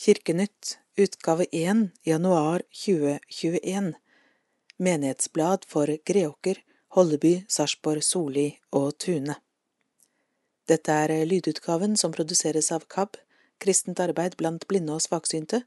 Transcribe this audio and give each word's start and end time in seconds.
Kirkenytt, 0.00 0.78
utgave 0.96 1.46
1, 1.52 1.90
januar 2.02 2.62
2021, 2.86 3.94
Menighetsblad 4.76 5.64
for 5.68 5.86
Greåker, 6.04 6.64
Holleby, 6.88 7.44
Sarpsborg, 7.48 8.04
Soli 8.04 8.46
og 8.72 8.96
Tune. 8.98 9.36
Dette 10.64 10.96
er 11.02 11.12
lydutgaven 11.28 11.98
som 12.00 12.16
produseres 12.16 12.72
av 12.72 12.88
KAB, 12.88 13.20
Kristent 13.60 14.00
arbeid 14.00 14.38
blant 14.40 14.64
blinde 14.72 14.96
og 14.96 15.04
svaksynte, 15.04 15.66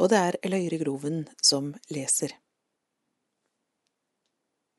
og 0.00 0.08
det 0.14 0.24
er 0.30 0.40
Eløyre 0.48 0.80
Groven 0.86 1.28
som 1.44 1.74
leser. 1.92 2.32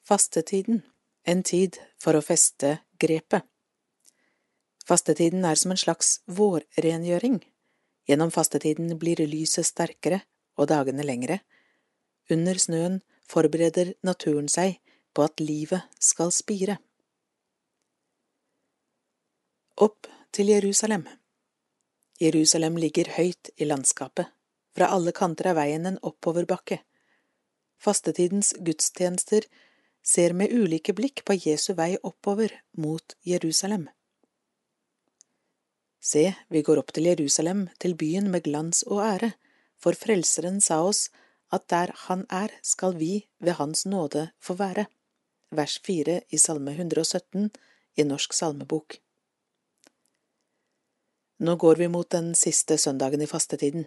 Fastetiden, 0.02 0.82
en 1.30 1.46
tid 1.46 1.78
for 2.02 2.18
å 2.18 2.26
feste 2.26 2.80
grepet. 2.98 3.46
Fastetiden 4.90 5.46
er 5.46 5.62
som 5.62 5.78
en 5.78 5.86
slags 5.86 6.24
vårrengjøring. 6.26 7.44
Gjennom 8.08 8.32
fastetiden 8.32 8.98
blir 9.00 9.22
lyset 9.28 9.68
sterkere 9.68 10.22
og 10.60 10.70
dagene 10.72 11.06
lengre. 11.06 11.40
Under 12.32 12.60
snøen 12.60 13.02
forbereder 13.30 13.94
naturen 14.04 14.50
seg 14.52 14.80
på 15.14 15.26
at 15.26 15.40
livet 15.44 15.86
skal 16.04 16.32
spire. 16.36 16.78
Opp 19.82 20.08
til 20.34 20.52
Jerusalem 20.54 21.08
Jerusalem 22.22 22.78
ligger 22.78 23.10
høyt 23.18 23.50
i 23.58 23.66
landskapet. 23.66 24.30
Fra 24.74 24.90
alle 24.96 25.12
kanter 25.14 25.52
er 25.52 25.58
veien 25.58 25.86
en 25.90 26.00
oppoverbakke. 26.02 26.80
Fastetidens 27.82 28.54
gudstjenester 28.64 29.48
ser 30.04 30.36
med 30.38 30.54
ulike 30.54 30.96
blikk 30.96 31.24
på 31.28 31.36
Jesu 31.38 31.74
vei 31.78 31.96
oppover 32.02 32.54
mot 32.78 33.16
Jerusalem. 33.28 33.90
Se, 36.04 36.34
vi 36.52 36.62
går 36.68 36.82
opp 36.82 36.92
til 36.92 37.08
Jerusalem, 37.08 37.68
til 37.80 37.96
byen 37.96 38.28
med 38.32 38.44
glans 38.44 38.84
og 38.92 39.00
ære, 39.06 39.30
for 39.80 39.96
Frelseren 39.96 40.60
sa 40.62 40.82
oss 40.84 41.08
at 41.54 41.70
der 41.72 41.94
Han 42.08 42.26
er, 42.30 42.52
skal 42.62 42.98
vi 43.00 43.28
ved 43.40 43.56
Hans 43.56 43.86
nåde 43.86 44.32
få 44.40 44.58
være. 44.60 44.86
Vers 45.52 45.80
fire 45.80 46.22
i 46.30 46.38
Salme 46.38 46.76
117 46.76 47.50
i 47.96 48.04
Norsk 48.04 48.34
salmebok. 48.34 48.98
Nå 51.40 51.56
går 51.56 51.80
vi 51.80 51.88
mot 51.88 52.10
den 52.12 52.34
siste 52.36 52.78
søndagen 52.78 53.22
i 53.22 53.30
fastetiden. 53.30 53.86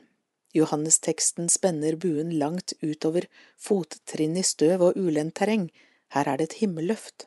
Johannes-teksten 0.55 1.51
spenner 1.53 1.97
buen 2.01 2.33
langt 2.33 2.73
utover 2.83 3.29
fottrinn 3.61 4.37
i 4.41 4.43
støv 4.43 4.89
og 4.89 4.97
ulendt 4.97 5.37
terreng, 5.37 5.69
her 6.15 6.29
er 6.29 6.39
det 6.39 6.51
et 6.51 6.61
himmelløft. 6.63 7.27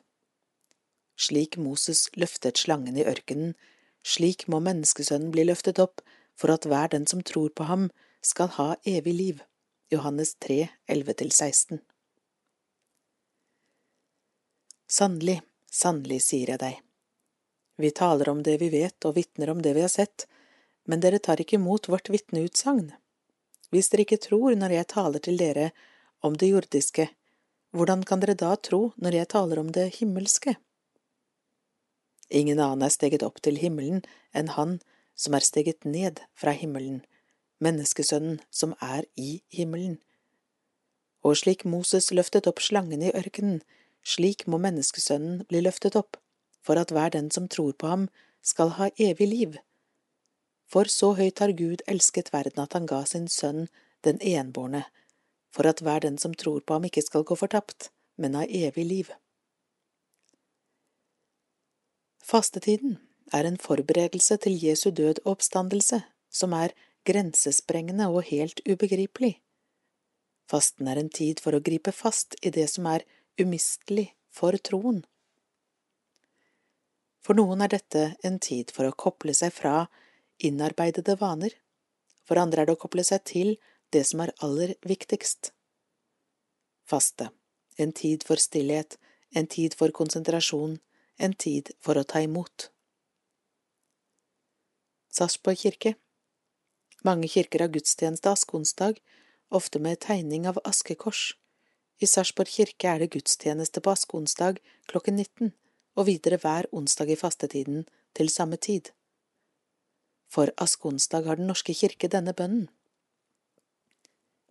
Slik 1.14 1.58
Moses 1.58 2.08
løftet 2.16 2.58
slangen 2.58 2.96
i 2.96 3.04
ørkenen, 3.06 3.54
slik 4.06 4.46
må 4.48 4.60
menneskesønnen 4.64 5.32
bli 5.34 5.44
løftet 5.48 5.80
opp 5.82 6.02
for 6.40 6.52
at 6.54 6.66
hver 6.68 6.88
den 6.92 7.06
som 7.06 7.22
tror 7.22 7.52
på 7.54 7.66
ham, 7.68 7.90
skal 8.22 8.48
ha 8.56 8.74
evig 8.84 9.14
liv. 9.14 9.40
Johannes 9.90 10.34
3, 10.38 10.68
11–16 10.86 11.80
Sannelig, 14.90 15.40
sannelig 15.70 16.20
sier 16.22 16.52
jeg 16.52 16.60
deg. 16.62 16.76
Vi 17.80 17.90
taler 17.96 18.28
om 18.28 18.42
det 18.46 18.58
vi 18.60 18.68
vet 18.70 19.06
og 19.08 19.16
vitner 19.16 19.50
om 19.50 19.62
det 19.64 19.72
vi 19.76 19.84
har 19.84 19.92
sett, 19.92 20.26
men 20.84 21.00
dere 21.02 21.18
tar 21.18 21.40
ikke 21.40 21.56
imot 21.58 21.88
vårt 21.88 22.10
vitneutsagn. 22.12 22.90
Hvis 23.70 23.90
dere 23.90 24.04
ikke 24.06 24.20
tror 24.20 24.56
når 24.58 24.74
jeg 24.74 24.90
taler 24.92 25.22
til 25.24 25.38
dere 25.40 25.70
om 26.26 26.36
det 26.36 26.50
jordiske, 26.50 27.08
hvordan 27.76 28.02
kan 28.06 28.22
dere 28.22 28.34
da 28.38 28.56
tro 28.58 28.90
når 28.98 29.20
jeg 29.20 29.30
taler 29.34 29.62
om 29.62 29.70
det 29.74 29.86
himmelske? 30.00 30.56
Ingen 32.30 32.60
annen 32.62 32.86
er 32.86 32.94
steget 32.94 33.24
opp 33.26 33.40
til 33.42 33.58
himmelen 33.58 34.04
enn 34.36 34.54
Han 34.56 34.78
som 35.20 35.34
er 35.34 35.44
steget 35.44 35.84
ned 35.84 36.22
fra 36.38 36.54
himmelen, 36.56 37.02
menneskesønnen 37.60 38.40
som 38.50 38.74
er 38.80 39.04
i 39.16 39.42
himmelen. 39.52 39.98
Og 41.22 41.36
slik 41.36 41.66
Moses 41.68 42.08
løftet 42.14 42.46
opp 42.48 42.62
slangen 42.64 43.02
i 43.04 43.12
ørkenen, 43.12 43.60
slik 44.02 44.46
må 44.46 44.60
menneskesønnen 44.62 45.44
bli 45.50 45.60
løftet 45.60 45.98
opp, 45.98 46.16
for 46.64 46.80
at 46.80 46.94
hver 46.94 47.12
den 47.12 47.28
som 47.30 47.48
tror 47.48 47.74
på 47.76 47.90
ham, 47.90 48.08
skal 48.42 48.72
ha 48.78 48.88
evig 48.96 49.28
liv. 49.28 49.58
For 50.70 50.88
så 50.88 51.12
høyt 51.18 51.42
har 51.42 51.52
Gud 51.52 51.82
elsket 51.90 52.32
verden 52.32 52.62
at 52.62 52.72
han 52.72 52.86
ga 52.88 53.02
sin 53.04 53.28
sønn, 53.28 53.66
den 54.06 54.20
enbårne, 54.24 54.86
for 55.52 55.68
at 55.68 55.82
hver 55.84 56.00
den 56.06 56.16
som 56.18 56.32
tror 56.32 56.62
på 56.64 56.78
ham 56.78 56.86
ikke 56.88 57.04
skal 57.04 57.26
gå 57.26 57.36
fortapt, 57.36 57.90
men 58.16 58.38
ha 58.38 58.46
evig 58.48 58.86
liv. 58.86 59.10
Fastetiden 62.30 62.98
er 63.34 63.46
en 63.48 63.56
forberedelse 63.58 64.36
til 64.44 64.54
Jesu 64.64 64.90
død 64.94 65.18
og 65.24 65.32
oppstandelse, 65.32 65.98
som 66.30 66.52
er 66.54 66.74
grensesprengende 67.04 68.06
og 68.06 68.22
helt 68.28 68.60
ubegripelig. 68.70 69.40
Fasten 70.50 70.86
er 70.86 71.00
en 71.00 71.08
tid 71.10 71.40
for 71.42 71.56
å 71.56 71.62
gripe 71.68 71.90
fast 71.90 72.36
i 72.46 72.52
det 72.54 72.68
som 72.70 72.86
er 72.86 73.02
umistelig 73.40 74.12
for 74.30 74.54
troen. 74.68 75.00
For 77.18 77.34
noen 77.34 77.64
er 77.66 77.72
dette 77.72 78.04
en 78.22 78.38
tid 78.38 78.70
for 78.76 78.86
å 78.86 78.94
koble 79.04 79.34
seg 79.34 79.50
fra 79.56 79.88
innarbeidede 80.38 81.16
vaner, 81.18 81.56
for 82.22 82.38
andre 82.38 82.62
er 82.62 82.70
det 82.70 82.76
å 82.78 82.82
koble 82.84 83.02
seg 83.06 83.24
til 83.26 83.56
det 83.90 84.04
som 84.06 84.22
er 84.22 84.34
aller 84.38 84.76
viktigst. 84.86 85.50
Faste, 86.86 87.32
en 87.74 87.90
tid 87.90 88.22
for 88.26 88.38
stillhet, 88.38 89.00
en 89.34 89.50
tid 89.50 89.74
for 89.74 89.90
konsentrasjon, 89.94 90.78
en 91.20 91.34
tid 91.34 91.72
for 91.84 92.00
å 92.00 92.04
ta 92.04 92.22
imot. 92.24 92.70
Sarpsborg 95.10 95.58
kirke 95.58 95.94
Mange 97.04 97.28
kirker 97.32 97.64
har 97.64 97.72
gudstjeneste 97.72 98.30
askeonsdag, 98.30 98.98
ofte 99.48 99.80
med 99.80 100.00
tegning 100.04 100.46
av 100.48 100.60
askekors. 100.68 101.34
I 102.00 102.08
Sarpsborg 102.08 102.52
kirke 102.52 102.88
er 102.88 103.02
det 103.02 103.10
gudstjeneste 103.14 103.82
på 103.84 103.92
askeonsdag 103.92 104.60
klokken 104.92 105.16
19, 105.16 105.52
og 105.96 106.06
videre 106.08 106.38
hver 106.40 106.68
onsdag 106.76 107.12
i 107.12 107.18
fastetiden 107.20 107.86
til 108.16 108.30
samme 108.32 108.56
tid. 108.56 108.92
For 110.30 110.52
askeonsdag 110.56 111.26
har 111.26 111.36
Den 111.36 111.50
norske 111.50 111.74
kirke 111.74 112.08
denne 112.08 112.32
bønnen. 112.32 112.68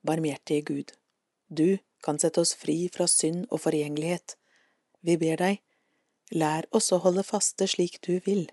Barmhjertige 0.03 0.61
Gud, 0.61 0.91
du 1.47 1.79
kan 2.03 2.19
sette 2.19 2.41
oss 2.41 2.53
fri 2.55 2.89
fra 2.93 3.07
synd 3.07 3.45
og 3.49 3.61
forgjengelighet. 3.63 4.35
Vi 5.01 5.15
ber 5.17 5.39
deg, 5.39 5.61
Lær 6.29 6.67
oss 6.75 6.91
å 6.93 6.99
holde 7.01 7.23
faste 7.25 7.65
slik 7.67 7.99
du 8.05 8.19
vil. 8.25 8.49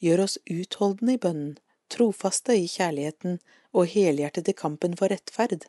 Gjør 0.00 0.24
oss 0.26 0.36
utholdende 0.46 1.16
i 1.16 1.20
bønnen, 1.20 1.56
trofaste 1.90 2.54
i 2.54 2.68
kjærligheten 2.70 3.40
og 3.74 3.90
helhjertet 3.94 4.48
i 4.52 4.56
kampen 4.56 4.94
for 4.98 5.10
rettferd. 5.12 5.66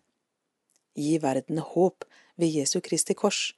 Gi 0.93 1.17
verden 1.23 1.61
håp 1.73 2.05
ved 2.37 2.53
Jesu 2.59 2.79
Kristi 2.81 3.17
kors, 3.17 3.53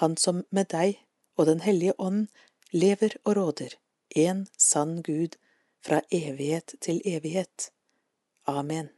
Han 0.00 0.16
som 0.16 0.44
med 0.48 0.70
deg 0.72 0.96
og 1.36 1.46
Den 1.46 1.60
hellige 1.60 1.92
ånd 1.98 2.28
lever 2.72 3.18
og 3.24 3.36
råder, 3.36 3.74
en 4.16 4.46
sann 4.56 5.02
Gud, 5.02 5.36
fra 5.84 6.00
evighet 6.10 6.74
til 6.80 7.02
evighet. 7.04 7.72
Amen. 8.46 8.88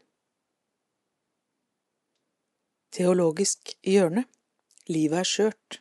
Teologisk 2.92 3.74
hjørne 3.82 4.26
Livet 4.86 5.24
er 5.24 5.26
skjørt 5.26 5.80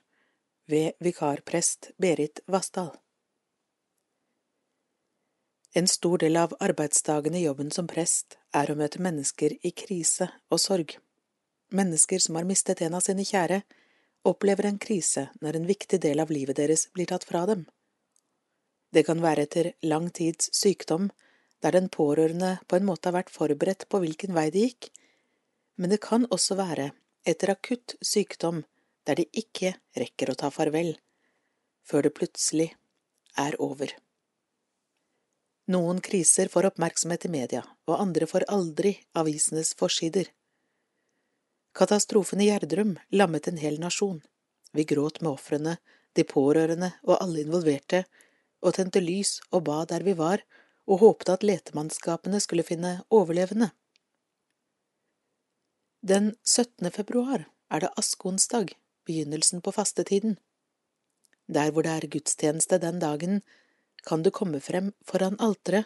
ved 0.74 0.92
vikarprest 1.00 1.92
Berit 1.98 2.40
Vassdal. 2.46 2.96
En 5.74 5.88
stor 5.88 6.18
del 6.18 6.38
av 6.38 6.56
arbeidsdagen 6.60 7.36
i 7.36 7.44
jobben 7.44 7.70
som 7.72 7.90
prest 7.90 8.40
er 8.58 8.72
å 8.72 8.78
møte 8.80 9.02
mennesker 9.02 9.54
i 9.62 9.72
krise 9.84 10.32
og 10.50 10.62
sorg. 10.64 10.96
Mennesker 11.78 12.24
som 12.26 12.40
har 12.40 12.50
mistet 12.50 12.82
en 12.82 12.98
av 12.98 13.06
sine 13.06 13.26
kjære, 13.26 13.62
opplever 14.26 14.70
en 14.72 14.82
krise 14.88 15.28
når 15.46 15.60
en 15.60 15.70
viktig 15.70 16.02
del 16.08 16.26
av 16.26 16.34
livet 16.34 16.58
deres 16.58 16.88
blir 16.98 17.12
tatt 17.14 17.30
fra 17.30 17.46
dem. 17.52 17.68
Det 18.94 19.06
kan 19.06 19.22
være 19.22 19.46
etter 19.46 19.74
lang 19.86 20.10
tids 20.10 20.50
sykdom, 20.58 21.12
der 21.62 21.78
den 21.78 21.94
pårørende 21.94 22.56
på 22.66 22.82
en 22.82 22.90
måte 22.90 23.12
har 23.12 23.20
vært 23.20 23.34
forberedt 23.38 23.90
på 23.94 24.02
hvilken 24.02 24.34
vei 24.34 24.50
det 24.50 24.68
gikk, 24.68 24.92
men 25.78 25.94
det 25.94 26.02
kan 26.02 26.26
også 26.34 26.58
være 26.58 26.92
etter 27.30 27.54
akutt 27.54 27.98
sykdom 28.02 28.66
der 29.08 29.20
de 29.20 29.28
ikke 29.32 29.76
rekker 30.00 30.32
å 30.32 30.38
ta 30.40 30.50
farvel, 30.54 30.96
før 31.84 32.08
det 32.08 32.14
plutselig 32.18 32.70
er 33.40 33.58
over. 33.62 33.92
Noen 35.72 36.02
kriser 36.04 36.50
får 36.52 36.68
oppmerksomhet 36.74 37.26
i 37.28 37.32
media, 37.32 37.64
og 37.88 38.00
andre 38.00 38.28
får 38.28 38.48
aldri 38.52 38.98
avisenes 39.20 39.72
forsider. 39.80 40.28
Katastrofen 41.74 42.44
i 42.44 42.50
Gjerdrum 42.50 42.98
lammet 43.16 43.48
en 43.48 43.62
hel 43.62 43.80
nasjon. 43.80 44.20
Vi 44.74 44.84
gråt 44.84 45.22
med 45.22 45.32
ofrene, 45.32 45.78
de 46.14 46.26
pårørende 46.28 46.92
og 47.08 47.16
alle 47.20 47.46
involverte, 47.46 48.04
og 48.64 48.76
tente 48.78 49.02
lys 49.02 49.40
og 49.52 49.66
ba 49.70 49.80
der 49.90 50.04
vi 50.04 50.18
var, 50.20 50.44
og 50.84 51.00
håpte 51.00 51.38
at 51.38 51.48
letemannskapene 51.48 52.42
skulle 52.44 52.68
finne 52.68 52.98
overlevende. 53.10 53.72
Den 56.04 56.34
17. 56.44 56.92
februar 56.92 57.48
er 57.72 57.86
det 57.86 57.94
askeonsdag 57.98 58.76
begynnelsen 59.06 59.62
på 59.62 59.72
fastetiden. 59.72 60.38
Der 61.48 61.72
hvor 61.72 61.84
det 61.84 61.92
er 61.92 62.08
gudstjeneste 62.08 62.80
den 62.80 63.00
dagen, 63.00 63.42
kan 64.08 64.24
du 64.24 64.30
komme 64.30 64.60
frem 64.60 64.94
foran 65.06 65.40
alteret, 65.40 65.86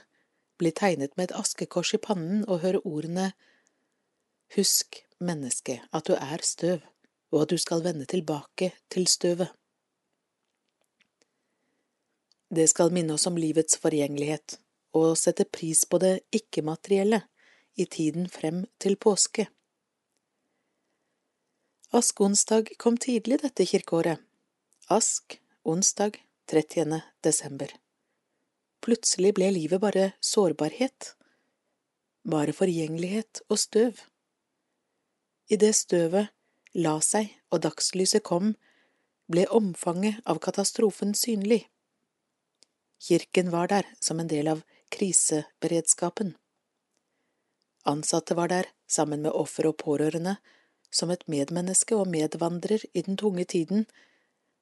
bli 0.58 0.72
tegnet 0.72 1.18
med 1.18 1.30
et 1.30 1.36
askekors 1.38 1.94
i 1.94 2.02
pannen 2.02 2.46
og 2.48 2.64
høre 2.66 2.82
ordene 2.86 3.32
Husk, 4.56 5.04
menneske, 5.20 5.82
at 5.94 6.08
du 6.08 6.14
er 6.14 6.42
støv, 6.42 6.80
og 7.32 7.42
at 7.42 7.50
du 7.50 7.58
skal 7.58 7.84
vende 7.84 8.06
tilbake 8.06 8.72
til 8.90 9.08
støvet. 9.08 9.50
Det 12.48 12.70
skal 12.72 12.94
minne 12.96 13.18
oss 13.18 13.28
om 13.28 13.36
livets 13.36 13.76
forgjengelighet 13.84 14.56
og 14.96 15.18
sette 15.20 15.44
pris 15.44 15.84
på 15.86 16.00
det 16.00 16.14
ikke-materielle 16.32 17.22
i 17.76 17.86
tiden 17.86 18.30
frem 18.32 18.64
til 18.80 18.96
påske. 18.96 19.50
Askeonsdag 21.96 22.68
kom 22.78 22.98
tidlig 22.98 23.40
dette 23.42 23.66
kirkeåret. 23.66 24.20
Ask, 24.92 25.42
onsdag, 25.64 26.18
30. 26.52 27.02
desember. 27.24 27.72
Plutselig 28.84 29.32
ble 29.38 29.48
livet 29.56 29.80
bare 29.80 30.10
sårbarhet, 30.20 31.14
bare 32.28 32.52
forgjengelighet 32.52 33.40
og 33.48 33.62
støv. 33.62 34.02
I 35.48 35.56
det 35.56 35.72
støvet 35.80 36.28
la 36.76 36.98
seg 37.00 37.32
og 37.56 37.64
dagslyset 37.64 38.26
kom, 38.28 38.58
ble 39.32 39.48
omfanget 39.48 40.20
av 40.28 40.44
katastrofen 40.44 41.16
synlig. 41.16 41.70
Kirken 43.00 43.48
var 43.56 43.72
der 43.72 43.88
som 44.04 44.20
en 44.20 44.28
del 44.28 44.52
av 44.52 44.68
kriseberedskapen. 44.92 46.36
Ansatte 47.88 48.36
var 48.36 48.52
der, 48.52 48.72
sammen 48.92 49.24
med 49.24 49.32
offer 49.32 49.72
og 49.72 49.80
pårørende, 49.80 50.36
som 50.92 51.12
et 51.12 51.26
medmenneske 51.28 51.96
og 51.96 52.10
medvandrer 52.12 52.84
i 52.94 53.04
den 53.06 53.18
tunge 53.20 53.46
tiden, 53.46 53.86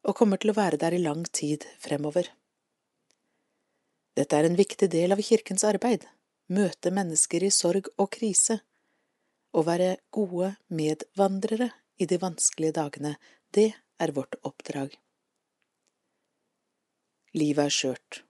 og 0.05 0.17
kommer 0.17 0.41
til 0.41 0.53
å 0.53 0.57
være 0.57 0.79
der 0.81 0.95
i 0.95 1.01
lang 1.01 1.23
tid 1.33 1.65
fremover. 1.81 2.29
Dette 4.15 4.37
er 4.37 4.47
en 4.47 4.57
viktig 4.57 4.87
del 4.91 5.15
av 5.15 5.21
kirkens 5.23 5.65
arbeid, 5.67 6.05
møte 6.47 6.91
mennesker 6.93 7.43
i 7.43 7.51
sorg 7.51 7.89
og 7.97 8.11
krise, 8.15 8.59
og 9.55 9.67
være 9.69 9.95
gode 10.13 10.53
medvandrere 10.67 11.71
i 11.97 12.07
de 12.07 12.19
vanskelige 12.21 12.75
dagene, 12.75 13.15
det 13.55 13.71
er 13.99 14.13
vårt 14.15 14.37
oppdrag. 14.43 14.95
Livet 17.35 17.67
er 17.67 17.73
skjørt. 17.73 18.21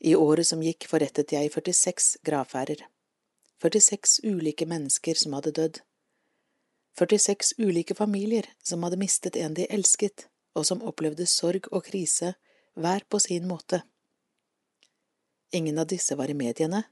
I 0.00 0.14
året 0.14 0.46
som 0.46 0.62
gikk, 0.62 0.86
forrettet 0.90 1.34
jeg 1.34 1.50
46 1.52 2.20
gravferder. 2.26 2.84
46 3.60 4.20
ulike 4.24 4.66
mennesker 4.70 5.18
som 5.18 5.34
hadde 5.36 5.52
dødd. 5.58 5.80
46 6.98 7.54
ulike 7.58 7.94
familier 7.94 8.46
som 8.62 8.82
hadde 8.82 8.98
mistet 9.00 9.36
en 9.36 9.54
de 9.54 9.66
elsket, 9.70 10.26
og 10.54 10.66
som 10.66 10.82
opplevde 10.82 11.26
sorg 11.26 11.68
og 11.70 11.84
krise 11.86 12.34
hver 12.74 13.04
på 13.08 13.20
sin 13.22 13.46
måte. 13.48 13.82
Ingen 15.52 15.78
av 15.78 15.86
disse 15.90 16.14
var 16.18 16.30
i 16.30 16.36
mediene, 16.36 16.82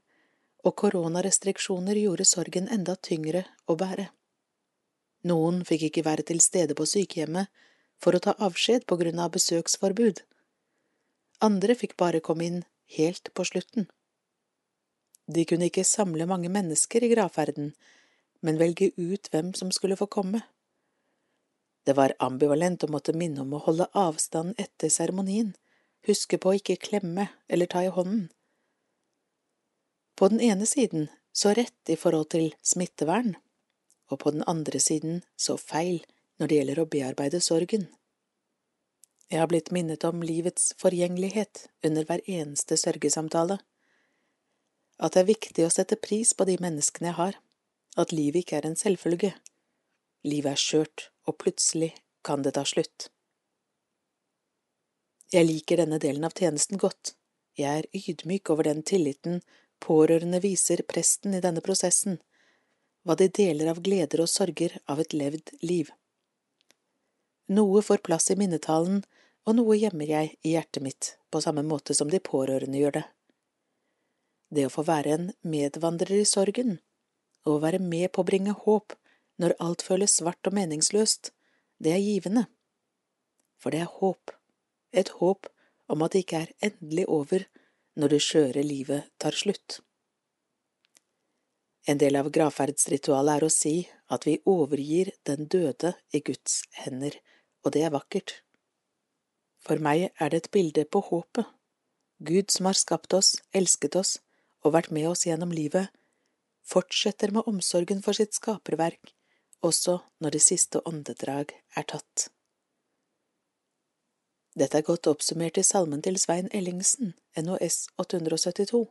og 0.63 0.75
koronarestriksjoner 0.75 1.99
gjorde 2.01 2.27
sorgen 2.27 2.67
enda 2.71 2.95
tyngre 2.95 3.45
å 3.67 3.75
bære. 3.79 4.09
Noen 5.29 5.63
fikk 5.67 5.87
ikke 5.89 6.05
være 6.07 6.25
til 6.27 6.41
stede 6.43 6.75
på 6.75 6.87
sykehjemmet 6.87 7.47
for 7.99 8.15
å 8.15 8.23
ta 8.23 8.35
avskjed 8.39 8.85
på 8.87 8.97
grunn 8.99 9.19
av 9.19 9.31
besøksforbud. 9.35 10.23
Andre 11.43 11.75
fikk 11.75 11.95
bare 11.99 12.23
komme 12.23 12.47
inn 12.47 12.59
helt 12.95 13.31
på 13.35 13.45
slutten. 13.47 13.87
De 15.29 15.45
kunne 15.45 15.69
ikke 15.69 15.85
samle 15.87 16.25
mange 16.27 16.49
mennesker 16.51 17.03
i 17.05 17.11
gravferden, 17.11 17.73
men 18.41 18.59
velge 18.59 18.91
ut 18.95 19.29
hvem 19.31 19.53
som 19.53 19.71
skulle 19.71 19.97
få 19.99 20.07
komme. 20.07 20.41
Det 21.85 21.95
var 21.97 22.13
ambivalent 22.19 22.83
å 22.83 22.91
måtte 22.91 23.15
minne 23.17 23.41
om 23.41 23.55
å 23.55 23.63
holde 23.65 23.89
avstand 23.97 24.59
etter 24.61 24.91
seremonien, 24.93 25.53
huske 26.07 26.37
på 26.37 26.51
å 26.51 26.57
ikke 26.59 26.79
klemme 26.79 27.29
eller 27.47 27.69
ta 27.71 27.83
i 27.83 27.93
hånden. 27.93 28.27
På 30.19 30.27
den 30.27 30.41
ene 30.43 30.67
siden 30.67 31.07
så 31.31 31.53
rett 31.55 31.89
i 31.89 31.95
forhold 31.95 32.29
til 32.35 32.51
smittevern, 32.61 33.35
og 34.11 34.19
på 34.23 34.33
den 34.35 34.43
andre 34.47 34.79
siden 34.83 35.21
så 35.37 35.55
feil 35.57 36.03
når 36.39 36.47
det 36.47 36.59
gjelder 36.59 36.81
å 36.81 36.89
bearbeide 36.91 37.41
sorgen. 37.43 37.87
Jeg 39.29 39.39
har 39.43 39.49
blitt 39.51 39.69
minnet 39.71 40.03
om 40.07 40.23
livets 40.25 40.71
forgjengelighet 40.81 41.67
under 41.85 42.07
hver 42.07 42.23
eneste 42.25 42.77
sørgesamtale, 42.81 43.59
at 44.99 45.13
det 45.15 45.21
er 45.21 45.29
viktig 45.29 45.65
å 45.65 45.71
sette 45.71 45.99
pris 46.01 46.33
på 46.35 46.47
de 46.49 46.57
menneskene 46.59 47.11
jeg 47.11 47.17
har, 47.19 47.37
at 47.97 48.11
livet 48.13 48.43
ikke 48.43 48.59
er 48.59 48.67
en 48.69 48.77
selvfølge. 48.79 49.31
Livet 50.27 50.53
er 50.53 50.59
skjørt, 50.59 51.09
og 51.25 51.37
plutselig 51.41 51.93
kan 52.25 52.43
det 52.43 52.55
ta 52.57 52.65
slutt. 52.67 53.09
Jeg 55.33 55.45
liker 55.45 55.77
denne 55.77 55.99
delen 56.01 56.25
av 56.25 56.33
tjenesten 56.37 56.79
godt. 56.81 57.13
Jeg 57.57 57.83
er 57.83 57.89
ydmyk 57.93 58.49
over 58.49 58.65
den 58.65 58.81
tilliten 58.83 59.41
pårørende 59.79 60.39
viser 60.43 60.81
presten 60.87 61.35
i 61.37 61.41
denne 61.43 61.61
prosessen, 61.65 62.19
hva 63.05 63.15
de 63.19 63.29
deler 63.31 63.71
av 63.71 63.79
gleder 63.85 64.23
og 64.23 64.31
sorger 64.31 64.75
av 64.91 64.99
et 65.03 65.15
levd 65.15 65.53
liv. 65.63 65.91
Noe 67.49 67.81
får 67.85 68.03
plass 68.05 68.29
i 68.33 68.37
minnetalen, 68.39 69.03
og 69.47 69.55
noe 69.57 69.77
gjemmer 69.79 70.09
jeg 70.09 70.35
i 70.45 70.53
hjertet 70.53 70.83
mitt 70.85 71.13
på 71.31 71.41
samme 71.41 71.63
måte 71.65 71.95
som 71.97 72.11
de 72.11 72.19
pårørende 72.21 72.81
gjør 72.81 72.99
det. 72.99 73.05
Det 74.53 74.65
å 74.67 74.73
få 74.73 74.83
være 74.85 75.15
en 75.15 75.31
medvandrer 75.45 76.21
i 76.21 76.27
sorgen, 76.27 76.77
og 77.45 77.55
å 77.55 77.61
være 77.63 77.79
med 77.83 78.11
på 78.13 78.23
å 78.23 78.27
bringe 78.27 78.55
håp 78.65 78.95
når 79.39 79.55
alt 79.63 79.83
føles 79.85 80.17
svart 80.19 80.49
og 80.49 80.55
meningsløst, 80.57 81.31
det 81.79 81.93
er 81.95 82.03
givende. 82.03 82.47
For 83.59 83.71
det 83.71 83.83
er 83.85 83.93
håp, 83.99 84.33
et 84.91 85.11
håp 85.19 85.47
om 85.89 86.03
at 86.03 86.13
det 86.13 86.25
ikke 86.25 86.41
er 86.43 86.55
endelig 86.69 87.05
over 87.07 87.45
når 87.99 88.15
det 88.15 88.23
skjøre 88.23 88.63
livet 88.63 89.07
tar 89.21 89.35
slutt. 89.35 89.79
En 91.89 91.97
del 91.97 92.19
av 92.19 92.29
gravferdsritualet 92.35 93.39
er 93.39 93.45
å 93.47 93.53
si 93.53 93.75
at 94.13 94.27
vi 94.27 94.37
overgir 94.49 95.13
den 95.25 95.47
døde 95.49 95.95
i 96.13 96.21
Guds 96.21 96.61
hender, 96.83 97.15
og 97.63 97.73
det 97.73 97.85
er 97.87 97.95
vakkert. 97.95 98.41
For 99.63 99.81
meg 99.81 100.09
er 100.11 100.31
det 100.31 100.43
et 100.43 100.51
bilde 100.53 100.85
på 100.85 101.01
håpet. 101.07 101.47
Gud 102.19 102.51
som 102.51 102.67
har 102.67 102.77
skapt 102.77 103.15
oss, 103.15 103.37
elsket 103.55 103.95
oss 103.95 104.17
og 104.63 104.75
vært 104.75 104.91
med 104.91 105.07
oss 105.07 105.25
gjennom 105.25 105.53
livet, 105.55 105.87
fortsetter 106.69 107.33
med 107.35 107.47
omsorgen 107.49 108.03
for 108.05 108.17
sitt 108.17 108.35
skaperverk, 108.37 109.13
også 109.65 109.99
når 110.21 110.35
det 110.35 110.43
siste 110.45 110.81
åndedrag 110.87 111.55
er 111.75 111.87
tatt. 111.89 112.29
Dette 114.59 114.79
er 114.79 114.85
godt 114.85 115.07
oppsummert 115.07 115.59
i 115.61 115.63
salmen 115.63 116.01
til 116.03 116.17
Svein 116.19 116.49
Ellingsen, 116.53 117.13
NOS 117.37 117.87
872. 118.01 118.87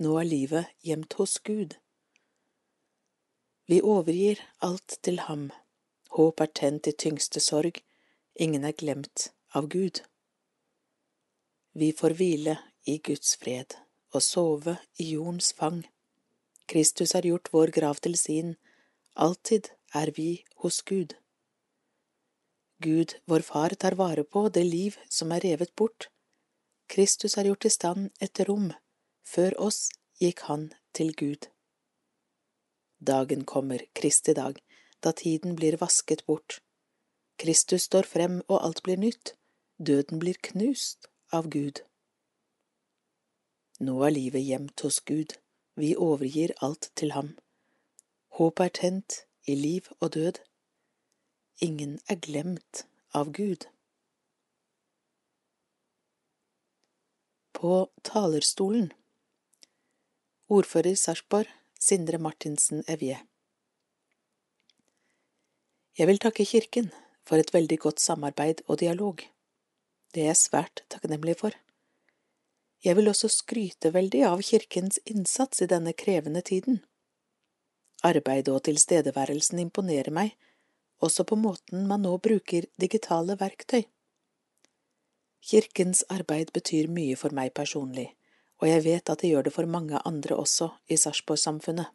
Nå 0.00 0.16
er 0.20 0.28
livet 0.28 0.68
gjemt 0.86 1.16
hos 1.18 1.38
Gud. 1.44 1.74
Vi 3.70 3.80
overgir 3.82 4.40
alt 4.66 4.98
til 5.02 5.20
ham, 5.26 5.50
håp 6.16 6.40
er 6.40 6.52
tent 6.60 6.88
i 6.90 6.94
tyngste 6.96 7.40
sorg, 7.42 7.82
ingen 8.34 8.64
er 8.64 8.76
glemt 8.76 9.30
av 9.54 9.68
Gud. 9.70 10.02
Vi 11.72 11.92
får 11.92 12.16
hvile 12.18 12.56
i 12.86 12.98
Guds 12.98 13.36
fred 13.38 13.76
og 14.10 14.24
sove 14.26 14.76
i 14.98 15.12
jordens 15.12 15.52
fang. 15.54 15.84
Kristus 16.70 17.12
har 17.12 17.26
gjort 17.26 17.48
vår 17.50 17.72
grav 17.74 17.98
til 17.98 18.12
sin, 18.14 18.52
alltid 19.18 19.72
er 20.00 20.12
vi 20.14 20.44
hos 20.62 20.76
Gud. 20.86 21.16
Gud, 22.78 23.16
vår 23.26 23.42
Far, 23.42 23.74
tar 23.74 23.96
vare 23.98 24.22
på 24.22 24.44
det 24.54 24.62
liv 24.68 24.98
som 25.10 25.34
er 25.34 25.42
revet 25.42 25.74
bort. 25.74 26.06
Kristus 26.86 27.34
har 27.34 27.48
gjort 27.50 27.66
i 27.66 27.72
stand 27.74 28.12
et 28.22 28.42
rom, 28.46 28.70
før 29.26 29.58
oss 29.66 29.80
gikk 30.22 30.44
han 30.46 30.70
til 30.94 31.10
Gud. 31.24 31.50
Dagen 33.02 33.44
kommer, 33.44 33.82
Kristi 33.90 34.38
dag, 34.38 34.62
da 35.02 35.10
tiden 35.10 35.58
blir 35.58 35.80
vasket 35.82 36.22
bort. 36.30 36.60
Kristus 37.42 37.90
står 37.90 38.06
frem 38.06 38.40
og 38.46 38.62
alt 38.62 38.86
blir 38.86 39.02
nytt, 39.08 39.34
døden 39.82 40.22
blir 40.22 40.38
knust 40.38 41.10
av 41.34 41.50
Gud. 41.50 41.82
Nå 43.82 44.02
er 44.06 44.18
livet 44.20 44.46
gjemt 44.46 44.86
hos 44.86 45.02
Gud 45.02 45.40
vi 45.80 45.94
overgir 45.96 46.52
alt 46.64 46.90
til 46.96 47.12
ham. 47.16 47.34
Håpet 48.38 48.64
er 48.64 48.76
tent 48.80 49.16
i 49.48 49.56
liv 49.58 49.88
og 50.00 50.14
død. 50.14 50.40
Ingen 51.60 51.98
er 52.08 52.20
glemt 52.20 52.84
av 53.14 53.32
Gud. 53.36 53.66
På 57.52 57.90
talerstolen 58.04 58.92
Ordfører 60.50 60.96
Sarpsborg, 60.98 61.46
Sindre 61.80 62.18
Martinsen 62.18 62.84
Evje. 62.88 63.20
Jeg 65.98 66.08
vil 66.08 66.18
takke 66.18 66.46
Kirken 66.48 66.88
for 67.28 67.38
et 67.38 67.52
veldig 67.54 67.78
godt 67.78 68.00
samarbeid 68.00 68.64
og 68.66 68.80
dialog. 68.80 69.20
Det 70.14 70.22
er 70.22 70.32
jeg 70.32 70.40
svært 70.40 70.82
takknemlig 70.90 71.36
for. 71.38 71.54
Jeg 72.80 72.96
vil 72.96 73.10
også 73.10 73.28
skryte 73.28 73.92
veldig 73.92 74.22
av 74.24 74.40
kirkens 74.40 75.00
innsats 75.04 75.60
i 75.60 75.68
denne 75.68 75.92
krevende 75.92 76.40
tiden. 76.40 76.80
Arbeidet 78.02 78.54
og 78.54 78.62
tilstedeværelsen 78.64 79.60
imponerer 79.60 80.08
meg, 80.16 80.32
også 81.04 81.26
på 81.28 81.36
måten 81.36 81.84
man 81.88 82.06
nå 82.06 82.14
bruker 82.24 82.68
digitale 82.80 83.36
verktøy. 83.40 83.84
Kirkens 85.44 86.02
arbeid 86.12 86.52
betyr 86.56 86.88
mye 86.92 87.16
for 87.20 87.36
meg 87.36 87.52
personlig, 87.56 88.10
og 88.60 88.68
jeg 88.68 88.84
vet 88.84 89.12
at 89.12 89.20
det 89.20 89.32
gjør 89.32 89.48
det 89.48 89.54
for 89.56 89.68
mange 89.68 90.00
andre 90.04 90.36
også 90.40 90.70
i 90.88 90.96
Sarpsborg-samfunnet. 91.00 91.88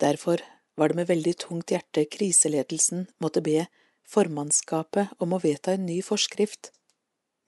Derfor 0.00 0.42
var 0.74 0.88
det 0.88 0.96
med 0.96 1.10
veldig 1.10 1.36
tungt 1.44 1.70
hjerte 1.70 2.06
kriseledelsen 2.10 3.06
måtte 3.22 3.42
be 3.44 3.66
formannskapet 4.10 5.10
om 5.22 5.34
å 5.34 5.42
vedta 5.42 5.74
en 5.76 5.86
ny 5.86 5.98
forskrift 6.02 6.72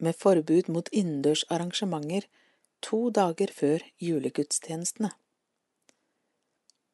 med 0.02 0.18
forbud 0.18 0.68
mot 0.73 0.88
innendørs 0.92 1.44
arrangementer 1.49 2.26
to 2.82 3.09
dager 3.14 3.52
før 3.54 3.85
julegudstjenestene. 4.02 5.12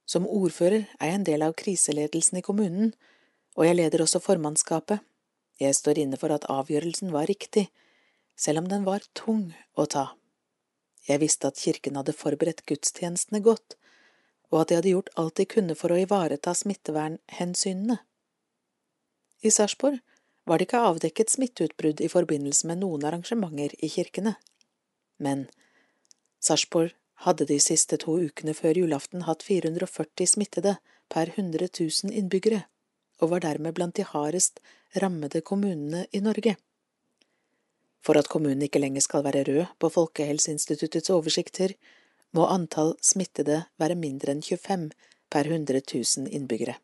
Som 0.08 0.28
ordfører 0.28 0.86
er 1.00 1.10
jeg 1.10 1.18
en 1.18 1.26
del 1.26 1.44
av 1.44 1.56
kriseledelsen 1.60 2.40
i 2.40 2.44
kommunen, 2.44 2.94
og 3.56 3.66
jeg 3.66 3.76
leder 3.76 4.04
også 4.04 4.22
formannskapet. 4.24 5.02
Jeg 5.60 5.76
står 5.76 6.00
inne 6.04 6.20
for 6.20 6.32
at 6.32 6.46
avgjørelsen 6.52 7.12
var 7.12 7.28
riktig, 7.28 7.66
selv 8.38 8.62
om 8.62 8.70
den 8.70 8.86
var 8.86 9.04
tung 9.18 9.50
å 9.74 9.84
ta. 9.90 10.06
Jeg 11.08 11.20
visste 11.24 11.50
at 11.50 11.60
kirken 11.60 11.96
hadde 11.98 12.16
forberedt 12.16 12.64
gudstjenestene 12.68 13.40
godt, 13.44 13.76
og 14.52 14.62
at 14.62 14.70
de 14.70 14.78
hadde 14.78 14.92
gjort 14.92 15.12
alt 15.20 15.36
de 15.40 15.48
kunne 15.48 15.76
for 15.76 15.92
å 15.92 16.00
ivareta 16.00 16.54
smittevernhensynene. 16.56 17.98
I 19.44 19.52
Sarpsborg 19.54 20.00
var 20.48 20.58
det 20.58 20.68
ikke 20.68 20.84
avdekket 20.90 21.32
smitteutbrudd 21.34 22.00
i 22.00 22.08
forbindelse 22.08 22.68
med 22.70 22.80
noen 22.80 23.04
arrangementer 23.04 23.74
i 23.84 23.90
kirkene, 23.92 24.36
men 25.20 25.46
Sarpsborg 26.40 26.94
hadde 27.26 27.48
de 27.50 27.58
siste 27.60 27.98
to 28.00 28.14
ukene 28.22 28.54
før 28.54 28.78
julaften 28.80 29.26
hatt 29.26 29.44
440 29.44 30.30
smittede 30.32 30.76
per 31.12 31.34
100 31.34 31.68
000 31.80 32.14
innbyggere, 32.14 32.62
og 33.20 33.32
var 33.34 33.42
dermed 33.44 33.74
blant 33.74 33.96
de 33.98 34.06
hardest 34.06 34.62
rammede 35.02 35.42
kommunene 35.42 36.06
i 36.14 36.22
Norge. 36.24 36.54
For 38.00 38.16
at 38.16 38.30
kommunen 38.30 38.62
ikke 38.64 38.80
lenger 38.80 39.02
skal 39.04 39.24
være 39.26 39.44
rød 39.48 39.74
på 39.82 39.90
Folkehelseinstituttets 39.90 41.10
oversikter, 41.10 41.74
må 42.32 42.46
antall 42.46 42.94
smittede 43.02 43.64
være 43.80 43.98
mindre 43.98 44.32
enn 44.36 44.44
25 44.44 44.92
per 45.32 45.48
100 45.48 45.82
000 45.92 46.30
innbyggere. 46.30 46.78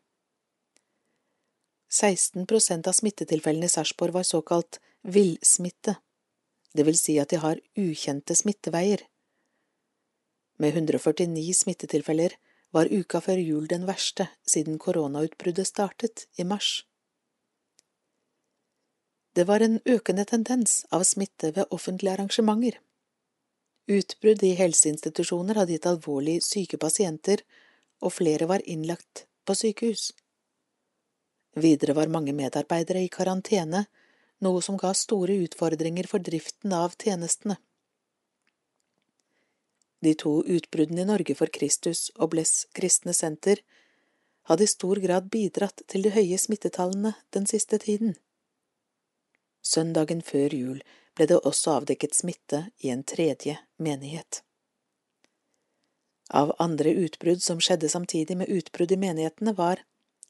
16% 1.91 2.87
av 2.87 2.93
smittetilfellene 2.97 3.65
i 3.65 3.69
Sarpsborg 3.69 4.11
var 4.11 4.23
såkalt 4.23 4.79
villsmitte, 5.01 5.95
det 6.73 6.83
vil 6.83 6.97
si 6.99 7.19
at 7.21 7.29
de 7.31 7.39
har 7.39 7.61
ukjente 7.79 8.35
smitteveier. 8.35 9.05
Med 10.59 10.75
149 10.75 11.53
smittetilfeller 11.53 12.35
var 12.75 12.91
uka 12.91 13.21
før 13.21 13.39
jul 13.39 13.67
den 13.71 13.85
verste 13.87 14.27
siden 14.47 14.79
koronautbruddet 14.79 15.67
startet 15.67 16.25
i 16.35 16.43
mars. 16.43 16.83
Det 19.35 19.43
var 19.47 19.59
en 19.59 19.79
økende 19.85 20.25
tendens 20.25 20.85
av 20.95 21.03
smitte 21.03 21.51
ved 21.55 21.71
offentlige 21.75 22.13
arrangementer. 22.15 22.79
Utbrudd 23.87 24.43
i 24.43 24.53
helseinstitusjoner 24.57 25.59
hadde 25.59 25.75
gitt 25.75 25.87
alvorlig 25.89 26.37
syke 26.43 26.79
pasienter, 26.81 27.43
og 28.01 28.15
flere 28.15 28.47
var 28.49 28.63
innlagt 28.63 29.25
på 29.45 29.55
sykehus. 29.55 30.11
Videre 31.55 31.93
var 31.95 32.11
mange 32.11 32.33
medarbeidere 32.35 33.05
i 33.05 33.11
karantene, 33.11 33.85
noe 34.43 34.61
som 34.61 34.77
ga 34.77 34.91
store 34.93 35.37
utfordringer 35.45 36.07
for 36.11 36.19
driften 36.19 36.73
av 36.75 36.97
tjenestene. 36.99 37.55
De 40.03 40.11
to 40.19 40.41
utbruddene 40.43 41.01
i 41.01 41.07
Norge 41.07 41.35
for 41.39 41.49
Kristus 41.49 42.09
og 42.19 42.33
Bless 42.35 42.65
kristne 42.75 43.15
senter 43.15 43.63
hadde 44.45 44.67
i 44.67 44.69
stor 44.69 44.99
grad 45.01 45.31
bidratt 45.33 45.81
til 45.89 46.05
de 46.05 46.11
høye 46.13 46.37
smittetallene 46.37 47.15
den 47.33 47.47
siste 47.49 47.79
tiden. 47.81 48.13
Søndagen 49.65 50.21
før 50.21 50.53
jul 50.53 50.83
ble 51.17 51.25
det 51.31 51.39
også 51.41 51.79
avdekket 51.79 52.13
smitte 52.13 52.65
i 52.83 52.91
en 52.93 53.01
tredje 53.07 53.57
menighet. 53.81 54.43
Av 56.29 56.51
andre 56.59 56.91
utbrudd 57.05 57.41
som 57.41 57.61
skjedde 57.61 57.89
samtidig 57.89 58.37
med 58.37 58.51
utbrudd 58.51 58.91
i 58.91 58.99
menighetene, 59.01 59.55
var 59.57 59.81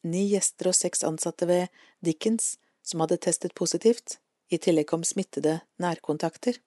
ni 0.05 0.27
gjester 0.29 0.69
og 0.69 0.77
seks 0.77 1.03
ansatte 1.07 1.47
ved 1.50 1.67
Dickens 2.05 2.55
som 2.85 3.01
hadde 3.01 3.17
testet 3.25 3.55
positivt, 3.57 4.19
i 4.53 4.59
tillegg 4.62 4.88
kom 4.91 5.03
smittede 5.03 5.57
nærkontakter. 5.81 6.59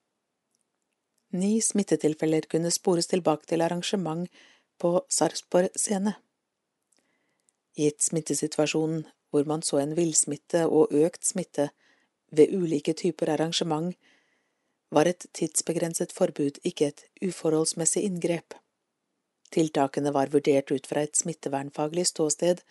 Ni 1.39 1.61
smittetilfeller 1.63 2.49
kunne 2.51 2.73
spores 2.75 3.07
tilbake 3.07 3.47
til 3.47 3.63
arrangement 3.63 4.27
på 4.81 4.95
Sarpsborg 5.13 5.71
scene. 5.79 6.17
Gitt 7.79 8.03
smittesituasjonen, 8.03 9.05
hvor 9.31 9.45
man 9.47 9.63
så 9.63 9.79
en 9.83 9.95
villsmitte 9.95 10.65
og 10.67 10.95
økt 10.95 11.27
smitte 11.29 11.69
ved 12.35 12.55
ulike 12.57 12.95
typer 12.97 13.31
arrangement, 13.37 13.95
var 14.91 15.07
et 15.07 15.27
tidsbegrenset 15.37 16.15
forbud 16.17 16.59
ikke 16.65 16.89
et 16.91 17.05
uforholdsmessig 17.23 18.03
inngrep. 18.09 18.57
Tiltakene 19.53 20.13
var 20.17 20.33
vurdert 20.33 20.73
ut 20.73 20.89
fra 20.89 21.05
et 21.05 21.17
smittevernfaglig 21.17 22.07
ståsted 22.09 22.65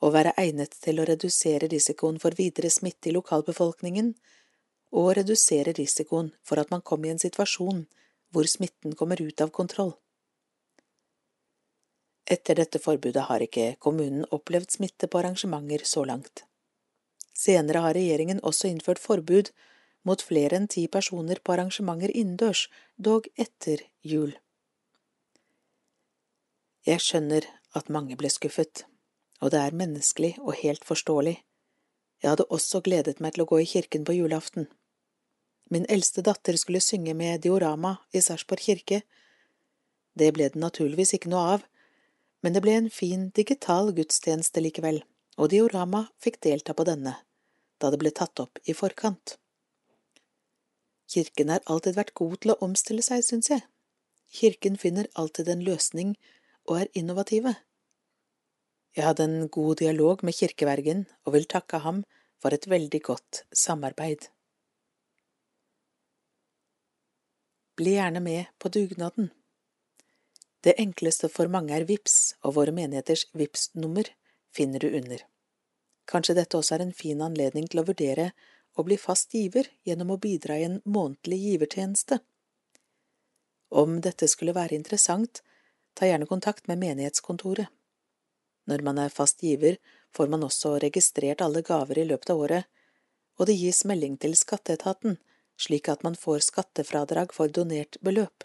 å 0.00 0.10
være 0.14 0.34
egnet 0.40 0.74
til 0.84 1.00
å 1.00 1.06
redusere 1.08 1.68
risikoen 1.68 2.18
for 2.22 2.36
videre 2.36 2.70
smitte 2.72 3.10
i 3.10 3.14
lokalbefolkningen 3.16 4.14
og 4.96 5.10
redusere 5.18 5.74
risikoen 5.76 6.30
for 6.42 6.60
at 6.62 6.70
man 6.72 6.82
kommer 6.82 7.08
i 7.10 7.14
en 7.14 7.22
situasjon 7.22 7.84
hvor 8.32 8.46
smitten 8.48 8.94
kommer 8.96 9.20
ut 9.20 9.40
av 9.44 9.52
kontroll. 9.54 9.92
Etter 12.30 12.60
dette 12.60 12.78
forbudet 12.78 13.26
har 13.26 13.42
ikke 13.42 13.74
kommunen 13.82 14.26
opplevd 14.30 14.76
smitte 14.76 15.08
på 15.10 15.18
arrangementer 15.18 15.82
så 15.84 16.04
langt. 16.06 16.44
Senere 17.34 17.82
har 17.82 17.96
regjeringen 17.96 18.42
også 18.46 18.70
innført 18.70 19.02
forbud 19.02 19.50
mot 20.06 20.22
flere 20.22 20.56
enn 20.60 20.68
ti 20.70 20.86
personer 20.88 21.40
på 21.42 21.56
arrangementer 21.56 22.12
innendørs, 22.14 22.68
dog 22.96 23.26
etter 23.36 23.82
jul. 24.06 24.36
Jeg 26.86 27.02
skjønner 27.04 27.44
at 27.76 27.90
mange 27.92 28.16
ble 28.16 28.30
skuffet, 28.32 28.86
og 29.40 29.52
det 29.52 29.60
er 29.60 29.76
menneskelig 29.76 30.34
og 30.40 30.58
helt 30.60 30.84
forståelig. 30.84 31.38
Jeg 32.20 32.30
hadde 32.30 32.48
også 32.52 32.82
gledet 32.84 33.20
meg 33.20 33.34
til 33.34 33.44
å 33.46 33.48
gå 33.48 33.62
i 33.62 33.68
kirken 33.68 34.04
på 34.04 34.16
julaften. 34.16 34.68
Min 35.72 35.86
eldste 35.88 36.22
datter 36.26 36.58
skulle 36.60 36.82
synge 36.84 37.14
med 37.16 37.40
diorama 37.46 37.96
i 38.12 38.20
Sarpsborg 38.20 38.60
kirke. 38.60 39.02
Det 40.18 40.32
ble 40.36 40.50
det 40.50 40.60
naturligvis 40.60 41.14
ikke 41.16 41.30
noe 41.32 41.44
av, 41.56 41.66
men 42.42 42.56
det 42.56 42.62
ble 42.64 42.74
en 42.76 42.90
fin 42.92 43.28
digital 43.36 43.92
gudstjeneste 43.96 44.60
likevel, 44.60 45.02
og 45.38 45.52
diorama 45.52 46.08
fikk 46.20 46.40
delta 46.44 46.74
på 46.76 46.84
denne, 46.88 47.14
da 47.80 47.92
det 47.92 48.00
ble 48.02 48.12
tatt 48.12 48.42
opp 48.42 48.60
i 48.66 48.76
forkant. 48.76 49.38
Kirken 51.10 51.48
har 51.50 51.64
alltid 51.66 51.96
vært 51.96 52.14
god 52.18 52.36
til 52.42 52.52
å 52.52 52.60
omstille 52.66 53.02
seg, 53.02 53.24
syns 53.26 53.50
jeg. 53.50 53.64
Kirken 54.30 54.76
finner 54.78 55.08
alltid 55.18 55.48
en 55.50 55.64
løsning 55.66 56.14
og 56.68 56.82
er 56.82 56.92
innovative. 56.94 57.56
Jeg 58.96 59.06
hadde 59.06 59.26
en 59.28 59.48
god 59.48 59.78
dialog 59.78 60.24
med 60.26 60.34
kirkevergen 60.34 61.04
og 61.24 61.34
vil 61.36 61.46
takke 61.46 61.78
ham 61.84 62.02
for 62.42 62.54
et 62.54 62.66
veldig 62.66 63.00
godt 63.06 63.44
samarbeid. 63.54 64.26
Bli 67.78 67.94
gjerne 67.96 68.20
med 68.20 68.50
på 68.58 68.68
dugnaden. 68.68 69.30
Det 70.60 70.74
enkleste 70.82 71.30
for 71.32 71.48
mange 71.48 71.72
er 71.72 71.86
VIPS, 71.88 72.34
og 72.44 72.58
våre 72.58 72.74
menigheters 72.76 73.24
VIPS-nummer 73.32 74.10
finner 74.52 74.82
du 74.82 74.90
under. 74.90 75.22
Kanskje 76.10 76.36
dette 76.36 76.58
også 76.58 76.76
er 76.76 76.84
en 76.84 76.96
fin 76.96 77.22
anledning 77.24 77.70
til 77.70 77.80
å 77.80 77.86
vurdere 77.88 78.32
å 78.76 78.84
bli 78.84 78.98
fast 79.00 79.32
giver 79.34 79.70
gjennom 79.86 80.12
å 80.12 80.20
bidra 80.20 80.58
i 80.58 80.66
en 80.66 80.80
månedlig 80.84 81.38
givertjeneste. 81.46 82.20
Om 83.70 84.00
dette 84.04 84.28
skulle 84.28 84.56
være 84.56 84.76
interessant, 84.76 85.40
ta 85.94 86.08
gjerne 86.10 86.28
kontakt 86.28 86.66
med 86.68 86.82
menighetskontoret. 86.82 87.70
Når 88.70 88.84
man 88.86 89.00
er 89.02 89.10
fast 89.10 89.42
giver, 89.42 89.80
får 90.14 90.30
man 90.30 90.46
også 90.46 90.76
registrert 90.82 91.42
alle 91.42 91.62
gaver 91.66 91.98
i 91.98 92.06
løpet 92.06 92.30
av 92.30 92.44
året, 92.44 92.68
og 93.38 93.48
det 93.50 93.58
gis 93.58 93.82
melding 93.88 94.14
til 94.20 94.36
skatteetaten 94.38 95.18
slik 95.60 95.88
at 95.92 96.02
man 96.02 96.16
får 96.16 96.44
skattefradrag 96.48 97.34
for 97.36 97.52
donert 97.52 97.98
beløp. 98.00 98.44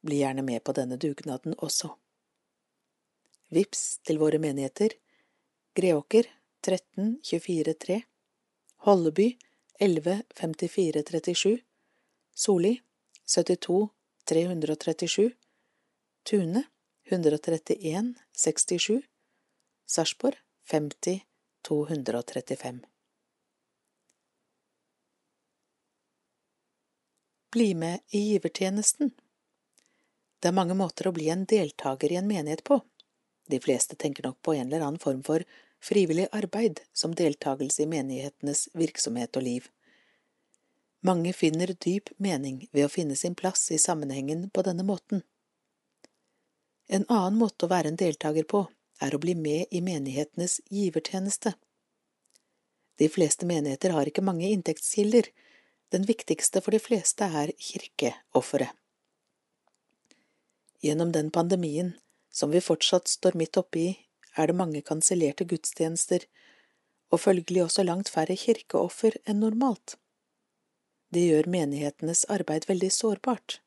Bli 0.00 0.22
gjerne 0.22 0.44
med 0.46 0.64
på 0.64 0.72
denne 0.76 0.96
dugnaden 0.96 1.56
også. 1.58 1.92
Vips 3.52 3.98
til 4.06 4.20
våre 4.22 4.40
menigheter. 4.40 4.94
Greåker 5.76 6.28
13 6.64 7.18
24 7.24 7.74
3 7.84 8.00
Holleby 8.86 9.28
11 9.80 10.22
54 10.40 11.02
37 11.10 11.58
Soli 12.34 12.72
72 13.26 13.88
337 14.30 15.30
Tune 16.30 16.64
131 17.10 18.14
67 18.32 19.02
Sarpsborg 19.86 20.34
50 20.70 21.20
235 21.68 22.80
Bli 27.52 27.74
med 27.74 27.98
i 28.08 28.18
givertjenesten. 28.18 29.10
Det 30.40 30.48
er 30.48 30.54
mange 30.54 30.76
måter 30.78 31.08
å 31.10 31.12
bli 31.12 31.26
en 31.34 31.42
deltaker 31.50 32.12
i 32.12 32.20
en 32.20 32.30
menighet 32.30 32.62
på. 32.62 32.78
De 33.50 33.58
fleste 33.58 33.98
tenker 33.98 34.28
nok 34.28 34.38
på 34.42 34.54
en 34.54 34.68
eller 34.68 34.86
annen 34.86 35.02
form 35.02 35.24
for 35.26 35.42
frivillig 35.82 36.28
arbeid 36.30 36.84
som 36.92 37.14
deltakelse 37.18 37.82
i 37.82 37.88
menighetenes 37.90 38.68
virksomhet 38.78 39.34
og 39.34 39.48
liv. 39.48 39.66
Mange 41.02 41.34
finner 41.34 41.74
dyp 41.74 42.14
mening 42.22 42.68
ved 42.70 42.86
å 42.86 42.94
finne 42.94 43.18
sin 43.18 43.34
plass 43.34 43.66
i 43.74 43.82
sammenhengen 43.82 44.46
på 44.54 44.62
denne 44.62 44.86
måten. 44.86 45.26
En 46.90 47.04
annen 47.06 47.38
måte 47.38 47.66
å 47.66 47.70
være 47.70 47.92
en 47.92 47.98
deltaker 47.98 48.46
på 48.50 48.64
er 49.04 49.14
å 49.14 49.20
bli 49.22 49.36
med 49.38 49.70
i 49.70 49.80
menighetenes 49.84 50.58
givertjeneste. 50.74 51.54
De 52.98 53.08
fleste 53.08 53.46
menigheter 53.46 53.94
har 53.94 54.10
ikke 54.10 54.24
mange 54.26 54.50
inntektskilder, 54.50 55.30
den 55.94 56.04
viktigste 56.06 56.60
for 56.64 56.74
de 56.74 56.82
fleste 56.82 57.30
er 57.42 57.54
kirkeofferet. 57.58 58.74
Gjennom 60.82 61.12
den 61.12 61.30
pandemien 61.30 61.94
som 62.32 62.50
vi 62.50 62.60
fortsatt 62.64 63.08
står 63.08 63.38
midt 63.38 63.58
oppe 63.60 63.78
i, 63.78 63.88
er 64.34 64.50
det 64.50 64.58
mange 64.58 64.82
kansellerte 64.82 65.46
gudstjenester, 65.46 66.26
og 67.10 67.22
følgelig 67.22 67.66
også 67.68 67.86
langt 67.86 68.10
færre 68.10 68.36
kirkeoffer 68.38 69.18
enn 69.28 69.42
normalt. 69.44 69.96
Det 71.10 71.24
gjør 71.26 71.50
menighetenes 71.50 72.26
arbeid 72.30 72.68
veldig 72.70 72.90
sårbart. 72.94 73.60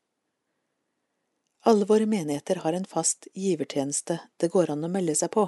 Alle 1.66 1.84
våre 1.84 2.06
menigheter 2.06 2.56
har 2.56 2.72
en 2.72 2.84
fast 2.84 3.28
givertjeneste 3.32 4.18
det 4.36 4.48
går 4.52 4.70
an 4.70 4.84
å 4.84 4.88
melde 4.92 5.14
seg 5.16 5.30
på. 5.32 5.46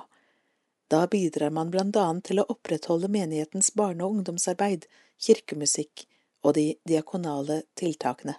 Da 0.88 1.02
bidrar 1.12 1.50
man 1.52 1.68
blant 1.70 1.96
annet 2.00 2.25
til 2.25 2.40
å 2.40 2.46
opprettholde 2.54 3.11
menighetens 3.12 3.68
barne- 3.76 4.06
og 4.06 4.14
ungdomsarbeid, 4.14 4.87
kirkemusikk 5.20 6.06
og 6.40 6.54
de 6.56 6.64
diakonale 6.88 7.58
tiltakene. 7.76 8.38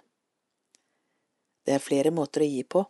Det 1.62 1.76
er 1.76 1.84
flere 1.84 2.10
måter 2.10 2.42
å 2.42 2.48
gi 2.50 2.64
på. 2.64 2.82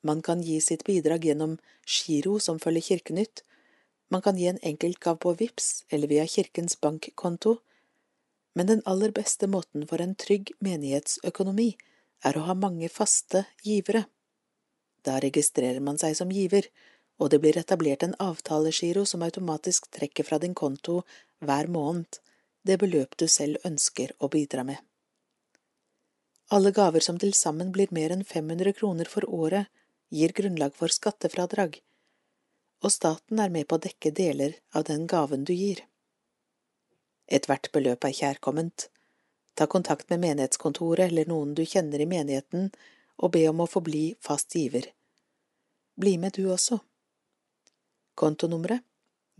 Man 0.00 0.22
kan 0.22 0.40
gi 0.40 0.62
sitt 0.64 0.86
bidrag 0.88 1.26
gjennom 1.28 1.58
giro 1.84 2.38
som 2.40 2.60
følger 2.62 2.86
Kirkenytt, 2.88 3.42
man 4.08 4.22
kan 4.22 4.38
gi 4.38 4.46
en 4.48 4.62
enkeltgav 4.62 5.18
på 5.20 5.34
VIPS 5.36 5.84
eller 5.90 6.08
via 6.08 6.24
Kirkens 6.26 6.80
bankkonto, 6.80 7.58
men 8.54 8.70
den 8.72 8.82
aller 8.86 9.12
beste 9.12 9.46
måten 9.46 9.84
for 9.90 10.00
en 10.00 10.14
trygg 10.14 10.54
menighetsøkonomi 10.64 11.74
er 12.24 12.36
å 12.36 12.44
ha 12.48 12.54
mange 12.54 12.88
faste 12.92 13.44
givere. 13.64 14.06
Da 15.04 15.18
registrerer 15.22 15.80
man 15.80 15.98
seg 16.00 16.16
som 16.18 16.32
giver, 16.32 16.68
og 17.20 17.30
det 17.32 17.40
blir 17.40 17.58
etablert 17.58 18.02
en 18.04 18.16
avtalegiro 18.20 19.04
som 19.08 19.24
automatisk 19.24 19.88
trekker 19.94 20.26
fra 20.28 20.38
din 20.42 20.54
konto 20.54 21.02
hver 21.44 21.70
måned 21.72 22.20
det 22.66 22.78
beløp 22.82 23.16
du 23.16 23.26
selv 23.30 23.62
ønsker 23.64 24.12
å 24.18 24.28
bidra 24.32 24.64
med. 24.66 24.78
Alle 26.54 26.70
gaver 26.70 27.02
som 27.02 27.18
til 27.18 27.34
sammen 27.34 27.72
blir 27.74 27.92
mer 27.94 28.14
enn 28.14 28.24
500 28.24 28.74
kroner 28.78 29.08
for 29.10 29.26
året, 29.26 29.66
gir 30.10 30.34
grunnlag 30.34 30.74
for 30.78 30.92
skattefradrag, 30.92 31.80
og 32.84 32.92
staten 32.92 33.40
er 33.42 33.50
med 33.50 33.66
på 33.66 33.78
å 33.78 33.82
dekke 33.82 34.12
deler 34.14 34.58
av 34.74 34.86
den 34.90 35.06
gaven 35.10 35.46
du 35.46 35.54
gir. 35.54 35.82
Ethvert 37.26 37.72
beløp 37.74 38.06
er 38.06 38.14
kjærkomment. 38.14 38.88
Ta 39.56 39.66
kontakt 39.66 40.10
med 40.12 40.20
menighetskontoret 40.20 41.08
eller 41.08 41.28
noen 41.30 41.54
du 41.56 41.64
kjenner 41.64 42.02
i 42.04 42.08
menigheten, 42.08 42.68
og 43.16 43.32
be 43.32 43.46
om 43.48 43.62
å 43.64 43.68
få 43.70 43.80
bli 43.80 44.10
fast 44.20 44.52
giver. 44.54 44.90
Bli 45.96 46.18
med 46.20 46.36
du 46.36 46.44
også. 46.52 46.78
Kontonummeret 48.16 48.84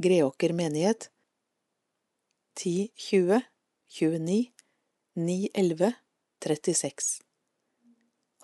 Greåker 0.01 0.53
menighet 0.53 1.11
10 2.57 2.89
20 2.97 3.41
29 3.89 4.53
9 5.17 5.49
11 5.55 5.93
36 6.45 7.23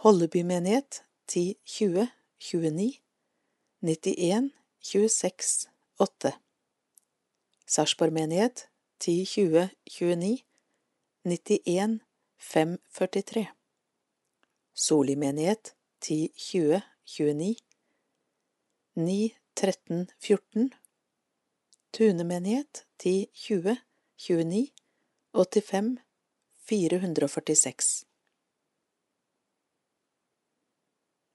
Holleby 0.05 0.45
menighet 0.45 1.03
10 1.27 1.55
20 1.65 2.07
29 2.39 3.01
91 3.81 4.51
26 4.81 5.69
8 6.01 6.33
Sarpsborg 7.67 8.13
menighet 8.13 8.69
10 8.99 9.27
20 9.27 9.69
29 9.91 10.52
91 11.25 11.99
543 12.39 13.47
Soli 14.75 15.17
menighet 15.17 15.75
10 16.01 16.29
20 16.35 16.81
29 17.05 17.55
9 18.95 19.31
13 19.55 20.07
14 20.19 20.71
Tune 21.91 22.25
menighet 22.25 22.87
10 22.97 23.27
20 23.33 23.77
29 24.17 24.69
85 25.33 25.99
446 26.69 28.05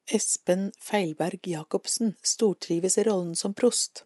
Espen 0.05 0.71
Feilberg 0.79 1.47
Jacobsen 1.47 2.15
stortrives 2.21 2.97
i 2.97 3.03
rollen 3.03 3.35
som 3.35 3.53
prost, 3.53 4.03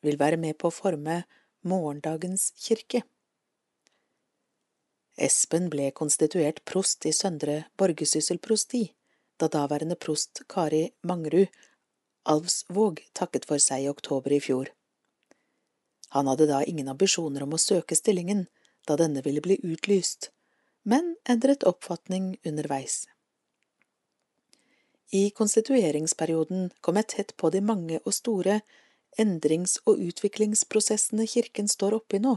vil 0.00 0.20
være 0.20 0.36
med 0.36 0.58
på 0.60 0.68
å 0.68 0.74
forme 0.82 1.22
morgendagens 1.64 2.50
kirke. 2.56 3.02
Espen 5.18 5.66
ble 5.72 5.90
konstituert 5.90 6.60
prost 6.64 7.06
i 7.06 7.12
Søndre 7.12 7.64
Borgesysselprosti, 7.78 8.84
da 9.38 9.48
daværende 9.50 9.96
prost 9.98 10.44
Kari 10.46 10.84
Mangerud 11.02 11.50
Alvsvåg 12.28 13.00
takket 13.18 13.46
for 13.48 13.62
seg 13.62 13.84
i 13.84 13.90
oktober 13.90 14.34
i 14.36 14.40
fjor. 14.44 14.70
Han 16.14 16.28
hadde 16.30 16.46
da 16.50 16.62
ingen 16.64 16.90
ambisjoner 16.92 17.44
om 17.44 17.54
å 17.56 17.60
søke 17.62 17.96
stillingen, 17.96 18.46
da 18.86 18.96
denne 19.00 19.22
ville 19.24 19.42
bli 19.44 19.58
utlyst, 19.64 20.30
men 20.84 21.14
endret 21.28 21.66
oppfatning 21.68 22.36
underveis. 22.46 23.06
I 25.10 25.30
konstitueringsperioden 25.32 26.68
kom 26.84 27.00
jeg 27.00 27.10
tett 27.14 27.36
på 27.40 27.50
de 27.50 27.64
mange 27.64 28.00
og 28.04 28.12
store 28.12 28.60
endrings- 29.18 29.78
og 29.88 30.02
utviklingsprosessene 30.04 31.26
kirken 31.26 31.68
står 31.68 31.96
oppe 31.96 32.20
i 32.20 32.22
nå. 32.24 32.36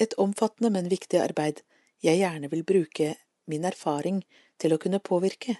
Et 0.00 0.14
omfattende, 0.18 0.70
men 0.74 0.90
viktig 0.90 1.20
arbeid 1.22 1.62
jeg 2.04 2.20
gjerne 2.20 2.50
vil 2.52 2.64
bruke 2.66 3.14
min 3.50 3.64
erfaring 3.64 4.22
til 4.60 4.74
å 4.74 4.80
kunne 4.80 5.02
påvirke. 5.02 5.56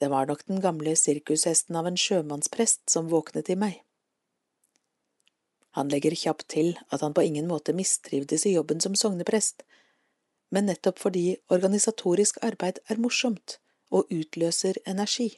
Det 0.00 0.10
var 0.12 0.28
nok 0.28 0.44
den 0.46 0.60
gamle 0.60 0.92
sirkushesten 0.96 1.76
av 1.76 1.88
en 1.88 1.96
sjømannsprest 1.96 2.84
som 2.92 3.08
våknet 3.08 3.48
i 3.50 3.56
meg. 3.56 3.80
Han 5.76 5.90
legger 5.92 6.16
kjapt 6.16 6.46
til 6.52 6.76
at 6.88 7.02
han 7.04 7.12
på 7.16 7.24
ingen 7.24 7.48
måte 7.48 7.74
mistrivdes 7.76 8.46
i 8.48 8.54
jobben 8.54 8.80
som 8.80 8.96
sogneprest, 8.96 9.64
men 10.52 10.68
nettopp 10.70 11.00
fordi 11.02 11.36
organisatorisk 11.52 12.38
arbeid 12.46 12.80
er 12.88 13.00
morsomt, 13.02 13.58
og 13.90 14.08
utløser 14.12 14.78
energi. 14.88 15.28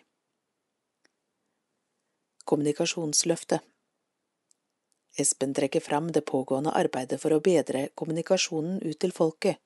Kommunikasjonsløftet 2.49 3.65
Espen 5.18 5.54
trekker 5.54 5.81
fram 5.81 6.12
det 6.12 6.22
pågående 6.31 6.72
arbeidet 6.78 7.18
for 7.20 7.35
å 7.35 7.42
bedre 7.42 7.88
kommunikasjonen 7.98 8.78
ut 8.85 8.98
til 9.02 9.14
folket, 9.14 9.59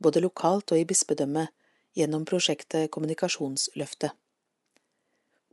både 0.00 0.22
lokalt 0.24 0.72
og 0.72 0.80
i 0.80 0.86
bispedømmet, 0.88 1.52
gjennom 1.94 2.24
prosjektet 2.26 2.90
Kommunikasjonsløftet. 2.90 4.10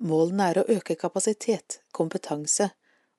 Målene 0.01 0.47
er 0.49 0.59
å 0.61 0.69
øke 0.73 0.95
kapasitet, 0.97 1.81
kompetanse 1.93 2.71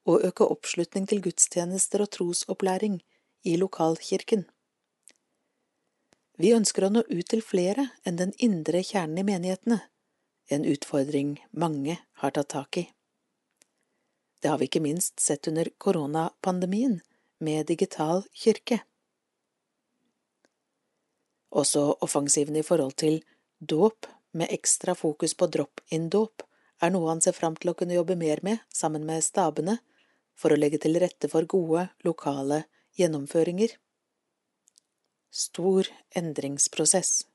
og 0.09 0.25
øke 0.27 0.49
oppslutning 0.51 1.07
til 1.07 1.21
gudstjenester 1.23 2.03
og 2.03 2.11
trosopplæring 2.17 2.99
i 3.47 3.55
lokalkirken. 3.61 4.49
Vi 6.43 6.51
ønsker 6.57 6.89
å 6.89 6.91
nå 6.91 7.05
ut 7.07 7.29
til 7.31 7.45
flere 7.45 7.91
enn 8.09 8.19
den 8.19 8.33
indre 8.43 8.83
kjernen 8.83 9.21
i 9.23 9.27
menighetene, 9.29 9.79
en 10.51 10.67
utfordring 10.67 11.37
mange 11.53 12.01
har 12.19 12.35
tatt 12.35 12.51
tak 12.57 12.81
i. 12.83 12.89
Det 14.43 14.51
har 14.51 14.59
vi 14.59 14.67
ikke 14.67 14.83
minst 14.83 15.21
sett 15.23 15.47
under 15.49 15.69
koronapandemien 15.79 16.99
med 17.39 17.67
digital 17.67 18.25
kirke. 18.35 18.81
Også 21.53 21.85
offensiven 22.03 22.57
i 22.59 22.65
forhold 22.67 22.97
til 22.99 23.21
dåp, 23.61 24.09
med 24.33 24.49
ekstra 24.51 24.95
fokus 24.97 25.35
på 25.37 25.47
drop-in-dåp, 25.53 26.43
er 26.83 26.91
noe 26.91 27.11
han 27.11 27.21
ser 27.21 27.37
fram 27.37 27.55
til 27.61 27.71
å 27.71 27.77
kunne 27.77 27.95
jobbe 27.99 28.17
mer 28.17 28.41
med 28.43 28.63
sammen 28.73 29.05
med 29.07 29.23
stabene 29.23 29.77
for 30.35 30.51
å 30.51 30.59
legge 30.59 30.81
til 30.83 30.97
rette 30.99 31.29
for 31.29 31.45
gode, 31.45 31.91
lokale 32.03 32.65
gjennomføringer 32.99 33.77
stor 35.33 35.89
endringsprosess. 36.15 37.27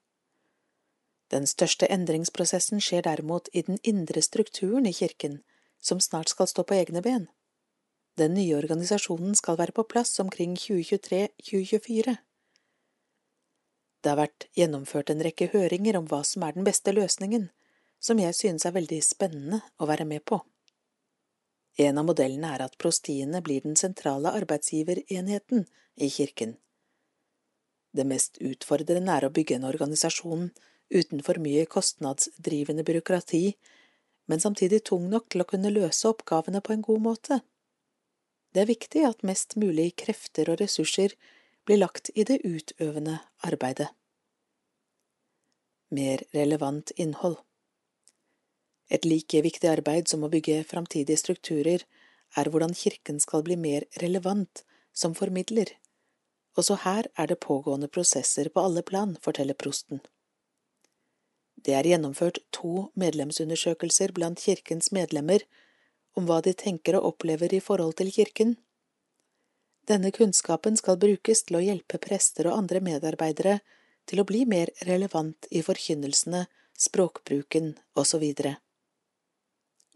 Den 1.28 1.48
største 1.50 1.89
endringsprosessen 1.91 2.82
skjer 2.84 3.04
derimot 3.08 3.50
i 3.54 3.63
den 3.67 3.82
indre 3.84 4.22
strukturen 4.22 4.86
i 4.88 4.93
kirken, 4.93 5.41
som 5.82 6.00
snart 6.02 6.30
skal 6.34 6.48
stå 6.48 6.63
på 6.63 6.78
egne 6.78 7.02
ben. 7.02 7.28
Den 8.18 8.34
nye 8.34 8.58
organisasjonen 8.58 9.36
skal 9.38 9.60
være 9.60 9.76
på 9.78 9.86
plass 9.86 10.20
omkring 10.20 10.56
2023–2024. 10.58 12.18
Det 14.02 14.10
har 14.10 14.20
vært 14.20 14.48
gjennomført 14.58 15.12
en 15.13 15.22
rekke 15.26 15.50
høringer 15.54 15.98
om 16.00 16.08
hva 16.10 16.24
som 16.26 16.46
er 16.46 16.56
den 16.56 16.66
beste 16.66 16.94
løsningen, 16.94 17.50
som 18.00 18.20
jeg 18.22 18.36
synes 18.38 18.66
er 18.66 18.76
veldig 18.78 19.02
spennende 19.06 19.62
å 19.78 19.90
være 19.90 20.06
med 20.10 20.26
på. 20.26 20.40
En 21.78 22.02
av 22.02 22.08
modellene 22.10 22.50
er 22.56 22.63
at 22.66 22.78
prostiene 22.82 23.42
blir 23.46 23.62
den 23.66 23.78
sentrale 23.78 24.34
arbeidsgiverenheten 24.40 25.68
i 26.02 26.10
kirken. 26.10 26.56
Det 27.94 28.06
mest 28.06 28.40
utfordrende 28.42 29.13
er 29.13 29.28
å 29.28 29.34
bygge 29.34 29.58
en 29.58 29.68
organisasjon 29.70 30.50
uten 30.90 31.22
for 31.26 31.38
mye 31.42 31.66
kostnadsdrivende 31.70 32.86
byråkrati, 32.88 33.44
men 34.28 34.44
samtidig 34.44 34.84
tung 34.90 35.08
nok 35.10 35.30
til 35.32 35.44
å 35.44 35.48
kunne 35.48 35.72
løse 35.74 36.08
oppgavene 36.10 36.62
på 36.63 36.76
en 36.76 36.84
god 36.86 37.04
måte. 37.04 37.40
Det 38.54 38.63
er 38.63 38.72
viktig 38.72 39.04
at 39.08 39.26
mest 39.28 39.56
mulig 39.60 39.94
krefter 40.00 40.50
og 40.52 40.62
ressurser 40.62 41.16
blir 41.68 41.82
lagt 41.82 42.12
i 42.16 42.24
det 42.28 42.40
utøvende 42.44 43.20
arbeidet. 43.48 43.90
Mer 45.92 46.24
relevant 46.36 46.92
innhold 46.96 47.38
Et 48.90 49.04
like 49.06 49.42
viktig 49.44 49.68
arbeid 49.68 50.08
som 50.08 50.24
å 50.24 50.30
bygge 50.32 50.63
framtidige 50.68 51.20
strukturer 51.20 51.84
er 52.40 52.50
hvordan 52.52 52.76
kirken 52.76 53.20
skal 53.20 53.44
bli 53.44 53.58
mer 53.60 53.84
relevant 54.02 54.63
som 54.96 55.16
formidler. 55.16 55.74
Også 56.58 56.80
her 56.84 57.08
er 57.16 57.28
det 57.28 57.40
pågående 57.44 57.90
prosesser 57.92 58.50
på 58.50 58.63
alle 58.63 58.82
plan, 58.82 59.18
forteller 59.22 59.60
prosten. 59.60 60.00
Det 61.65 61.74
er 61.74 61.88
gjennomført 61.89 62.39
to 62.54 62.89
medlemsundersøkelser 63.00 64.13
blant 64.15 64.41
kirkens 64.43 64.91
medlemmer 64.96 65.43
om 66.17 66.28
hva 66.30 66.39
de 66.46 66.54
tenker 66.58 66.98
og 67.00 67.13
opplever 67.13 67.54
i 67.54 67.62
forhold 67.63 67.98
til 68.00 68.12
kirken. 68.13 68.56
Denne 69.88 70.12
kunnskapen 70.12 70.78
skal 70.78 71.00
brukes 71.00 71.46
til 71.48 71.60
å 71.60 71.63
hjelpe 71.63 72.00
prester 72.04 72.50
og 72.50 72.58
andre 72.62 72.82
medarbeidere 72.84 73.60
til 74.08 74.22
å 74.22 74.28
bli 74.28 74.46
mer 74.46 74.72
relevant 74.88 75.48
i 75.52 75.62
forkynnelsene, 75.63 76.46
språkbruken 76.78 77.74
osv. 77.98 78.24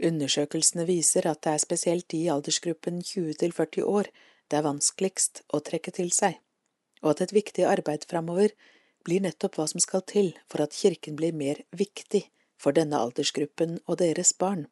Undersøkelsene 0.02 0.86
viser 0.88 1.28
at 1.30 1.44
det 1.46 1.56
er 1.56 1.64
spesielt 1.64 2.08
de 2.10 2.24
i 2.26 2.32
aldersgruppen 2.34 3.02
20 3.06 3.38
til 3.44 3.54
40 3.54 3.86
år 3.86 4.10
det 4.52 4.60
er 4.60 4.66
vanskeligst 4.66 5.44
å 5.56 5.62
trekke 5.64 5.94
til 5.96 6.10
seg, 6.16 6.40
og 7.04 7.14
at 7.14 7.26
et 7.28 7.36
viktig 7.36 7.68
arbeid 7.68 8.08
framover 8.10 8.52
blir 9.06 9.24
nettopp 9.24 9.58
hva 9.58 9.68
som 9.70 9.82
skal 9.84 10.04
til 10.08 10.34
for 10.50 10.64
at 10.64 10.76
kirken 10.78 11.18
blir 11.20 11.34
mer 11.34 11.64
viktig 11.72 12.26
for 12.62 12.76
denne 12.78 13.00
aldersgruppen 13.00 13.80
og 13.88 14.00
deres 14.02 14.34
barn. 14.38 14.68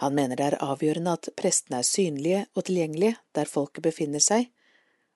Han 0.00 0.14
mener 0.16 0.38
det 0.40 0.46
er 0.48 0.62
avgjørende 0.64 1.12
at 1.18 1.28
prestene 1.36 1.82
er 1.82 1.88
synlige 1.88 2.44
og 2.54 2.64
tilgjengelige 2.68 3.18
der 3.36 3.50
folket 3.50 3.84
befinner 3.84 4.22
seg, 4.24 4.48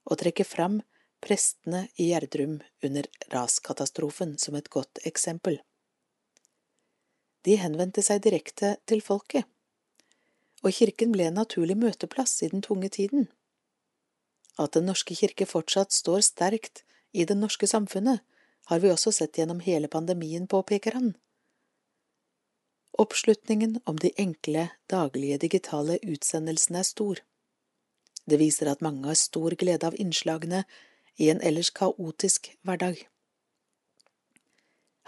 og 0.05 0.21
trekker 0.21 0.45
fram 0.45 0.83
prestene 1.25 1.87
i 1.97 2.11
Gjerdrum 2.11 2.59
under 2.85 3.09
raskatastrofen 3.33 4.37
som 4.39 4.59
et 4.59 4.69
godt 4.69 5.01
eksempel. 5.09 5.57
De 7.49 7.57
henvendte 7.61 8.05
seg 8.05 8.21
direkte 8.25 8.75
til 8.89 9.01
folket, 9.05 9.49
og 10.65 10.73
kirken 10.73 11.13
ble 11.17 11.31
en 11.31 11.41
naturlig 11.41 11.77
møteplass 11.81 12.43
i 12.45 12.51
den 12.53 12.65
tunge 12.65 12.89
tiden. 12.93 13.31
At 14.61 14.77
Den 14.77 14.87
norske 14.87 15.17
kirke 15.17 15.49
fortsatt 15.49 15.93
står 15.93 16.21
sterkt 16.29 16.85
i 17.15 17.25
det 17.25 17.37
norske 17.39 17.67
samfunnet, 17.71 18.21
har 18.67 18.81
vi 18.81 18.91
også 18.91 19.13
sett 19.13 19.39
gjennom 19.39 19.61
hele 19.63 19.89
pandemien, 19.89 20.47
påpeker 20.51 20.97
han. 20.99 21.13
Oppslutningen 22.99 23.81
om 23.85 23.97
de 23.99 24.11
enkle, 24.19 24.69
daglige 24.91 25.39
digitale 25.47 25.99
utsendelsene 26.03 26.83
er 26.83 26.89
stor. 26.89 27.23
Det 28.27 28.39
viser 28.41 28.71
at 28.71 28.83
mange 28.85 29.07
har 29.09 29.19
stor 29.19 29.55
glede 29.61 29.87
av 29.87 29.97
innslagene 30.01 30.65
i 31.17 31.31
en 31.31 31.43
ellers 31.43 31.71
kaotisk 31.75 32.53
hverdag. 32.63 33.03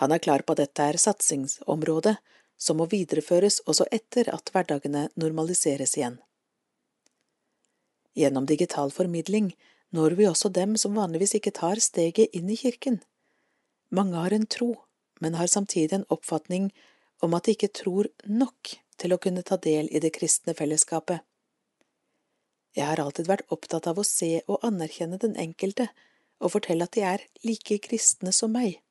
Han 0.03 0.12
er 0.12 0.21
klar 0.21 0.45
på 0.45 0.53
at 0.53 0.61
dette 0.61 0.88
er 0.90 0.99
satsingsområdet 1.01 2.16
som 2.57 2.81
må 2.81 2.87
videreføres 2.92 3.62
også 3.66 3.87
etter 3.92 4.29
at 4.33 4.51
hverdagene 4.53 5.07
normaliseres 5.16 5.97
igjen. 5.97 6.19
Gjennom 8.16 8.47
digital 8.49 8.92
formidling 8.92 9.53
når 9.97 10.17
vi 10.19 10.27
også 10.29 10.51
dem 10.53 10.77
som 10.81 10.97
vanligvis 10.99 11.37
ikke 11.39 11.55
tar 11.57 11.81
steget 11.83 12.35
inn 12.37 12.51
i 12.53 12.59
kirken. 12.61 13.01
Mange 13.89 14.19
har 14.19 14.35
en 14.35 14.47
tro, 14.47 14.75
men 15.21 15.39
har 15.39 15.49
samtidig 15.49 15.95
en 15.97 16.11
oppfatning 16.13 16.73
om 17.25 17.35
at 17.37 17.47
de 17.47 17.55
ikke 17.57 17.73
tror 17.73 18.11
nok 18.29 18.77
til 19.01 19.15
å 19.15 19.21
kunne 19.23 19.45
ta 19.47 19.57
del 19.57 19.89
i 19.93 20.03
det 20.03 20.13
kristne 20.17 20.55
fellesskapet. 20.57 21.23
Jeg 22.77 22.91
har 22.91 23.01
alltid 23.01 23.29
vært 23.31 23.53
opptatt 23.55 23.87
av 23.89 23.99
å 23.99 24.05
se 24.05 24.43
og 24.45 24.65
anerkjenne 24.67 25.17
den 25.23 25.37
enkelte 25.41 25.89
og 26.45 26.53
fortelle 26.53 26.85
at 26.85 26.97
de 26.97 27.05
er 27.09 27.25
like 27.47 27.79
kristne 27.87 28.33
som 28.37 28.53
meg. 28.53 28.83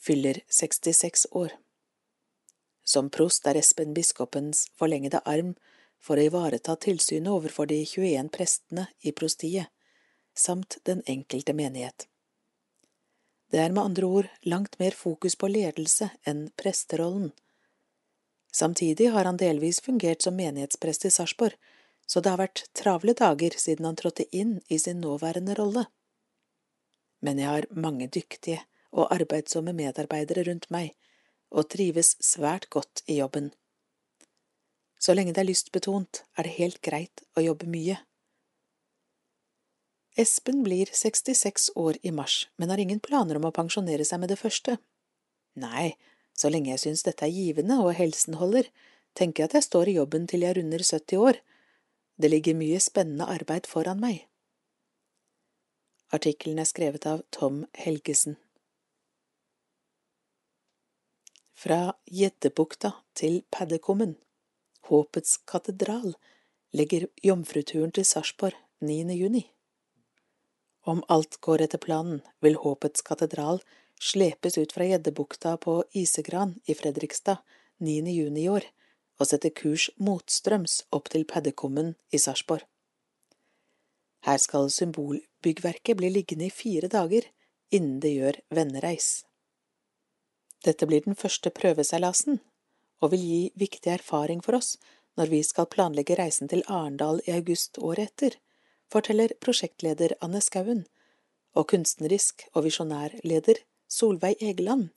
Fyller 0.00 0.40
66 0.48 1.26
år. 1.36 1.52
Som 2.88 3.10
prost 3.12 3.44
er 3.50 3.58
Espen 3.60 3.92
biskopens 3.92 4.64
forlengede 4.80 5.20
arm 5.28 5.52
for 6.00 6.18
å 6.18 6.28
ivareta 6.28 6.76
tilsynet 6.76 7.32
overfor 7.32 7.68
de 7.70 7.80
21 7.84 8.30
prestene 8.34 8.86
i 9.00 9.12
prostiet, 9.12 9.68
samt 10.34 10.78
den 10.88 11.02
enkelte 11.06 11.54
menighet. 11.54 12.06
Det 13.50 13.58
er 13.58 13.72
med 13.72 13.84
andre 13.84 14.06
ord 14.06 14.28
langt 14.44 14.78
mer 14.78 14.94
fokus 14.96 15.36
på 15.36 15.48
ledelse 15.48 16.10
enn 16.28 16.48
presterollen. 16.60 17.30
Samtidig 18.52 19.10
har 19.14 19.24
han 19.24 19.40
delvis 19.40 19.80
fungert 19.84 20.22
som 20.22 20.36
menighetsprest 20.36 21.08
i 21.08 21.10
Sarpsborg, 21.10 21.56
så 22.06 22.20
det 22.20 22.32
har 22.32 22.40
vært 22.40 22.64
travle 22.76 23.12
dager 23.16 23.56
siden 23.60 23.88
han 23.88 23.96
trådte 23.96 24.24
inn 24.36 24.58
i 24.68 24.78
sin 24.78 25.00
nåværende 25.00 25.56
rolle. 25.58 25.84
Men 27.20 27.40
jeg 27.40 27.48
har 27.48 27.66
mange 27.70 28.08
dyktige 28.08 28.62
og 28.92 29.12
arbeidsomme 29.12 29.74
medarbeidere 29.76 30.46
rundt 30.48 30.68
meg, 30.72 30.94
og 31.50 31.68
trives 31.72 32.14
svært 32.24 32.68
godt 32.72 33.02
i 33.06 33.18
jobben. 33.20 33.50
Så 34.98 35.14
lenge 35.14 35.32
det 35.34 35.44
er 35.44 35.48
lystbetont, 35.48 36.24
er 36.34 36.46
det 36.46 36.56
helt 36.58 36.80
greit 36.82 37.22
å 37.38 37.44
jobbe 37.44 37.68
mye. 37.70 38.00
Espen 40.18 40.64
blir 40.66 40.90
66 40.90 41.70
år 41.78 42.00
i 42.02 42.10
mars, 42.10 42.48
men 42.58 42.72
har 42.72 42.80
ingen 42.82 42.98
planer 42.98 43.38
om 43.38 43.46
å 43.46 43.54
pensjonere 43.54 44.04
seg 44.04 44.18
med 44.18 44.32
det 44.32 44.40
første. 44.40 44.74
Nei, 45.54 45.92
så 46.34 46.50
lenge 46.50 46.72
jeg 46.72 46.82
synes 46.82 47.04
dette 47.06 47.26
er 47.26 47.34
givende 47.34 47.78
og 47.84 47.94
helsen 47.94 48.40
holder, 48.42 48.66
tenker 49.14 49.44
jeg 49.44 49.50
at 49.50 49.56
jeg 49.60 49.68
står 49.68 49.90
i 49.90 49.96
jobben 50.00 50.26
til 50.30 50.42
jeg 50.42 50.58
runder 50.58 50.82
70 50.82 51.22
år. 51.22 51.38
Det 52.18 52.32
ligger 52.32 52.58
mye 52.58 52.82
spennende 52.82 53.30
arbeid 53.30 53.70
foran 53.70 54.02
meg. 54.02 54.24
Artikkelen 56.10 56.58
er 56.58 56.66
skrevet 56.66 57.06
av 57.06 57.22
Tom 57.30 57.62
Helgesen. 57.78 58.38
Fra 61.58 61.92
Gjeddebukta 62.10 62.96
til 63.18 63.44
Paddekummen 63.54 64.16
Håpets 64.88 65.36
katedral 65.44 66.14
legger 66.72 67.10
jomfruturen 67.20 67.90
til 67.92 68.06
Sarpsborg 68.08 68.56
9. 68.80 68.94
juni. 69.12 69.42
Om 70.88 71.02
alt 71.12 71.36
går 71.44 71.66
etter 71.66 71.82
planen, 71.82 72.22
vil 72.40 72.56
Håpets 72.56 73.04
katedral 73.04 73.60
slepes 74.00 74.56
ut 74.56 74.72
fra 74.72 74.86
Gjeddebukta 74.88 75.58
på 75.60 75.82
Isegran 75.92 76.56
i 76.64 76.78
Fredrikstad 76.78 77.44
9. 77.84 77.98
juni 78.16 78.46
i 78.46 78.48
år 78.48 78.70
og 79.20 79.28
sette 79.28 79.52
kurs 79.52 79.90
motstrøms 80.00 80.80
opp 80.88 81.12
til 81.12 81.28
Paddekummen 81.28 81.92
i 82.08 82.24
Sarpsborg. 82.24 82.64
Her 84.24 84.40
skal 84.40 84.72
symbolbyggverket 84.72 86.00
bli 86.00 86.14
liggende 86.16 86.48
i 86.48 86.54
fire 86.64 86.88
dager 86.88 87.28
innen 87.68 88.00
det 88.00 88.16
gjør 88.16 88.40
vennereis. 88.56 89.26
Dette 90.64 90.88
blir 90.88 91.04
den 91.04 91.18
første 91.26 91.52
prøveseilasen, 91.52 92.40
og 93.00 93.12
vil 93.12 93.24
gi 93.24 93.42
viktig 93.60 93.92
erfaring 93.94 94.42
for 94.44 94.58
oss 94.58 94.76
når 95.18 95.32
vi 95.32 95.40
skal 95.46 95.70
planlegge 95.70 96.16
reisen 96.18 96.50
til 96.50 96.62
Arendal 96.66 97.20
i 97.26 97.34
august 97.34 97.78
året 97.82 98.12
etter, 98.12 98.36
forteller 98.92 99.34
prosjektleder 99.42 100.14
Anne 100.24 100.40
Skauen 100.44 100.84
og 101.58 101.66
kunstnerisk 101.72 102.46
og 102.54 102.64
visjonærleder 102.68 103.62
Solveig 103.90 104.38
Egeland, 104.44 104.88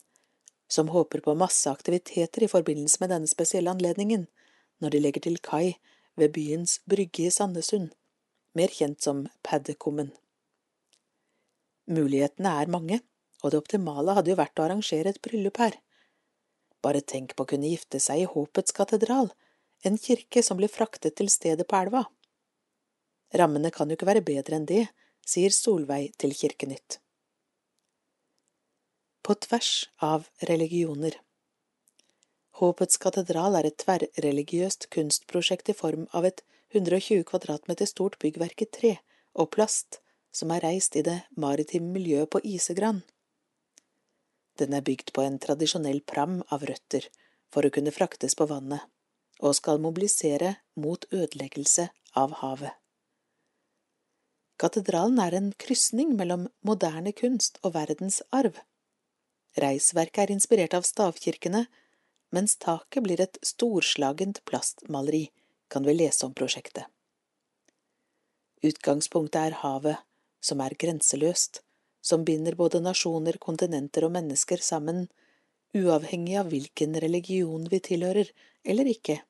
som 0.68 0.92
håper 0.92 1.24
på 1.24 1.34
masse 1.34 1.70
aktiviteter 1.70 2.44
i 2.44 2.50
forbindelse 2.52 3.00
med 3.00 3.10
denne 3.12 3.30
spesielle 3.30 3.72
anledningen, 3.72 4.26
når 4.80 4.94
de 4.94 5.00
legger 5.02 5.26
til 5.26 5.40
kai 5.42 5.74
ved 6.16 6.34
byens 6.36 6.78
brygge 6.88 7.26
i 7.26 7.34
Sandesund, 7.34 7.90
mer 8.54 8.70
kjent 8.72 9.02
som 9.02 9.26
Paddekummen. 9.42 10.12
Mulighetene 11.90 12.52
er 12.62 12.70
mange, 12.70 13.00
og 13.42 13.50
det 13.50 13.58
optimale 13.58 14.14
hadde 14.16 14.32
jo 14.32 14.38
vært 14.38 14.60
å 14.60 14.66
arrangere 14.68 15.10
et 15.10 15.22
bryllup 15.24 15.58
her. 15.58 15.78
Bare 16.82 17.00
tenk 17.00 17.36
på 17.36 17.44
å 17.44 17.50
kunne 17.52 17.70
gifte 17.70 18.00
seg 18.02 18.24
i 18.24 18.28
Håpets 18.28 18.74
katedral, 18.76 19.30
en 19.86 19.98
kirke 19.98 20.42
som 20.42 20.58
blir 20.58 20.70
fraktet 20.70 21.16
til 21.18 21.30
stedet 21.30 21.66
på 21.68 21.78
elva. 21.78 22.04
Rammene 23.38 23.70
kan 23.74 23.88
jo 23.88 23.96
ikke 23.98 24.10
være 24.10 24.26
bedre 24.26 24.58
enn 24.58 24.68
det, 24.68 24.84
sier 25.26 25.54
Solveig 25.54 26.12
til 26.20 26.34
Kirkenytt. 26.36 26.98
På 29.22 29.36
tvers 29.38 29.86
av 30.02 30.26
religioner 30.50 31.20
Håpets 32.58 32.98
katedral 33.00 33.54
er 33.56 33.68
et 33.68 33.78
tverrreligiøst 33.80 34.88
kunstprosjekt 34.92 35.70
i 35.72 35.76
form 35.78 36.08
av 36.12 36.26
et 36.28 36.42
120 36.74 37.22
kvadratmeter 37.30 37.88
stort 37.88 38.18
byggverk 38.22 38.66
i 38.66 38.68
tre 38.76 38.92
og 39.38 39.48
plast 39.54 40.00
som 40.34 40.52
er 40.52 40.64
reist 40.66 40.96
i 40.96 41.04
det 41.06 41.18
maritime 41.36 41.88
miljøet 41.94 42.30
på 42.32 42.42
Isegran. 42.44 43.02
Den 44.60 44.74
er 44.76 44.84
bygd 44.84 45.12
på 45.16 45.24
en 45.24 45.38
tradisjonell 45.42 46.02
pram 46.04 46.40
av 46.52 46.64
røtter 46.68 47.08
for 47.52 47.64
å 47.64 47.72
kunne 47.72 47.94
fraktes 47.94 48.36
på 48.38 48.46
vannet, 48.50 48.84
og 49.40 49.56
skal 49.58 49.80
mobilisere 49.82 50.56
mot 50.78 51.06
ødeleggelse 51.10 51.88
av 52.18 52.36
havet. 52.42 52.72
Katedralen 54.62 55.18
er 55.18 55.34
en 55.34 55.48
krysning 55.58 56.12
mellom 56.18 56.46
moderne 56.62 57.10
kunst 57.16 57.58
og 57.64 57.74
verdens 57.74 58.20
arv. 58.30 58.60
Reisverket 59.58 60.22
er 60.22 60.34
inspirert 60.36 60.76
av 60.78 60.86
stavkirkene, 60.86 61.64
mens 62.32 62.54
taket 62.62 63.02
blir 63.04 63.20
et 63.20 63.40
storslagent 63.44 64.40
plastmaleri, 64.48 65.26
kan 65.68 65.84
vi 65.88 65.96
lese 65.96 66.24
om 66.28 66.36
prosjektet. 66.36 66.86
Utgangspunktet 68.62 69.40
er 69.40 69.58
havet, 69.64 69.98
som 70.40 70.62
er 70.62 70.76
grenseløst, 70.78 71.62
som 72.02 72.24
binder 72.26 72.56
både 72.58 72.82
nasjoner, 72.82 73.38
kontinenter 73.38 74.06
og 74.06 74.12
mennesker 74.16 74.62
sammen, 74.62 75.06
uavhengig 75.72 76.36
av 76.40 76.50
hvilken 76.52 76.98
religion 77.00 77.68
vi 77.70 77.80
tilhører 77.80 78.32
eller 78.68 78.90
ikke. 78.90 79.22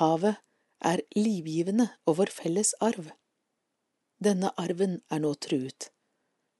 Havet 0.00 0.42
er 0.84 1.02
livgivende 1.16 1.88
og 2.04 2.18
vår 2.20 2.32
felles 2.34 2.74
arv. 2.84 3.12
Denne 4.18 4.50
arven 4.60 4.98
er 5.12 5.22
nå 5.22 5.32
truet. 5.46 5.90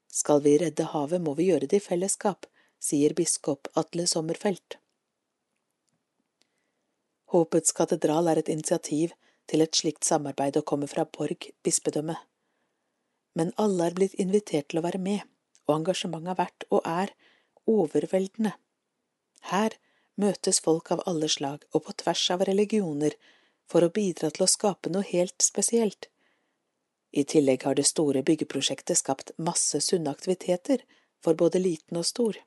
Skal 0.07 0.41
vi 0.45 0.55
redde 0.61 0.87
havet, 0.93 1.21
må 1.21 1.35
vi 1.37 1.51
gjøre 1.51 1.69
det 1.69 1.81
i 1.81 1.83
fellesskap, 1.83 2.47
sier 2.79 3.13
biskop 3.17 3.69
Atle 3.77 4.07
Sommerfelt. 4.07 4.79
Håpets 7.33 7.75
katedral 7.75 8.31
er 8.31 8.39
et 8.39 8.49
initiativ 8.49 9.11
til 9.51 9.63
et 9.63 9.75
slikt 9.75 10.07
samarbeid 10.07 10.57
og 10.61 10.65
kommer 10.69 10.87
fra 10.87 11.03
Borg 11.03 11.49
bispedømme. 11.63 12.15
Men 13.37 13.53
alle 13.61 13.89
er 13.89 13.97
blitt 13.97 14.17
invitert 14.17 14.71
til 14.71 14.81
å 14.81 14.85
være 14.85 15.01
med, 15.01 15.21
og 15.67 15.79
engasjementet 15.79 16.31
har 16.33 16.39
vært 16.39 16.65
og 16.73 16.87
er 16.89 17.13
overveldende. 17.69 18.55
Her 19.51 19.77
møtes 20.17 20.59
folk 20.65 20.91
av 20.95 21.03
alle 21.05 21.29
slag 21.29 21.65
og 21.71 21.85
på 21.85 21.95
tvers 22.01 22.23
av 22.33 22.43
religioner 22.49 23.13
for 23.69 23.85
å 23.85 23.93
bidra 23.93 24.31
til 24.33 24.47
å 24.47 24.49
skape 24.49 24.89
noe 24.89 25.05
helt 25.05 25.43
spesielt. 25.45 26.09
I 27.11 27.23
tillegg 27.23 27.63
har 27.67 27.77
det 27.77 27.87
store 27.87 28.23
byggeprosjektet 28.25 28.99
skapt 28.99 29.31
masse 29.37 29.79
sunne 29.83 30.11
aktiviteter 30.11 30.83
for 31.23 31.37
både 31.39 31.61
liten 31.61 31.99
og 31.99 32.07
stor. 32.07 32.37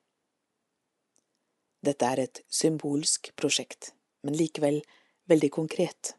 Dette 1.80 2.06
er 2.06 2.24
et 2.26 2.42
symbolsk 2.52 3.30
prosjekt, 3.40 3.94
men 4.22 4.36
likevel 4.36 4.82
veldig 5.30 5.50
konkret. 5.54 6.14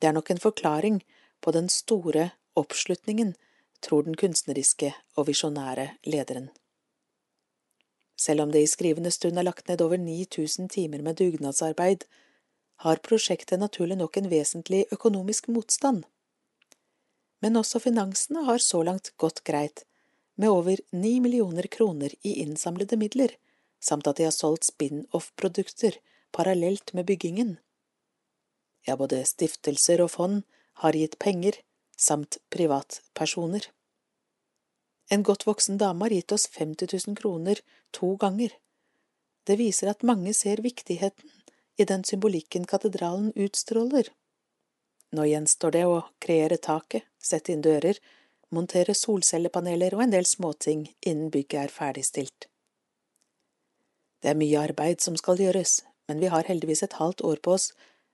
Det 0.00 0.08
er 0.08 0.16
nok 0.16 0.30
en 0.32 0.40
forklaring 0.40 1.02
på 1.44 1.52
den 1.52 1.68
store 1.68 2.30
oppslutningen, 2.56 3.34
tror 3.80 4.04
den 4.04 4.16
kunstneriske 4.16 4.92
og 5.16 5.28
visjonære 5.30 5.88
lederen. 6.04 6.50
Selv 8.20 8.42
om 8.44 8.50
det 8.52 8.62
i 8.62 8.68
skrivende 8.68 9.10
stund 9.10 9.38
er 9.40 9.46
lagt 9.46 9.68
ned 9.68 9.80
over 9.80 9.96
9000 9.96 10.68
timer 10.68 11.02
med 11.02 11.16
dugnadsarbeid, 11.16 12.04
har 12.84 13.00
prosjektet 13.04 13.60
naturlig 13.60 13.96
nok 13.96 14.16
en 14.16 14.28
vesentlig 14.30 14.84
økonomisk 14.92 15.48
motstand. 15.48 16.04
Men 17.40 17.56
også 17.56 17.80
finansene 17.80 18.44
har 18.44 18.60
så 18.60 18.82
langt 18.84 19.12
gått 19.16 19.42
greit, 19.44 19.84
med 20.36 20.48
over 20.48 20.80
ni 20.92 21.18
millioner 21.20 21.66
kroner 21.68 22.12
i 22.22 22.34
innsamlede 22.42 22.96
midler, 22.96 23.32
samt 23.80 24.06
at 24.08 24.16
de 24.16 24.28
har 24.28 24.36
solgt 24.36 24.68
spin-off-produkter 24.68 25.96
parallelt 26.32 26.92
med 26.92 27.06
byggingen. 27.08 27.58
Ja, 28.86 28.96
både 28.96 29.24
stiftelser 29.28 30.00
og 30.04 30.12
fond 30.16 30.42
har 30.84 30.96
gitt 30.96 31.18
penger, 31.20 31.56
samt 32.00 32.38
privatpersoner. 32.54 33.66
En 35.10 35.22
godt 35.26 35.46
voksen 35.46 35.78
dame 35.78 36.06
har 36.06 36.14
gitt 36.14 36.32
oss 36.32 36.46
50 36.54 36.88
000 37.06 37.16
kroner 37.18 37.60
to 37.96 38.14
ganger. 38.16 38.54
Det 39.44 39.56
viser 39.58 39.90
at 39.90 40.06
mange 40.06 40.34
ser 40.34 40.62
viktigheten 40.62 41.30
i 41.76 41.84
den 41.84 42.04
symbolikken 42.04 42.64
katedralen 42.70 43.32
utstråler. 43.34 44.08
Nå 45.12 45.26
gjenstår 45.26 45.74
det 45.74 45.84
å 45.90 46.00
kreere 46.22 46.60
taket, 46.62 47.06
sette 47.18 47.52
inn 47.52 47.64
dører, 47.66 47.98
montere 48.54 48.94
solcellepaneler 48.94 49.96
og 49.96 50.04
en 50.04 50.14
del 50.14 50.26
småting 50.28 50.86
innen 51.00 51.30
bygget 51.34 51.64
er 51.64 51.74
ferdigstilt. 51.74 52.46
Det 54.22 54.30
er 54.30 54.38
mye 54.38 54.66
arbeid 54.68 55.00
som 55.02 55.16
skal 55.18 55.40
gjøres, 55.40 55.80
men 56.06 56.20
vi 56.22 56.30
har 56.30 56.46
heldigvis 56.46 56.84
et 56.86 56.98
halvt 57.00 57.24
år 57.26 57.42
på 57.42 57.56
oss 57.56 57.72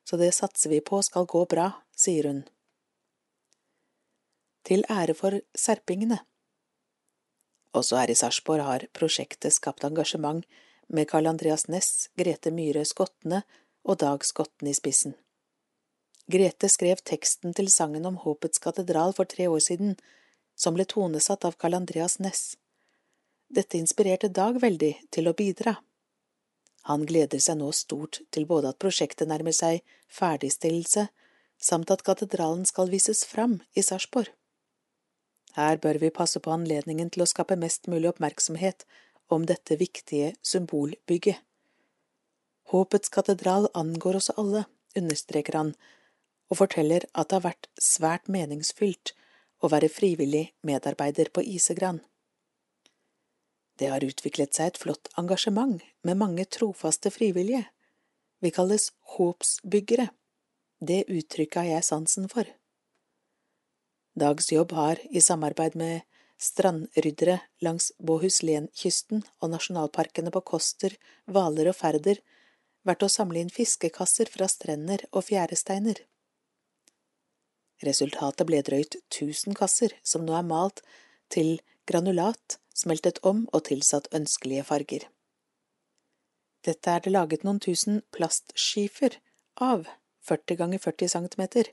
så 0.09 0.17
det 0.17 0.33
satser 0.35 0.71
vi 0.71 0.81
på 0.81 1.01
skal 1.03 1.27
gå 1.27 1.45
bra, 1.51 1.71
sier 1.97 2.29
hun. 2.31 2.45
Til 4.67 4.83
ære 4.91 5.15
for 5.15 5.39
serpingene. 5.55 6.19
Også 7.77 8.01
her 8.01 8.11
i 8.11 8.17
Sarpsborg 8.19 8.65
har 8.67 8.87
prosjektet 8.97 9.55
skapt 9.55 9.85
engasjement 9.87 10.43
med 10.89 11.07
Karl 11.07 11.29
Andreas 11.31 11.69
Næss, 11.69 12.09
Grete 12.19 12.51
Myhre 12.51 12.83
Skottene 12.85 13.45
og 13.85 14.01
Dag 14.03 14.25
Skotten 14.27 14.67
i 14.67 14.75
spissen. 14.75 15.15
Grete 16.27 16.67
skrev 16.69 16.99
teksten 17.07 17.55
til 17.55 17.71
sangen 17.71 18.07
om 18.09 18.17
Håpets 18.23 18.59
katedral 18.59 19.15
for 19.15 19.31
tre 19.31 19.47
år 19.47 19.63
siden, 19.63 19.95
som 20.59 20.75
ble 20.75 20.87
tonesatt 20.91 21.47
av 21.47 21.55
Karl 21.61 21.79
Andreas 21.79 22.19
Næss. 22.19 22.57
Dette 23.47 23.79
inspirerte 23.79 24.33
Dag 24.35 24.59
veldig 24.63 24.95
til 25.15 25.31
å 25.31 25.35
bidra. 25.39 25.77
Han 26.91 27.07
gleder 27.07 27.39
seg 27.43 27.61
nå 27.61 27.71
stort 27.71 28.19
til 28.35 28.49
både 28.51 28.73
at 28.75 28.81
prosjektet 28.83 29.31
nærmer 29.31 29.55
seg 29.55 29.87
ferdigstillelse, 30.11 31.07
samt 31.59 31.95
at 31.95 32.03
katedralen 32.07 32.67
skal 32.67 32.91
vises 32.91 33.23
fram 33.25 33.61
i 33.75 33.87
Sarpsborg. 33.87 34.33
Her 35.57 35.79
bør 35.81 35.99
vi 36.03 36.13
passe 36.13 36.41
på 36.43 36.53
anledningen 36.53 37.11
til 37.13 37.25
å 37.25 37.29
skape 37.31 37.57
mest 37.57 37.89
mulig 37.89 38.11
oppmerksomhet 38.11 38.85
om 39.33 39.47
dette 39.49 39.79
viktige 39.81 40.35
symbolbygget. 40.45 41.41
Håpets 42.73 43.13
katedral 43.15 43.69
angår 43.79 44.19
oss 44.19 44.33
alle, 44.37 44.67
understreker 44.99 45.57
han, 45.57 45.71
og 46.51 46.61
forteller 46.61 47.07
at 47.15 47.31
det 47.31 47.39
har 47.39 47.47
vært 47.47 47.69
svært 47.81 48.29
meningsfylt 48.29 49.15
å 49.63 49.71
være 49.73 49.91
frivillig 49.91 50.51
medarbeider 50.67 51.31
på 51.33 51.45
Isegran. 51.47 52.03
Det 53.79 53.91
har 53.93 54.05
utviklet 54.05 54.57
seg 54.57 54.73
et 54.73 54.81
flott 54.81 55.11
engasjement 55.21 55.81
med 56.07 56.21
mange 56.21 56.47
trofaste 56.49 57.13
frivillige. 57.13 57.67
Vi 58.41 58.53
kalles 58.53 58.91
håpsbyggere. 59.17 60.09
Det 60.81 61.05
uttrykket 61.09 61.63
har 61.63 61.71
jeg 61.77 61.89
sansen 61.89 62.29
for. 62.33 62.49
Dags 64.17 64.53
jobb 64.53 64.73
har, 64.73 65.01
i 65.11 65.21
samarbeid 65.21 65.77
med 65.77 66.01
strandryddere 66.41 67.41
langs 67.65 67.91
Bohuslenkysten 68.01 69.23
og 69.41 69.53
nasjonalparkene 69.53 70.33
på 70.33 70.43
Koster, 70.53 70.97
Hvaler 71.29 71.69
og 71.73 71.77
Færder, 71.77 72.21
vært 72.87 73.05
å 73.05 73.11
samle 73.13 73.43
inn 73.43 73.53
fiskekasser 73.53 74.31
fra 74.33 74.49
strender 74.49 75.05
og 75.13 75.27
fjæresteiner. 75.29 76.01
Resultatet 77.85 78.49
ble 78.49 78.63
drøyt 78.65 78.97
tusen 79.13 79.57
kasser, 79.57 79.93
som 80.03 80.25
nå 80.25 80.37
er 80.39 80.47
malt 80.49 80.81
til 81.33 81.59
granulat 81.89 82.57
smeltet 82.77 83.21
om 83.27 83.45
og 83.53 83.67
tilsatt 83.69 84.09
ønskelige 84.17 84.65
farger. 84.69 85.09
Dette 86.65 86.91
er 86.91 87.05
det 87.05 87.13
laget 87.13 87.45
noen 87.45 87.61
tusen 87.63 88.01
plastskifer 88.17 89.21
av 89.63 89.85
40 90.27 90.59
ganger 90.61 90.83
40 90.83 91.13
centimeter, 91.13 91.69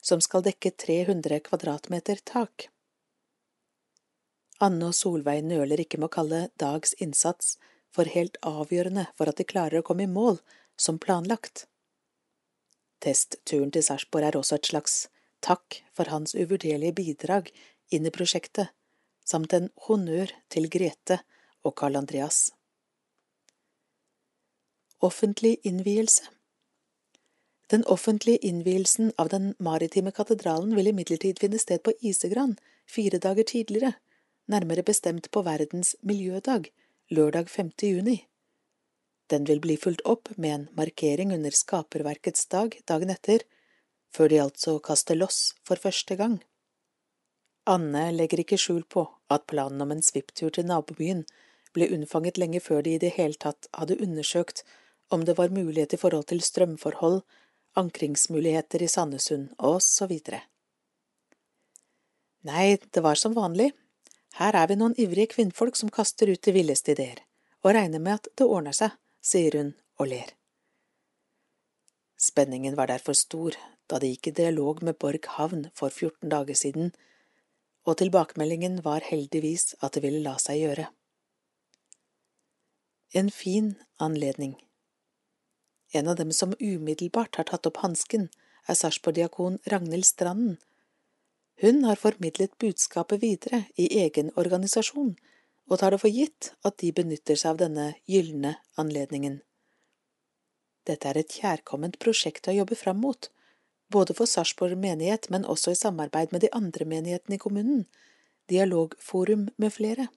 som 0.00 0.20
skal 0.24 0.44
dekke 0.44 0.70
300 0.70 1.40
kvadratmeter 1.46 2.20
tak. 2.24 2.68
Anne 4.60 4.90
og 4.90 4.96
Solveig 4.96 5.44
nøler 5.44 5.80
ikke 5.80 6.00
med 6.00 6.10
å 6.10 6.14
kalle 6.16 6.40
Dags 6.60 6.92
innsats 7.00 7.56
for 7.94 8.08
helt 8.12 8.36
avgjørende 8.46 9.06
for 9.16 9.30
at 9.30 9.40
de 9.40 9.48
klarer 9.48 9.80
å 9.80 9.86
komme 9.86 10.04
i 10.04 10.10
mål 10.10 10.40
som 10.80 11.00
planlagt. 11.00 11.66
Testturen 13.00 13.72
til 13.72 13.84
Sarpsborg 13.84 14.28
er 14.28 14.36
også 14.36 14.58
et 14.60 14.68
slags 14.68 14.96
takk 15.44 15.80
for 15.96 16.12
hans 16.12 16.34
uvurderlige 16.36 16.96
bidrag 16.98 17.48
inn 17.88 18.06
i 18.06 18.12
prosjektet, 18.12 18.68
samt 19.24 19.54
en 19.56 19.70
honnør 19.86 20.32
til 20.52 20.68
Grete 20.72 21.22
og 21.64 21.76
Karl 21.80 21.96
Andreas. 22.00 22.50
Offentlig 25.00 25.56
innvielse 25.64 26.28
Den 27.70 27.84
offentlige 27.84 28.38
innvielsen 28.46 29.12
av 29.18 29.28
den 29.28 29.54
maritime 29.58 30.10
katedralen 30.10 30.74
vil 30.74 30.90
imidlertid 30.90 31.38
finne 31.38 31.58
sted 31.62 31.82
på 31.86 31.92
Isegran 32.00 32.56
fire 32.90 33.20
dager 33.22 33.46
tidligere, 33.46 33.92
nærmere 34.50 34.82
bestemt 34.82 35.30
på 35.30 35.44
verdens 35.46 35.94
miljødag, 36.02 36.66
lørdag 37.14 37.50
5. 37.50 37.70
juni. 37.82 38.16
Den 39.30 39.46
vil 39.46 39.60
bli 39.62 39.76
fulgt 39.78 40.02
opp 40.02 40.32
med 40.36 40.54
en 40.54 40.68
markering 40.74 41.30
under 41.36 41.54
Skaperverkets 41.54 42.48
dag 42.50 42.74
dagen 42.90 43.14
etter, 43.14 43.46
før 44.10 44.32
de 44.32 44.40
altså 44.42 44.78
kaster 44.82 45.14
loss 45.14 45.52
for 45.62 45.78
første 45.78 46.16
gang. 46.18 46.40
Anne 47.70 48.08
legger 48.10 48.42
ikke 48.42 48.58
skjul 48.58 48.82
på 48.82 49.06
at 49.30 49.46
planen 49.46 49.84
om 49.84 49.94
en 49.94 50.02
svipptur 50.02 50.50
til 50.50 50.66
nabobyen 50.66 51.22
ble 51.76 51.86
unnfanget 51.94 52.40
lenge 52.42 52.58
før 52.64 52.82
de 52.82 52.96
i 52.96 53.02
det 53.02 53.12
hele 53.14 53.38
tatt 53.38 53.70
hadde 53.78 54.00
undersøkt 54.02 54.64
om 55.14 55.22
det 55.24 55.36
var 55.38 55.54
mulighet 55.54 55.94
i 55.94 56.00
forhold 56.00 56.26
til 56.30 56.42
strømforhold, 56.42 57.20
ankringsmuligheter 57.78 58.82
i 58.82 58.88
Sandnessund, 58.88 59.50
og 59.58 59.82
så 59.82 60.08
videre. 60.10 60.42
Nei, 62.46 62.78
det 62.90 63.02
var 63.04 63.20
som 63.20 63.36
vanlig, 63.36 63.70
her 64.40 64.56
er 64.56 64.70
vi 64.70 64.78
noen 64.80 64.96
ivrige 64.98 65.34
kvinnfolk 65.34 65.76
som 65.76 65.92
kaster 65.92 66.30
ut 66.30 66.42
de 66.42 66.54
villeste 66.56 66.94
ideer, 66.94 67.20
og 67.64 67.74
regner 67.76 68.00
med 68.00 68.20
at 68.20 68.30
det 68.38 68.46
ordner 68.46 68.76
seg, 68.76 68.96
sier 69.20 69.58
hun 69.58 69.74
og 70.00 70.10
ler. 70.12 70.32
Spenningen 72.20 72.76
var 72.76 72.88
derfor 72.88 73.16
stor 73.16 73.56
da 73.90 73.98
de 74.00 74.12
gikk 74.12 74.30
i 74.30 74.36
dialog 74.42 74.82
med 74.86 74.98
Borg 75.00 75.26
havn 75.36 75.68
for 75.76 75.90
14 75.90 76.30
dager 76.32 76.56
siden 76.56 76.92
og 77.88 77.96
tilbakemeldingen 77.98 78.80
var 78.84 79.04
heldigvis 79.04 79.74
at 79.80 79.94
det 79.94 80.04
ville 80.04 80.22
la 80.24 80.36
seg 80.38 80.60
gjøre. 80.62 80.86
En 83.16 83.30
fin 83.30 83.74
anledning. 83.98 84.54
En 85.92 86.08
av 86.08 86.16
dem 86.16 86.32
som 86.32 86.54
umiddelbart 86.58 87.36
har 87.36 87.48
tatt 87.50 87.66
opp 87.66 87.80
hansken, 87.82 88.28
er 88.68 88.78
Sarpsborg-diakon 88.78 89.58
Ragnhild 89.66 90.06
Stranden, 90.06 90.58
Hun 91.60 91.84
har 91.84 91.96
formidlet 92.00 92.58
budskapet 92.58 93.20
videre 93.20 93.64
i 93.76 93.98
egen 94.00 94.30
organisasjon, 94.36 95.16
og 95.68 95.78
tar 95.78 95.92
det 95.92 95.98
for 96.00 96.08
gitt 96.08 96.54
at 96.64 96.78
de 96.80 96.92
benytter 96.96 97.36
seg 97.36 97.50
av 97.50 97.58
denne 97.60 97.84
gylne 98.08 98.54
anledningen. 98.80 99.42
Dette 100.88 101.10
er 101.10 101.20
et 101.20 101.36
kjærkomment 101.36 101.98
prosjekt 102.00 102.48
å 102.48 102.56
jobbe 102.56 102.78
fram 102.80 103.02
mot, 103.04 103.28
både 103.92 104.16
for 104.16 104.30
Sarpsborg 104.30 104.78
menighet, 104.80 105.28
men 105.28 105.44
også 105.44 105.74
i 105.74 105.78
samarbeid 105.78 106.32
med 106.32 106.46
de 106.46 106.52
andre 106.56 106.86
menighetene 106.88 107.36
i 107.36 107.42
kommunen, 107.44 107.84
dialogforum 108.48 109.50
med 109.60 109.74
flere. 109.76 110.08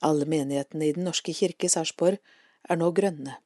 Alle 0.00 0.30
menighetene 0.30 0.86
i 0.86 0.94
Den 0.96 1.10
norske 1.10 1.34
kirke 1.36 1.66
i 1.66 1.72
Sarpsborg 1.74 2.20
er 2.70 2.78
nå 2.78 2.92
grønne, 2.96 3.40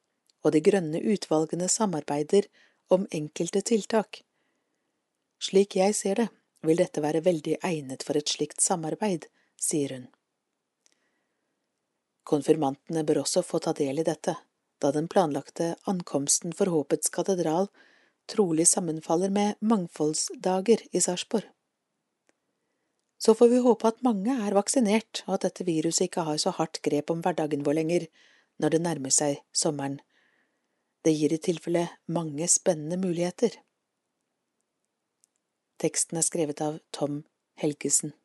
og 0.45 0.53
de 0.53 0.61
grønne 0.61 1.01
utvalgene 1.01 1.67
samarbeider 1.71 2.45
om 2.93 3.07
enkelte 3.11 3.63
tiltak. 3.65 4.21
Slik 5.41 5.75
jeg 5.79 5.95
ser 5.97 6.21
det, 6.21 6.27
vil 6.65 6.77
dette 6.77 7.01
være 7.01 7.23
veldig 7.25 7.57
egnet 7.65 8.05
for 8.05 8.17
et 8.17 8.29
slikt 8.29 8.61
samarbeid, 8.61 9.25
sier 9.57 9.97
hun. 9.97 10.05
Konfirmantene 12.25 13.03
bør 13.05 13.21
også 13.25 13.43
få 13.45 13.61
ta 13.61 13.73
del 13.77 14.01
i 14.01 14.05
dette, 14.05 14.33
da 14.81 14.91
den 14.93 15.09
planlagte 15.09 15.75
ankomsten 15.89 16.53
for 16.57 16.69
Håpets 16.73 17.11
katedral 17.13 17.69
trolig 18.29 18.65
sammenfaller 18.67 19.29
med 19.29 19.59
mangfoldsdager 19.61 20.81
i 20.91 21.01
Sarpsborg. 21.01 21.45
Så 23.17 23.33
får 23.33 23.49
vi 23.49 23.61
håpe 23.63 23.87
at 23.87 24.01
mange 24.05 24.33
er 24.33 24.53
vaksinert, 24.57 25.23
og 25.25 25.37
at 25.37 25.45
dette 25.47 25.65
viruset 25.65 26.09
ikke 26.09 26.25
har 26.27 26.37
så 26.41 26.51
hardt 26.57 26.81
grep 26.85 27.13
om 27.13 27.21
hverdagen 27.25 27.63
vår 27.65 27.79
lenger 27.79 28.07
når 28.61 28.75
det 28.75 28.81
nærmer 28.81 29.13
seg 29.13 29.39
sommeren. 29.55 29.99
Det 31.05 31.13
gir 31.13 31.33
i 31.35 31.37
tilfelle 31.37 31.83
mange 32.09 32.47
spennende 32.49 32.97
muligheter. 32.97 33.53
Teksten 35.77 36.17
er 36.17 36.25
skrevet 36.25 36.63
av 36.65 36.79
Tom 36.97 37.19
Helgesen. 37.61 38.15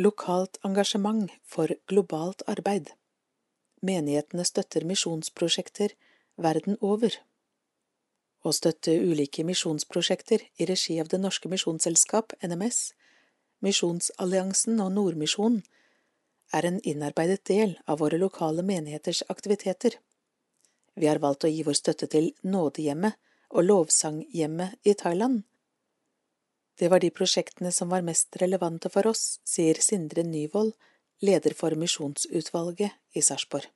Lokalt 0.00 0.56
engasjement 0.64 1.28
for 1.44 1.74
globalt 1.92 2.46
arbeid. 2.48 2.94
Menighetene 3.84 4.46
støtter 4.48 4.86
misjonsprosjekter 4.88 5.92
verden 6.40 6.78
over. 6.80 7.12
Å 8.46 8.54
støtte 8.54 8.94
ulike 8.94 9.44
misjonsprosjekter 9.44 10.46
i 10.56 10.68
regi 10.70 10.96
av 11.02 11.10
Det 11.12 11.20
Norske 11.20 11.50
Misjonsselskap, 11.52 12.32
NMS, 12.40 12.94
Misjonsalliansen 13.60 14.80
og 14.80 14.94
Nordmisjonen 14.94 15.64
er 16.52 16.64
en 16.64 16.80
innarbeidet 16.80 17.44
del 17.44 17.78
av 17.86 17.98
våre 18.02 18.18
lokale 18.18 18.62
menigheters 18.62 19.22
aktiviteter. 19.28 19.98
Vi 20.94 21.06
har 21.06 21.20
valgt 21.22 21.44
å 21.44 21.52
gi 21.52 21.62
vår 21.62 21.76
støtte 21.78 22.08
til 22.10 22.32
Nådehjemmet 22.42 23.18
og 23.50 23.64
Lovsanghjemmet 23.64 24.78
i 24.88 24.94
Thailand. 24.94 25.42
Det 26.78 26.88
var 26.88 27.02
de 27.02 27.10
prosjektene 27.10 27.72
som 27.72 27.90
var 27.90 28.04
mest 28.06 28.36
relevante 28.40 28.90
for 28.90 29.06
oss, 29.10 29.40
sier 29.44 29.78
Sindre 29.82 30.22
Nyvold, 30.22 30.74
leder 31.20 31.54
for 31.58 31.74
Misjonsutvalget 31.74 33.18
i 33.18 33.22
Sarpsborg. 33.22 33.66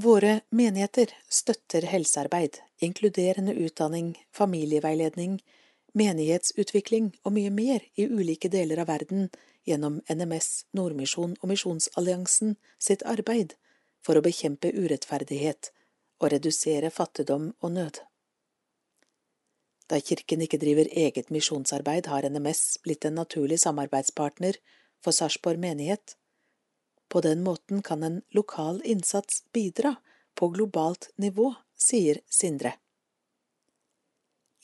Våre 0.00 0.40
menigheter 0.50 1.12
støtter 1.28 1.84
helsearbeid, 1.86 2.56
inkluderende 2.82 3.52
utdanning, 3.54 4.14
familieveiledning, 4.32 5.36
menighetsutvikling 5.98 7.12
og 7.24 7.34
mye 7.36 7.50
mer 7.54 7.84
i 7.96 8.06
ulike 8.06 8.50
deler 8.52 8.82
av 8.82 8.90
verden 8.90 9.28
gjennom 9.68 10.00
NMS, 10.10 10.66
Nordmisjon 10.76 11.36
og 11.40 11.50
Misjonsalliansen 11.50 12.56
sitt 12.78 13.04
arbeid 13.08 13.54
for 14.04 14.18
å 14.18 14.24
bekjempe 14.24 14.72
urettferdighet 14.74 15.70
og 16.20 16.32
redusere 16.34 16.90
fattigdom 16.92 17.52
og 17.60 17.72
nød. 17.78 18.02
Da 19.88 20.00
Kirken 20.00 20.42
ikke 20.44 20.60
driver 20.60 20.88
eget 20.90 21.30
misjonsarbeid, 21.32 22.08
har 22.08 22.24
NMS 22.28 22.80
blitt 22.84 23.04
en 23.04 23.18
naturlig 23.20 23.60
samarbeidspartner 23.60 24.56
for 25.04 25.12
Sarpsborg 25.12 25.60
menighet 25.60 26.16
på 27.14 27.20
den 27.20 27.42
måten 27.42 27.82
kan 27.82 28.02
en 28.02 28.22
lokal 28.30 28.80
innsats 28.84 29.44
bidra 29.52 29.94
på 30.34 30.48
globalt 30.48 31.10
nivå, 31.16 31.52
sier 31.78 32.18
Sindre. 32.26 32.72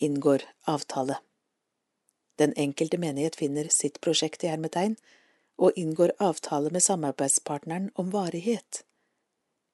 Inngår 0.03 0.43
avtale. 0.63 1.19
Den 2.37 2.55
enkelte 2.57 2.99
menighet 2.99 3.37
finner 3.37 3.69
sitt 3.69 4.01
prosjekt 4.01 4.45
i 4.45 4.49
hermetegn 4.49 4.95
og 5.61 5.77
inngår 5.77 6.15
avtale 6.25 6.71
med 6.73 6.83
samarbeidspartneren 6.83 7.91
om 8.01 8.09
varighet. 8.15 8.81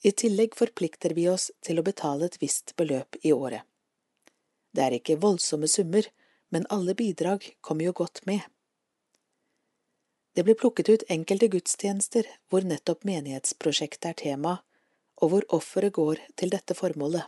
I 0.02 0.10
tillegg 0.10 0.58
forplikter 0.58 1.14
vi 1.14 1.28
oss 1.30 1.52
til 1.62 1.78
å 1.78 1.86
betale 1.86 2.26
et 2.26 2.40
visst 2.42 2.74
beløp 2.76 3.20
i 3.22 3.30
året. 3.32 3.62
Det 4.74 4.82
er 4.82 4.98
ikke 4.98 5.20
voldsomme 5.22 5.70
summer, 5.70 6.10
men 6.50 6.66
alle 6.74 6.98
bidrag 6.98 7.46
kommer 7.60 7.86
jo 7.86 7.94
godt 8.02 8.24
med. 8.26 8.42
Det 10.34 10.42
ble 10.42 10.58
plukket 10.58 10.90
ut 10.90 11.06
enkelte 11.08 11.48
gudstjenester 11.54 12.26
hvor 12.50 12.66
nettopp 12.66 13.06
menighetsprosjektet 13.06 14.10
er 14.10 14.22
tema, 14.26 14.58
og 15.22 15.30
hvor 15.30 15.46
offeret 15.54 15.94
går 15.96 16.18
til 16.34 16.50
dette 16.50 16.74
formålet. 16.74 17.24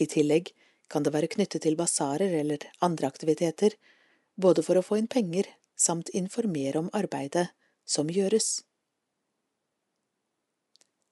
I 0.00 0.08
tillegg 0.08 0.56
kan 0.88 1.02
det 1.02 1.12
være 1.14 1.30
knyttet 1.32 1.64
til 1.64 1.76
basarer 1.78 2.32
eller 2.40 2.66
andre 2.80 3.08
aktiviteter, 3.10 3.74
både 4.36 4.62
for 4.62 4.78
å 4.78 4.84
få 4.84 5.00
inn 5.00 5.10
penger 5.10 5.48
samt 5.76 6.08
informere 6.08 6.80
om 6.82 6.90
arbeidet 6.92 7.48
som 7.84 8.10
gjøres. 8.10 8.62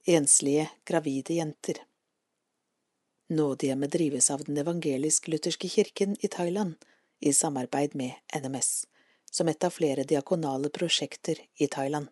Enslige, 0.06 0.68
gravide 0.84 1.38
jenter 1.40 1.80
Nådehjemmet 3.28 3.90
drives 3.90 4.30
av 4.30 4.44
Den 4.44 4.58
evangelisk-lutherske 4.60 5.68
kirken 5.68 6.16
i 6.20 6.28
Thailand 6.28 6.74
i 7.20 7.32
samarbeid 7.32 7.94
med 7.94 8.12
NMS 8.36 8.84
som 9.30 9.48
et 9.48 9.64
av 9.64 9.72
flere 9.72 10.04
diakonale 10.04 10.68
prosjekter 10.68 11.40
i 11.56 11.66
Thailand. 11.66 12.06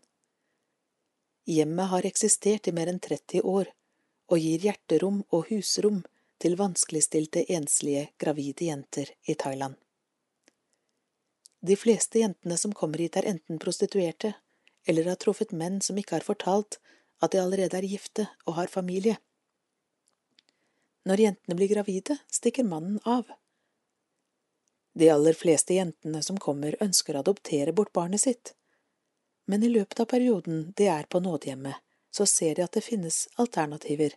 Hjemmet 1.45 1.91
har 1.93 2.07
eksistert 2.09 2.69
i 2.69 2.73
mer 2.73 2.89
enn 2.91 3.03
30 3.03 3.45
år 3.45 3.69
og 4.33 4.41
gir 4.41 4.65
hjerterom 4.67 5.21
og 5.29 5.53
husrom 5.53 6.01
til 6.43 6.59
vanskeligstilte 6.59 7.45
enslige 7.55 8.09
gravide 8.19 8.67
jenter 8.67 9.11
i 9.31 9.35
Thailand. 9.39 9.77
De 11.63 11.77
fleste 11.79 12.19
jentene 12.19 12.57
som 12.59 12.73
kommer 12.75 12.99
hit 12.99 13.17
er 13.17 13.29
enten 13.31 13.61
prostituerte 13.63 14.33
eller 14.87 15.07
har 15.07 15.21
truffet 15.23 15.53
menn 15.55 15.79
som 15.81 15.99
ikke 15.99 16.19
har 16.19 16.27
fortalt 16.27 16.81
at 17.23 17.35
de 17.35 17.39
allerede 17.39 17.79
er 17.79 17.87
gifte 17.87 18.27
og 18.47 18.57
har 18.57 18.73
familie. 18.73 19.21
Når 21.07 21.23
jentene 21.23 21.59
blir 21.59 21.71
gravide, 21.71 22.17
stikker 22.31 22.67
mannen 22.67 22.99
av. 23.07 23.31
De 24.99 25.09
aller 25.11 25.39
fleste 25.39 25.75
jentene 25.75 26.23
som 26.23 26.39
kommer, 26.39 26.77
ønsker 26.83 27.17
å 27.17 27.23
adoptere 27.23 27.73
bort 27.73 27.93
barnet 27.95 28.23
sitt. 28.23 28.53
Men 29.47 29.63
i 29.63 29.71
løpet 29.71 30.03
av 30.03 30.11
perioden 30.11 30.73
de 30.77 30.91
er 30.91 31.07
på 31.11 31.23
nådehjemmet, 31.23 31.79
så 32.11 32.27
ser 32.27 32.59
de 32.59 32.67
at 32.67 32.75
det 32.77 32.85
finnes 32.85 33.25
alternativer, 33.41 34.15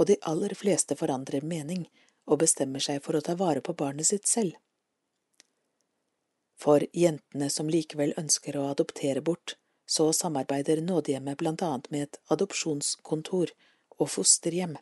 og 0.00 0.08
de 0.08 0.16
aller 0.24 0.54
fleste 0.56 0.96
forandrer 0.96 1.44
mening 1.44 1.84
og 2.24 2.40
bestemmer 2.40 2.80
seg 2.80 3.02
for 3.04 3.18
å 3.18 3.24
ta 3.24 3.36
vare 3.36 3.60
på 3.60 3.76
barnet 3.76 4.08
sitt 4.08 4.28
selv. 4.28 4.56
For 6.60 6.84
jentene 6.96 7.48
som 7.52 7.68
likevel 7.72 8.14
ønsker 8.20 8.56
å 8.56 8.68
adoptere 8.72 9.20
bort, 9.24 9.56
så 9.84 10.10
samarbeider 10.16 10.80
nådehjemmet 10.84 11.38
blant 11.40 11.64
annet 11.66 11.88
med 11.92 12.06
et 12.06 12.20
adopsjonskontor 12.32 13.52
og 13.98 14.10
fosterhjem. 14.12 14.76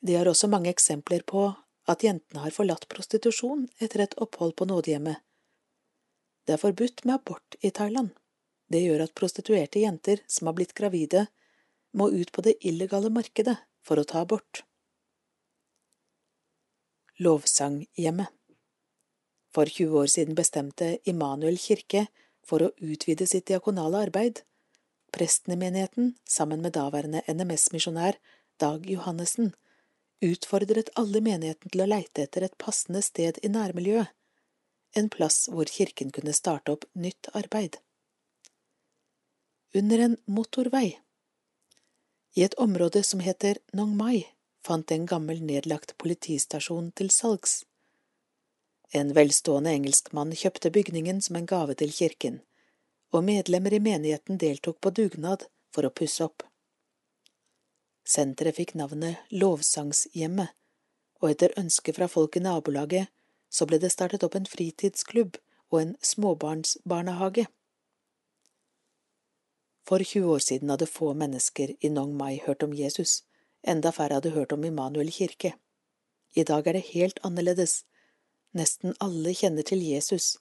De 0.00 0.16
har 0.18 0.28
også 0.30 0.50
mange 0.50 0.72
eksempler 0.72 1.22
på 1.26 1.46
at 1.90 2.04
jentene 2.04 2.42
har 2.42 2.54
forlatt 2.54 2.88
prostitusjon 2.88 3.66
etter 3.78 4.04
et 4.04 4.18
opphold 4.26 4.56
på 4.58 4.66
nådehjemmet. 4.70 5.20
Det 6.44 6.56
er 6.56 6.60
forbudt 6.60 7.04
med 7.04 7.18
abort 7.18 7.56
i 7.60 7.70
Thailand. 7.70 8.10
Det 8.68 8.82
gjør 8.82 9.04
at 9.06 9.14
prostituerte 9.16 9.80
jenter 9.80 10.22
som 10.26 10.48
har 10.48 10.56
blitt 10.56 10.74
gravide, 10.76 11.26
må 11.94 12.10
ut 12.10 12.32
på 12.32 12.42
det 12.42 12.58
illegale 12.66 13.10
markedet 13.14 13.56
for 13.86 14.00
å 14.00 14.06
ta 14.08 14.22
abort. 14.24 14.64
Lovsanghjemmet 17.22 18.32
For 19.54 19.70
20 19.70 20.00
år 20.00 20.08
siden 20.10 20.34
bestemte 20.34 20.96
Immanuel 21.06 21.60
kirke 21.62 22.08
for 22.44 22.64
å 22.64 22.72
utvide 22.82 23.26
sitt 23.30 23.46
diakonale 23.46 24.00
arbeid. 24.08 24.40
Presten 25.14 25.54
i 25.54 25.58
menigheten, 25.60 26.16
sammen 26.26 26.64
med 26.64 26.74
daværende 26.74 27.22
NMS-misjonær 27.30 28.18
Dag 28.58 28.90
Johannessen, 28.90 29.52
utfordret 30.22 30.90
alle 30.98 31.22
menigheten 31.22 31.70
til 31.70 31.84
å 31.84 31.88
leite 31.90 32.26
etter 32.26 32.46
et 32.46 32.58
passende 32.58 33.02
sted 33.02 33.38
i 33.46 33.50
nærmiljøet, 33.54 34.10
en 34.98 35.08
plass 35.10 35.48
hvor 35.50 35.70
kirken 35.70 36.10
kunne 36.14 36.34
starte 36.34 36.74
opp 36.74 36.86
nytt 36.94 37.30
arbeid. 37.34 37.78
Under 39.74 40.02
en 40.04 40.18
motorvei 40.26 40.96
I 42.34 42.42
et 42.42 42.54
område 42.54 43.02
som 43.02 43.20
heter 43.20 43.58
Nong 43.72 43.96
Mai, 43.96 44.26
fant 44.66 44.90
en 44.90 45.06
gammel 45.06 45.42
nedlagt 45.42 45.94
politistasjon 46.02 46.90
til 46.98 47.10
salgs. 47.10 47.62
En 48.90 49.12
velstående 49.14 49.70
engelskmann 49.70 50.34
kjøpte 50.34 50.72
bygningen 50.74 51.22
som 51.22 51.38
en 51.38 51.46
gave 51.46 51.76
til 51.78 51.94
kirken, 51.94 52.40
og 53.14 53.22
medlemmer 53.28 53.74
i 53.74 53.80
menigheten 53.82 54.40
deltok 54.42 54.80
på 54.82 54.90
dugnad 54.90 55.46
for 55.74 55.86
å 55.86 55.94
pusse 55.94 56.26
opp. 56.26 56.42
Senteret 58.04 58.58
fikk 58.58 58.74
navnet 58.74 59.22
Lovsangshjemmet, 59.30 60.50
og 61.22 61.30
etter 61.30 61.54
ønske 61.60 61.94
fra 61.94 62.10
folk 62.10 62.36
i 62.36 62.42
nabolaget 62.42 63.14
så 63.46 63.66
ble 63.70 63.78
det 63.78 63.92
startet 63.94 64.26
opp 64.26 64.34
en 64.34 64.50
fritidsklubb 64.50 65.38
og 65.70 65.80
en 65.80 65.94
småbarnsbarnehage. 66.02 67.46
For 69.84 70.00
20 70.00 70.32
år 70.32 70.38
siden 70.38 70.70
hadde 70.72 70.88
få 70.88 71.12
mennesker 71.14 71.74
i 71.80 71.88
Nong 71.92 72.14
Mai 72.16 72.40
hørt 72.46 72.62
om 72.64 72.72
Jesus, 72.72 73.22
enda 73.62 73.92
færre 73.92 74.16
hadde 74.16 74.32
hørt 74.32 74.52
om 74.52 74.64
Immanuel 74.64 75.10
kirke. 75.12 75.52
I 76.34 76.42
dag 76.42 76.66
er 76.66 76.78
det 76.78 76.88
helt 76.94 77.20
annerledes. 77.22 77.84
Nesten 78.56 78.94
alle 79.00 79.34
kjenner 79.36 79.62
til 79.62 79.82
Jesus, 79.84 80.38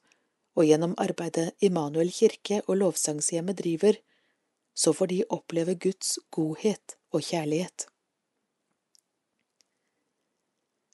og 0.55 0.69
gjennom 0.69 0.93
arbeidet 0.97 1.51
Immanuel 1.59 2.11
kirke 2.13 2.61
og 2.67 2.77
lovsangshjemmet 2.77 3.59
driver, 3.59 3.99
så 4.73 4.93
får 4.93 5.11
de 5.11 5.23
oppleve 5.29 5.75
Guds 5.75 6.17
godhet 6.31 6.95
og 7.11 7.21
kjærlighet. 7.21 7.87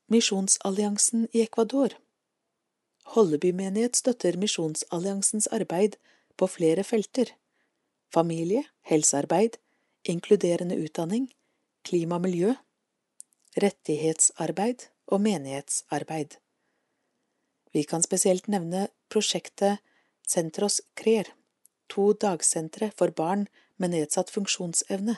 Misjonsalliansen 0.09 1.27
i 1.33 1.43
Ecuador 1.45 1.93
Holleby 3.13 3.51
menighet 3.53 3.95
støtter 3.95 4.37
Misjonsalliansens 4.41 5.47
arbeid 5.53 5.99
på 6.37 6.47
flere 6.49 6.83
felter 6.83 7.29
familie, 8.13 8.63
helsearbeid, 8.89 9.57
inkluderende 10.03 10.77
utdanning, 10.79 11.29
klima 11.85 12.17
og 12.19 12.25
miljø, 12.27 12.53
rettighetsarbeid 13.59 14.89
og 15.09 15.21
menighetsarbeid. 15.25 16.37
Vi 17.73 17.83
kan 17.83 18.03
spesielt 18.05 18.47
nevne 18.49 18.87
prosjektet 19.09 19.83
Centros 20.27 20.81
Crer, 20.97 21.29
to 21.89 22.13
dagsentre 22.13 22.91
for 22.97 23.13
barn 23.13 23.47
med 23.77 23.93
nedsatt 23.93 24.29
funksjonsevne. 24.33 25.15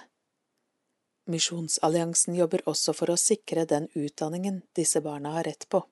Misjonsalliansen 1.32 2.36
jobber 2.36 2.64
også 2.68 2.96
for 2.98 3.12
å 3.12 3.20
sikre 3.20 3.66
den 3.70 3.88
utdanningen 3.96 4.62
disse 4.76 5.02
barna 5.04 5.36
har 5.38 5.48
rett 5.48 5.68
på. 5.70 5.84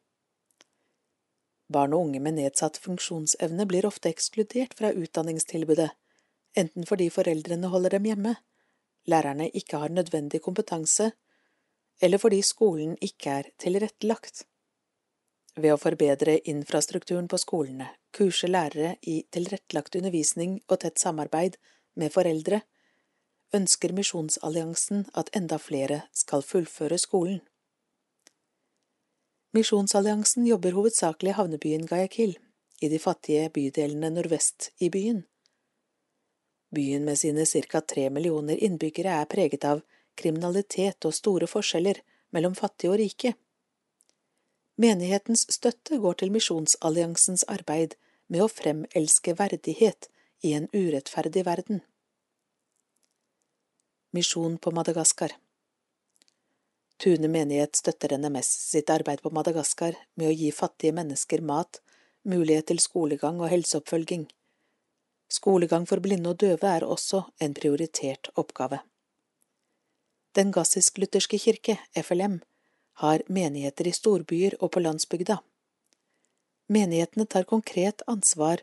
Barn 1.69 1.93
og 1.93 2.07
unge 2.07 2.21
med 2.23 2.39
nedsatt 2.39 2.79
funksjonsevne 2.81 3.67
blir 3.69 3.85
ofte 3.85 4.09
ekskludert 4.09 4.73
fra 4.79 4.89
utdanningstilbudet, 4.89 5.91
enten 6.57 6.85
fordi 6.85 7.09
foreldrene 7.13 7.67
holder 7.67 7.97
dem 7.97 8.07
hjemme, 8.09 8.35
lærerne 9.09 9.49
ikke 9.49 9.77
har 9.77 9.93
nødvendig 9.93 10.41
kompetanse, 10.41 11.11
eller 12.01 12.17
fordi 12.17 12.41
skolen 12.41 12.97
ikke 13.01 13.29
er 13.29 13.51
tilrettelagt. 13.59 14.45
Ved 15.59 15.73
å 15.73 15.81
forbedre 15.81 16.37
infrastrukturen 16.47 17.27
på 17.27 17.37
skolene, 17.41 17.89
kurse 18.15 18.47
lærere 18.47 18.95
i 19.01 19.21
tilrettelagt 19.33 19.97
undervisning 19.99 20.59
og 20.69 20.79
tett 20.83 21.01
samarbeid 21.01 21.57
med 21.99 22.13
foreldre, 22.13 22.61
ønsker 23.53 23.93
Misjonsalliansen 23.97 25.07
at 25.17 25.31
enda 25.35 25.57
flere 25.57 26.03
skal 26.13 26.45
fullføre 26.45 26.99
skolen. 27.01 27.39
Misjonsalliansen 29.57 30.45
jobber 30.45 30.75
hovedsakelig 30.77 31.33
i 31.33 31.37
havnebyen 31.39 31.87
Guayaquil, 31.89 32.35
i 32.81 32.87
de 32.87 32.99
fattige 33.01 33.49
bydelene 33.49 34.11
nordvest 34.13 34.69
i 34.79 34.91
byen. 34.93 35.23
Byen 36.75 37.05
med 37.05 37.17
sine 37.17 37.45
ca 37.45 37.81
tre 37.81 38.09
millioner 38.09 38.63
innbyggere 38.63 39.15
er 39.21 39.25
preget 39.25 39.65
av 39.65 39.81
kriminalitet 40.15 41.05
og 41.05 41.15
store 41.17 41.47
forskjeller 41.47 42.01
mellom 42.35 42.55
fattige 42.55 42.91
og 42.91 42.99
rike. 43.01 43.33
Menighetens 44.77 45.47
støtte 45.51 45.97
går 45.99 46.21
til 46.21 46.31
Misjonsalliansens 46.31 47.43
arbeid 47.49 47.97
med 48.27 48.45
å 48.45 48.51
fremelske 48.51 49.33
verdighet 49.35 50.07
i 50.45 50.53
en 50.53 50.69
urettferdig 50.73 51.43
verden. 51.45 51.81
Misjon 54.15 54.57
på 54.57 54.71
Madagaskar 54.71 55.35
Tune 56.99 57.29
menighet 57.31 57.77
støtter 57.79 58.17
NMS 58.17 58.47
sitt 58.71 58.89
arbeid 58.91 59.21
på 59.23 59.31
Madagaskar 59.31 59.95
med 60.19 60.27
å 60.27 60.33
gi 60.35 60.49
fattige 60.51 60.95
mennesker 60.97 61.39
mat, 61.39 61.79
mulighet 62.27 62.67
til 62.71 62.81
skolegang 62.83 63.39
og 63.39 63.47
helseoppfølging. 63.53 64.25
Skolegang 65.29 65.85
for 65.85 66.01
blinde 66.01 66.31
og 66.33 66.39
døve 66.41 66.67
er 66.67 66.85
også 66.85 67.23
en 67.41 67.53
prioritert 67.53 68.31
oppgave. 68.35 68.79
Den 70.35 70.51
gassisk-lutherske 70.53 71.37
kirke, 71.37 71.77
FLM, 71.93 72.39
har 73.01 73.21
menigheter 73.29 73.87
i 73.87 73.93
storbyer 73.93 74.57
og 74.59 74.71
på 74.73 74.81
landsbygda. 74.81 75.39
Menighetene 76.69 77.25
tar 77.25 77.47
konkret 77.49 78.01
ansvar 78.07 78.61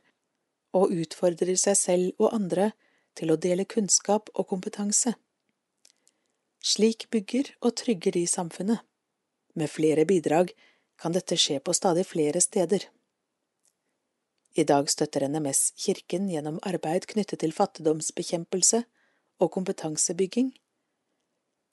og 0.76 0.92
utfordrer 0.94 1.56
seg 1.58 1.78
selv 1.78 2.22
og 2.22 2.34
andre 2.34 2.72
til 3.16 3.32
å 3.32 3.38
dele 3.40 3.64
kunnskap 3.64 4.28
og 4.34 4.48
kompetanse. 4.50 5.14
Slik 6.62 7.08
bygger 7.14 7.54
og 7.62 7.76
trygger 7.80 8.18
de 8.18 8.26
samfunnet. 8.30 8.82
Med 9.54 9.70
flere 9.72 10.04
bidrag 10.04 10.52
kan 11.00 11.14
dette 11.14 11.38
skje 11.40 11.60
på 11.64 11.74
stadig 11.76 12.04
flere 12.06 12.42
steder. 12.42 12.84
I 14.56 14.64
dag 14.64 14.90
støtter 14.90 15.28
NMS 15.28 15.70
Kirken 15.76 16.30
gjennom 16.32 16.56
arbeid 16.64 17.04
knyttet 17.10 17.42
til 17.42 17.52
fattigdomsbekjempelse 17.52 18.78
og 19.44 19.50
kompetansebygging. 19.52 20.54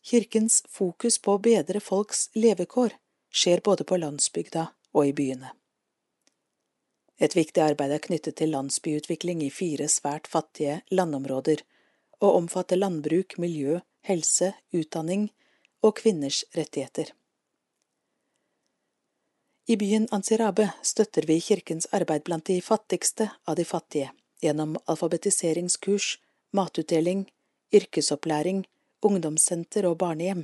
Kirkens 0.03 0.57
fokus 0.67 1.15
på 1.23 1.37
å 1.37 1.41
bedre 1.45 1.79
folks 1.79 2.25
levekår 2.35 2.97
skjer 3.31 3.63
både 3.63 3.87
på 3.87 4.01
landsbygda 4.03 4.65
og 4.91 5.07
i 5.07 5.15
byene. 5.15 5.53
Et 7.23 7.35
viktig 7.39 7.63
arbeid 7.63 7.95
er 7.95 8.03
knyttet 8.03 8.35
til 8.41 8.51
landsbyutvikling 8.51 9.45
i 9.47 9.53
fire 9.53 9.87
svært 9.87 10.27
fattige 10.27 10.81
landområder, 10.91 11.63
og 12.19 12.35
omfatter 12.35 12.83
landbruk, 12.83 13.37
miljø, 13.39 13.79
helse, 14.03 14.51
utdanning 14.75 15.29
og 15.79 15.95
kvinners 16.03 16.43
rettigheter. 16.57 17.15
I 19.65 19.77
byen 19.79 20.07
Ansirabe 20.11 20.65
støtter 20.83 21.23
vi 21.27 21.37
kirkens 21.39 21.85
arbeid 21.95 22.25
blant 22.27 22.45
de 22.45 22.57
fattigste 22.61 23.29
av 23.47 23.55
de 23.55 23.63
fattige, 23.63 24.09
gjennom 24.43 24.75
alfabetiseringskurs, 24.91 26.17
matutdeling, 26.51 27.29
yrkesopplæring, 27.71 28.65
ungdomssenter 29.07 29.87
og 29.87 30.01
barnehjem. 30.03 30.43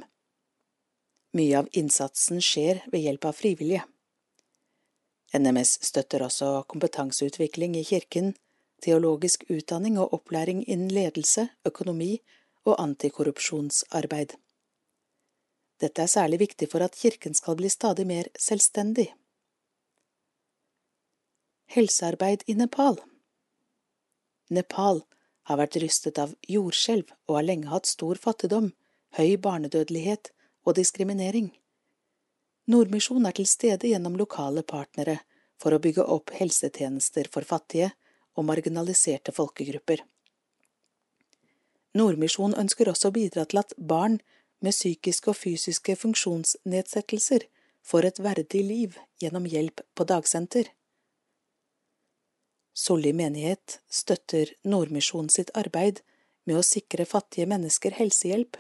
Mye 1.36 1.60
av 1.60 1.68
innsatsen 1.76 2.40
skjer 2.40 2.80
ved 2.94 3.04
hjelp 3.04 3.28
av 3.28 3.36
frivillige. 3.36 3.84
NMS 5.36 5.76
støtter 5.92 6.24
også 6.24 6.64
kompetanseutvikling 6.72 7.76
i 7.76 7.84
kirken, 7.84 8.38
teologisk 8.82 9.44
utdanning 9.52 10.00
og 10.00 10.16
opplæring 10.16 10.64
innen 10.64 10.96
ledelse, 10.96 11.50
økonomi 11.68 12.22
og 12.64 12.80
antikorrupsjonsarbeid. 12.80 14.40
Dette 15.80 16.04
er 16.04 16.12
særlig 16.12 16.42
viktig 16.44 16.68
for 16.72 16.84
at 16.84 16.98
kirken 17.00 17.36
skal 17.38 17.56
bli 17.60 17.70
stadig 17.72 18.06
mer 18.08 18.28
selvstendig. 18.40 19.08
Helsearbeid 21.70 22.44
i 22.48 22.58
Nepal 22.58 22.98
Nepal 24.50 25.04
har 25.50 25.60
vært 25.62 25.78
rystet 25.82 26.20
av 26.22 26.34
jordskjelv 26.50 27.12
og 27.30 27.36
har 27.38 27.46
lenge 27.46 27.70
hatt 27.70 27.90
stor 27.90 28.18
fattigdom, 28.18 28.72
høy 29.18 29.38
barnedødelighet 29.42 30.32
og 30.66 30.76
diskriminering. 30.78 31.52
Nordmisjon 32.70 33.26
er 33.26 33.38
til 33.38 33.48
stede 33.50 33.90
gjennom 33.90 34.18
lokale 34.18 34.62
partnere 34.62 35.20
for 35.62 35.74
å 35.74 35.82
bygge 35.82 36.06
opp 36.06 36.34
helsetjenester 36.38 37.30
for 37.34 37.48
fattige 37.48 37.92
og 38.38 38.46
marginaliserte 38.50 39.34
folkegrupper. 39.36 40.04
Nordmisjon 41.98 42.54
ønsker 42.58 42.92
også 42.92 43.10
å 43.10 43.16
bidra 43.16 43.46
til 43.50 43.62
at 43.64 43.74
barn 43.78 44.20
med 44.60 44.76
psykiske 44.76 45.32
og 45.32 45.38
fysiske 45.40 45.96
funksjonsnedsettelser 45.96 47.46
får 47.86 48.06
et 48.10 48.22
verdig 48.24 48.64
liv 48.66 48.98
gjennom 49.22 49.48
hjelp 49.48 49.82
på 49.96 50.06
dagsenter. 50.08 50.68
Solli 52.74 53.12
menighet 53.14 53.80
støtter 53.92 54.54
Nordmisjon 54.64 55.30
sitt 55.30 55.52
arbeid 55.58 56.02
med 56.48 56.60
å 56.60 56.66
sikre 56.66 57.06
fattige 57.06 57.48
mennesker 57.50 57.96
helsehjelp, 57.98 58.58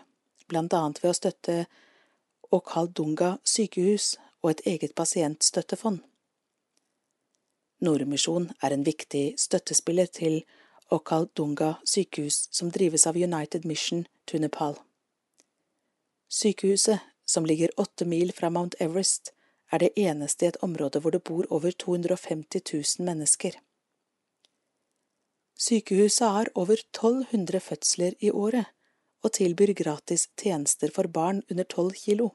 blant 0.49 0.73
annet 0.73 0.99
ved 1.03 1.13
å 1.13 1.17
støtte 1.17 1.55
Okaldunga 2.51 3.37
sykehus 3.45 4.15
og 4.41 4.51
et 4.55 4.65
eget 4.73 4.95
pasientstøttefond. 4.97 6.01
Nordmisjon 7.85 8.49
er 8.63 8.75
en 8.75 8.83
viktig 8.83 9.37
støttespiller 9.39 10.09
til 10.11 10.41
Okaldunga 10.91 11.75
sykehus 11.87 12.47
som 12.51 12.73
drives 12.75 13.05
av 13.07 13.15
United 13.15 13.65
Mission 13.69 14.07
to 14.27 14.41
Nepal. 14.41 14.75
Sykehuset, 16.29 16.99
som 17.25 17.45
ligger 17.45 17.79
åtte 17.79 18.05
mil 18.05 18.31
fra 18.33 18.49
Mount 18.49 18.75
Everest, 18.79 19.33
er 19.71 19.79
det 19.79 19.89
eneste 19.99 20.45
i 20.45 20.49
et 20.49 20.61
område 20.65 21.01
hvor 21.01 21.13
det 21.13 21.23
bor 21.25 21.45
over 21.53 21.71
250 21.71 22.61
000 22.73 23.05
mennesker. 23.05 23.57
Sykehuset 25.59 26.27
har 26.27 26.49
over 26.55 26.77
1200 26.79 27.59
fødsler 27.59 28.13
i 28.19 28.31
året 28.31 28.69
og 29.23 29.33
tilbyr 29.35 29.73
gratis 29.73 30.29
tjenester 30.37 30.93
for 30.95 31.09
barn 31.11 31.41
under 31.51 31.63
12 31.63 31.91
kilo. 32.03 32.29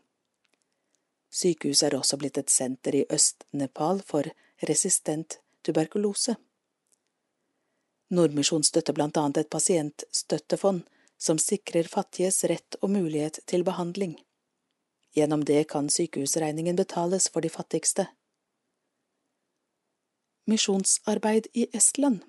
Sykehuset 1.31 1.89
er 1.89 1.99
også 1.99 2.19
blitt 2.19 2.39
et 2.39 2.51
senter 2.51 2.95
i 2.95 3.07
Øst-Nepal 3.11 4.03
for 4.07 4.29
resistent 4.69 5.39
tuberkulose. 5.65 6.37
Nordmisjon 8.11 8.63
støtter 8.63 8.95
blant 8.95 9.17
annet 9.17 9.41
et 9.43 9.51
pasientstøttefond 9.51 10.85
som 11.19 11.39
sikrer 11.39 11.89
fattiges 11.89 12.45
rett 12.45 12.77
og 12.83 12.91
mulighet 12.91 13.41
til 13.47 13.65
behandling. 13.65 14.19
Gjennom 15.15 15.45
det 15.47 15.65
kan 15.71 15.89
sykehusregningen 15.91 16.77
betales 16.77 17.29
for 17.31 17.41
de 17.41 17.49
fattigste. 17.49 18.07
Misjonsarbeid 20.51 21.47
i 21.53 21.69
Estland 21.73 22.25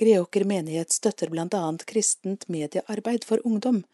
Greåker 0.00 0.44
menighet 0.44 0.90
støtter 0.90 1.30
blant 1.30 1.54
annet 1.54 1.84
kristent 1.86 2.48
mediearbeid 2.48 3.24
for 3.28 3.44
ungdom, 3.46 3.84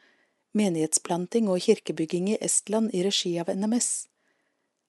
menighetsplanting 0.57 1.51
og 1.53 1.61
kirkebygging 1.67 2.31
i 2.33 2.39
Estland 2.41 2.95
i 2.95 3.03
regi 3.05 3.35
av 3.43 3.51
NMS. 3.53 4.07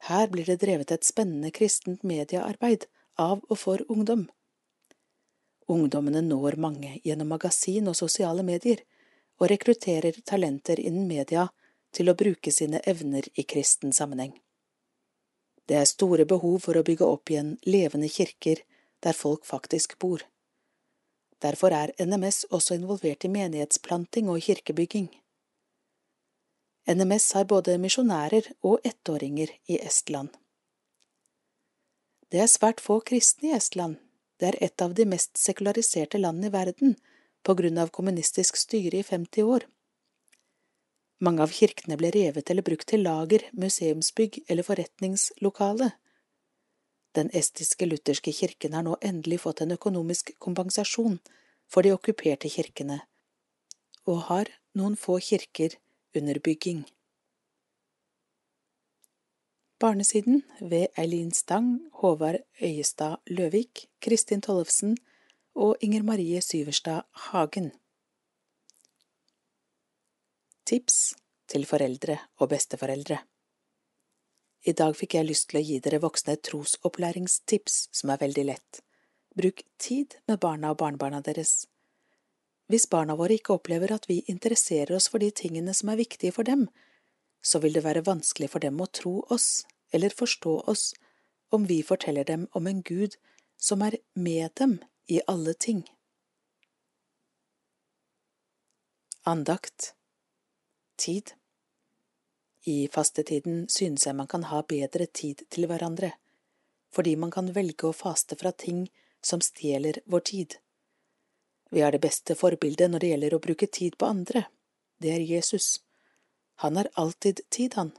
Her 0.07 0.30
blir 0.32 0.47
det 0.47 0.61
drevet 0.61 0.93
et 0.95 1.03
spennende 1.03 1.51
kristent 1.51 2.05
mediearbeid 2.07 2.86
av 3.20 3.41
og 3.49 3.57
for 3.59 3.84
ungdom. 3.91 4.30
Ungdommene 5.70 6.22
når 6.26 6.57
mange 6.57 6.95
gjennom 7.05 7.30
magasin 7.36 7.88
og 7.91 7.97
sosiale 7.97 8.43
medier, 8.43 8.82
og 9.39 9.51
rekrutterer 9.51 10.17
talenter 10.28 10.80
innen 10.82 11.07
media 11.07 11.47
til 11.95 12.09
å 12.09 12.17
bruke 12.17 12.51
sine 12.51 12.82
evner 12.89 13.28
i 13.39 13.45
kristen 13.47 13.93
sammenheng. 13.95 14.34
Det 15.70 15.78
er 15.78 15.86
store 15.86 16.26
behov 16.26 16.63
for 16.65 16.78
å 16.80 16.84
bygge 16.84 17.05
opp 17.05 17.30
igjen 17.30 17.53
levende 17.70 18.09
kirker 18.09 18.63
der 19.05 19.15
folk 19.15 19.45
faktisk 19.45 19.95
bor. 20.01 20.26
Derfor 21.39 21.72
er 21.72 21.93
NMS 22.01 22.47
også 22.49 22.76
involvert 22.76 23.24
i 23.24 23.32
menighetsplanting 23.32 24.28
og 24.34 24.41
kirkebygging. 24.43 25.07
NMS 26.89 27.32
har 27.38 27.45
både 27.45 27.78
misjonærer 27.78 28.49
og 28.65 28.82
ettåringer 28.84 29.53
i 29.70 29.78
Estland. 29.78 30.34
Det 32.34 32.41
er 32.41 32.49
svært 32.49 32.82
få 32.82 32.99
kristne 33.05 33.51
i 33.51 33.55
Estland, 33.57 33.97
det 34.39 34.49
er 34.49 34.57
et 34.63 34.81
av 34.81 34.93
de 34.95 35.05
mest 35.05 35.37
sekulariserte 35.37 36.19
landene 36.21 36.49
i 36.49 36.53
verden 36.53 36.95
på 37.43 37.55
grunn 37.59 37.79
av 37.81 37.91
kommunistisk 37.95 38.57
styre 38.59 39.01
i 39.01 39.03
50 39.03 39.43
år. 39.43 39.65
Mange 41.19 41.43
av 41.43 41.51
kirkene 41.51 41.97
ble 41.99 42.11
revet 42.15 42.49
eller 42.49 42.63
brukt 42.63 42.87
til 42.87 43.03
lager, 43.03 43.43
museumsbygg 43.51 44.43
eller 44.47 44.63
forretningslokale. 44.63 45.91
Den 47.17 47.31
estiske 47.35 47.87
lutherske 47.89 48.31
kirken 48.31 48.77
har 48.77 48.85
nå 48.87 48.95
endelig 49.01 49.41
fått 49.43 49.65
en 49.65 49.75
økonomisk 49.75 50.31
kompensasjon 50.39 51.19
for 51.67 51.83
de 51.83 51.91
okkuperte 51.95 52.51
kirkene, 52.51 53.01
og 54.07 54.23
har 54.29 54.53
noen 54.79 54.95
få 54.95 55.19
kirker 55.19 55.75
under 56.15 56.39
bygging. 56.39 56.85
Barnesiden 59.80 60.41
ved 60.59 60.88
Eileen 60.97 61.32
Stang, 61.32 61.89
Håvard 61.93 62.41
Øyestad 62.61 63.15
Løvik, 63.27 63.86
Kristin 64.01 64.41
Tollefsen 64.41 64.97
og 65.55 65.77
Inger 65.80 66.03
Marie 66.03 66.41
Syverstad 66.41 67.01
Hagen. 67.11 67.71
Tips 70.65 71.15
til 71.47 71.63
foreldre 71.65 72.17
og 72.38 72.49
besteforeldre 72.51 73.21
I 74.67 74.73
dag 74.75 74.99
fikk 74.99 75.15
jeg 75.15 75.30
lyst 75.30 75.47
til 75.47 75.61
å 75.61 75.63
gi 75.63 75.80
dere 75.80 76.01
voksne 76.03 76.36
et 76.36 76.43
trosopplæringstips 76.49 77.80
som 78.01 78.11
er 78.11 78.19
veldig 78.19 78.45
lett. 78.51 78.84
Bruk 79.32 79.63
tid 79.80 80.19
med 80.27 80.43
barna 80.43 80.73
og 80.75 80.82
barnebarna 80.84 81.23
deres. 81.23 81.69
Hvis 82.67 82.89
barna 82.91 83.15
våre 83.15 83.39
ikke 83.39 83.55
opplever 83.55 83.95
at 83.95 84.11
vi 84.11 84.25
interesserer 84.27 84.91
oss 84.99 85.07
for 85.07 85.23
de 85.23 85.32
tingene 85.32 85.71
som 85.73 85.95
er 85.95 86.03
viktige 86.03 86.36
for 86.36 86.43
dem, 86.43 86.67
så 87.41 87.59
vil 87.59 87.73
det 87.73 87.85
være 87.85 88.05
vanskelig 88.05 88.49
for 88.53 88.63
dem 88.63 88.81
å 88.81 88.89
tro 88.91 89.19
oss 89.33 89.65
eller 89.91 90.15
forstå 90.15 90.55
oss 90.71 90.93
om 91.49 91.65
vi 91.65 91.81
forteller 91.83 92.23
dem 92.23 92.47
om 92.51 92.67
en 92.67 92.81
Gud 92.81 93.15
som 93.57 93.81
er 93.81 93.97
med 94.13 94.51
dem 94.59 94.79
i 95.07 95.21
alle 95.27 95.53
ting. 95.53 95.83
Andakt 99.23 99.93
Tid 100.99 101.31
I 102.65 102.87
fastetiden 102.91 103.67
synes 103.69 104.05
jeg 104.05 104.15
man 104.15 104.27
kan 104.27 104.43
ha 104.51 104.61
bedre 104.67 105.05
tid 105.05 105.45
til 105.49 105.67
hverandre, 105.69 106.11
fordi 106.91 107.15
man 107.15 107.31
kan 107.31 107.53
velge 107.55 107.87
å 107.87 107.95
faste 107.95 108.35
fra 108.35 108.51
ting 108.51 108.89
som 109.23 109.41
stjeler 109.41 110.01
vår 110.05 110.25
tid. 110.31 110.55
Vi 111.71 111.81
har 111.81 111.95
det 111.95 112.01
beste 112.03 112.35
forbildet 112.35 112.91
når 112.91 112.99
det 112.99 113.11
gjelder 113.13 113.35
å 113.35 113.43
bruke 113.43 113.67
tid 113.67 113.95
på 113.97 114.09
andre, 114.09 114.43
det 114.99 115.13
er 115.15 115.23
Jesus. 115.23 115.77
Han 116.64 116.76
har 116.76 116.89
alltid 116.99 117.41
tid, 117.49 117.74
han, 117.80 117.91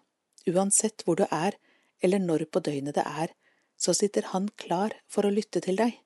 uansett 0.47 1.05
hvor 1.07 1.17
du 1.17 1.27
er 1.31 1.57
eller 2.05 2.21
når 2.21 2.47
på 2.53 2.63
døgnet 2.65 2.97
det 2.97 3.05
er, 3.07 3.33
så 3.81 3.95
sitter 3.97 4.29
han 4.33 4.49
klar 4.61 4.95
for 5.09 5.25
å 5.25 5.33
lytte 5.33 5.63
til 5.65 5.79
deg, 5.81 5.97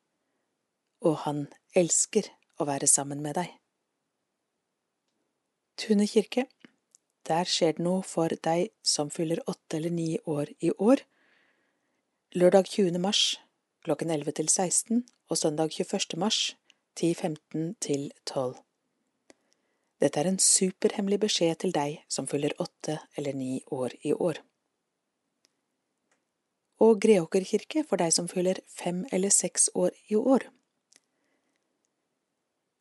og 1.02 1.22
han 1.26 1.46
elsker 1.74 2.30
å 2.58 2.66
være 2.68 2.86
sammen 2.90 3.22
med 3.22 3.38
deg. 3.40 3.50
Tune 5.78 6.06
kirke 6.06 6.46
Der 7.26 7.48
skjer 7.48 7.74
det 7.74 7.82
noe 7.82 8.02
for 8.06 8.30
deg 8.46 8.68
som 8.84 9.10
fyller 9.10 9.40
åtte 9.48 9.78
eller 9.78 9.90
ni 9.90 10.18
år 10.28 10.52
i 10.60 10.70
år. 10.76 11.00
Lørdag 12.36 12.68
20. 12.68 13.00
mars 13.00 13.22
klokken 13.84 14.12
11 14.12 14.36
til 14.40 14.48
16 14.52 15.02
og 15.30 15.40
søndag 15.40 15.72
21. 15.72 16.20
mars 16.20 16.56
10.15 17.00 17.74
til 17.80 18.12
12. 18.26 18.63
Dette 20.04 20.20
er 20.20 20.28
en 20.28 20.40
superhemmelig 20.42 21.16
beskjed 21.22 21.62
til 21.62 21.72
deg 21.72 22.02
som 22.12 22.26
fyller 22.28 22.52
åtte 22.60 22.98
eller 23.16 23.32
ni 23.32 23.62
år 23.72 23.94
i 24.04 24.12
år. 24.12 24.42
Og 26.84 26.98
Greåker 27.00 27.46
kirke 27.48 27.86
for 27.88 28.02
deg 28.02 28.12
som 28.12 28.28
fyller 28.28 28.60
fem 28.68 29.06
eller 29.16 29.32
seks 29.32 29.70
år 29.72 29.96
i 30.12 30.18
år. 30.20 30.44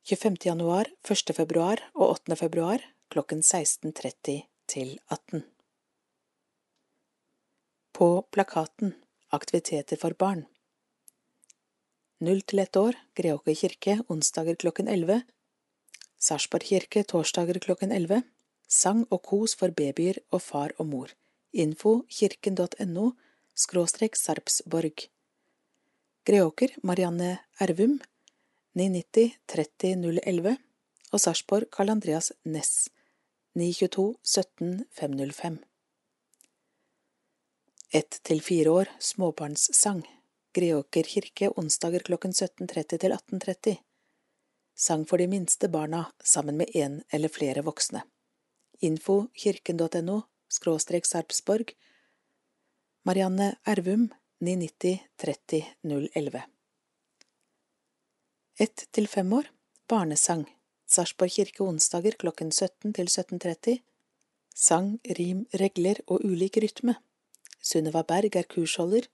25. 0.04 0.36
januar, 0.44 0.90
1. 1.08 1.32
februar 1.38 1.80
og 1.96 2.18
8. 2.18 2.36
februar 2.36 2.84
klokken 3.14 3.40
16.30 3.40 4.42
til 4.68 4.98
18. 5.08 5.46
På 7.96 8.10
plakaten 8.36 8.98
Aktiviteter 9.32 10.02
for 10.02 10.18
barn 10.20 10.44
Null 12.20 12.44
til 12.44 12.60
ett 12.60 12.76
år, 12.76 13.00
Greåker 13.16 13.56
kirke, 13.56 13.96
onsdager 14.12 14.60
klokken 14.60 14.92
11 14.92 15.24
Sarpsborg 16.24 16.64
kirke 16.70 17.04
torsdager 17.04 17.60
klokken 17.60 17.92
11. 17.92 18.22
Sang 18.72 19.04
og 19.12 19.26
kos 19.28 19.58
for 19.60 19.74
babyer 19.76 20.22
og 20.32 20.42
far 20.42 20.72
og 20.80 20.88
mor. 20.88 21.12
Info 21.52 22.06
kirken.no 22.08 23.10
skråstrek 23.54 24.16
Sarpsborg. 24.16 25.10
Greåker 26.24 26.78
Marianne 26.82 27.36
Ervum 27.60 28.00
990 28.80 29.36
30 29.52 29.94
011 30.24 30.56
og 31.12 31.20
Sarpsborg 31.20 31.68
Karl 31.76 31.92
Andreas 31.92 32.32
Næss 32.48 32.88
922 33.60 34.16
17 34.24 34.86
505. 34.96 35.60
Ett 37.94 38.22
til 38.24 38.40
fire 38.42 38.72
år 38.72 38.96
småbarnssang. 39.00 40.06
Greåker 40.56 41.04
kirke 41.04 41.52
onsdager 41.60 42.08
klokken 42.08 42.32
17.30 42.32 42.98
til 42.98 43.12
18.30 43.12 43.82
sang 44.76 45.06
for 45.06 45.18
de 45.18 45.28
minste 45.28 45.70
barna 45.70 46.06
sammen 46.24 46.58
med 46.58 46.70
en 46.74 47.02
eller 47.10 47.30
flere 47.30 47.64
voksne. 47.64 48.04
Info 48.80 49.28
kirken.no 49.34 50.22
skråstrek 50.50 51.06
Sarpsborg. 51.06 51.74
Marianne 53.06 53.56
Ervum 53.66 54.10
990 54.40 55.00
30 55.18 55.66
011 55.84 56.44
Ett 58.60 58.88
til 58.92 59.08
fem 59.08 59.34
år 59.34 59.50
Barnesang. 59.90 60.46
Sarpsborg 60.86 61.32
kirke 61.32 61.64
onsdager 61.64 62.18
klokken 62.20 62.52
17 62.52 62.94
til 62.94 63.08
17.30 63.08 63.80
Sang, 64.54 65.00
rim, 65.18 65.48
regler 65.58 65.98
og 66.06 66.22
ulik 66.22 66.60
rytme. 66.62 66.94
Sunniva 67.62 68.04
Berg 68.06 68.36
er 68.38 68.46
kursholder. 68.46 69.08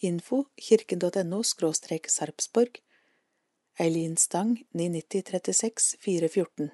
Info 0.00 0.46
kirken.no 0.56 1.42
skråstrek 1.44 2.08
Sarpsborg 2.08 2.80
Eileen 3.80 4.16
Stang 4.16 4.64
990 4.72 5.22
36 5.22 5.96
414 6.00 6.70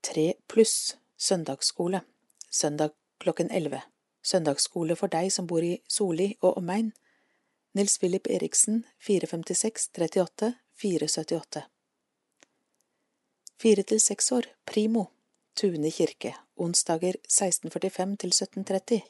3 0.00 0.34
pluss 0.46 0.96
søndagsskole. 1.16 2.00
Søndag 2.50 2.90
klokken 3.18 3.50
11 3.50 3.82
søndagsskole 4.22 4.96
for 4.98 5.06
deg 5.14 5.30
som 5.30 5.46
bor 5.46 5.62
i 5.62 5.76
Soli 5.86 6.26
og 6.40 6.58
omegn. 6.58 6.90
Nils 7.78 7.98
Philip 8.02 8.26
Eriksen 8.26 8.82
456 8.98 9.88
38 9.94 10.52
478 10.74 11.64
Fire 13.62 13.82
til 13.82 14.00
seks 14.00 14.32
år 14.32 14.50
Primo. 14.66 15.04
Tune 15.54 15.90
kirke. 15.90 16.34
Onsdager 16.56 17.22
1645 17.30 18.16
til 18.16 18.34
1730 18.34 19.02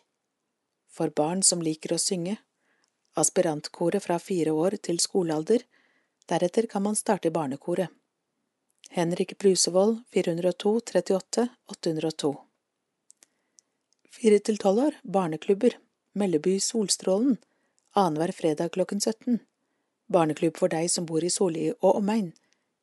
For 0.92 1.08
barn 1.08 1.42
som 1.42 1.64
liker 1.64 1.96
å 1.96 2.04
synge. 2.10 2.36
Aspirantkoret 3.16 4.04
fra 4.04 4.20
fire 4.20 4.52
år 4.52 4.76
til 4.76 5.00
skolealder 5.00 5.64
Deretter 6.28 6.66
kan 6.66 6.82
man 6.82 6.96
starte 6.96 7.28
i 7.28 7.30
barnekoret. 7.30 7.88
Henrik 8.90 9.38
Brusevold 9.38 10.02
402 10.12 10.80
38 10.80 11.48
802 11.66 12.36
Fire 14.10 14.38
til 14.38 14.58
tolv 14.58 14.78
år 14.86 14.98
Barneklubber. 15.02 15.78
Melleby 16.12 16.58
Solstrålen. 16.60 17.38
Annenhver 17.94 18.32
fredag 18.32 18.72
klokken 18.72 19.00
17 19.00 19.40
Barneklubb 20.06 20.58
for 20.60 20.68
deg 20.68 20.90
som 20.90 21.06
bor 21.08 21.24
i 21.24 21.30
Solli 21.30 21.70
og 21.72 21.96
omegn. 21.96 22.32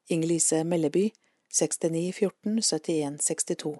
Inger-Lise 0.09 0.63
Melleby 0.63 1.11
69 1.53 2.09
14 2.15 2.61
71 2.61 3.21
62 3.21 3.77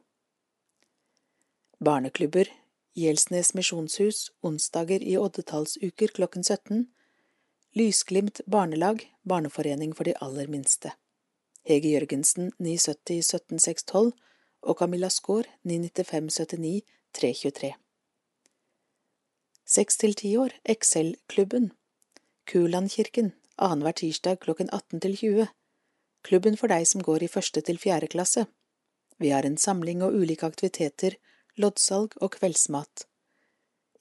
barneklubber, 1.79 2.47
Gjelsnes 2.93 3.53
misjonshus, 3.53 4.31
onsdager 4.43 5.03
i 5.03 5.15
oddetallsuker 5.17 6.11
klokken 6.15 6.43
17, 6.43 6.87
Lysglimt 7.77 8.41
barnelag, 8.47 9.13
barneforening 9.21 9.93
for 9.93 10.03
de 10.03 10.15
aller 10.17 10.47
minste. 10.49 10.95
Hege 11.69 11.91
Jørgensen 11.93 12.49
970 12.57 13.27
17612 13.27 14.09
og 14.61 14.79
Camilla 14.79 15.09
Skaar 15.13 15.45
995 15.61 16.39
79 16.39 16.81
323. 17.13 17.69
Seks 19.69 20.01
til 20.01 20.17
ti 20.17 20.33
år, 20.37 20.55
Excel-klubben. 20.65 21.69
Kulandkirken, 22.49 23.35
annenhver 23.61 23.93
tirsdag 24.01 24.41
klokken 24.41 24.73
18 24.73 25.05
til 25.05 25.17
20. 25.21 25.47
Klubben 26.25 26.57
for 26.57 26.73
deg 26.73 26.89
som 26.89 27.05
går 27.05 27.21
i 27.23 27.29
første 27.29 27.61
til 27.61 27.77
fjerde 27.77 28.09
klasse. 28.09 28.47
Vi 29.21 29.29
har 29.29 29.45
en 29.45 29.61
samling 29.61 30.01
og 30.01 30.17
ulike 30.17 30.49
aktiviteter, 30.49 31.21
loddsalg 31.53 32.17
og 32.17 32.33
kveldsmat. 32.39 33.05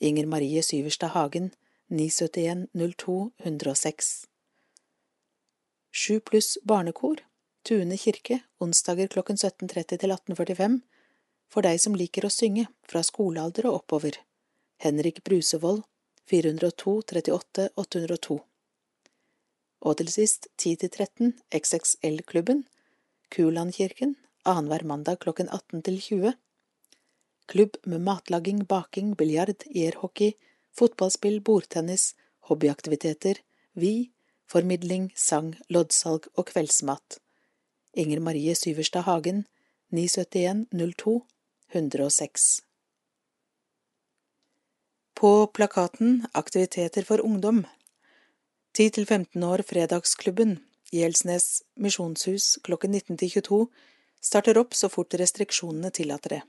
Inger 0.01 0.27
Marie 0.27 0.63
Syverstad 0.63 1.13
Hagen, 1.13 1.53
971 1.89 2.67
02 2.73 3.31
106. 3.39 4.27
Sju 5.93 6.21
pluss 6.21 6.59
barnekor, 6.63 7.25
Tune 7.63 7.97
kirke, 7.97 8.39
onsdager 8.61 9.09
klokken 9.09 9.37
17.30 9.37 9.97
til 9.97 10.13
18.45, 10.13 10.79
for 11.49 11.65
deg 11.65 11.81
som 11.81 11.97
liker 11.97 12.29
å 12.29 12.33
synge, 12.33 12.67
fra 12.89 13.03
skolealder 13.05 13.71
og 13.71 13.81
oppover. 13.83 14.19
Henrik 14.85 15.23
Brusevold, 15.25 15.83
402 16.29 16.95
38 17.09 17.69
802. 17.77 18.39
Og 19.89 19.97
til 20.01 20.11
sist, 20.13 20.51
10–13 20.61 21.33
XXL-klubben, 21.55 22.67
Kulandkirken, 23.33 24.17
annenhver 24.45 24.85
mandag 24.85 25.21
klokken 25.25 25.49
18 25.49 25.83
til 25.89 25.99
20. 26.05 26.37
Klubb 27.49 27.77
med 27.85 28.05
matlaging, 28.05 28.65
baking, 28.69 29.15
biljard, 29.17 29.65
airhockey, 29.73 30.35
fotballspill, 30.79 31.41
bordtennis, 31.43 32.13
hobbyaktiviteter, 32.49 33.41
vi, 33.75 34.11
formidling, 34.49 35.11
sang, 35.17 35.55
loddsalg 35.73 36.31
og 36.37 36.49
kveldsmat. 36.53 37.19
Inger 37.99 38.23
Marie 38.23 38.55
Syverstad 38.57 39.07
Hagen, 39.09 39.45
971 39.91 40.67
02 40.73 41.21
106. 41.73 42.63
På 45.19 45.47
plakaten 45.47 46.27
Aktiviteter 46.33 47.03
for 47.03 47.21
ungdom 47.21 47.65
10–15 48.79 49.43
år 49.45 49.65
Fredagsklubben, 49.67 50.59
Gjelsnes 50.95 51.63
misjonshus 51.75 52.59
klokken 52.63 52.95
19–22 52.95 53.67
starter 54.21 54.61
opp 54.61 54.77
så 54.79 54.89
fort 54.93 55.17
restriksjonene 55.19 55.91
tillater 55.91 56.37
det. 56.37 56.43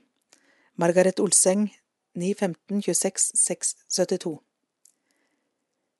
Margaret 0.78 1.20
Olseng 1.20 1.66
915 2.14 2.82
26 2.82 3.30
672 3.34 4.40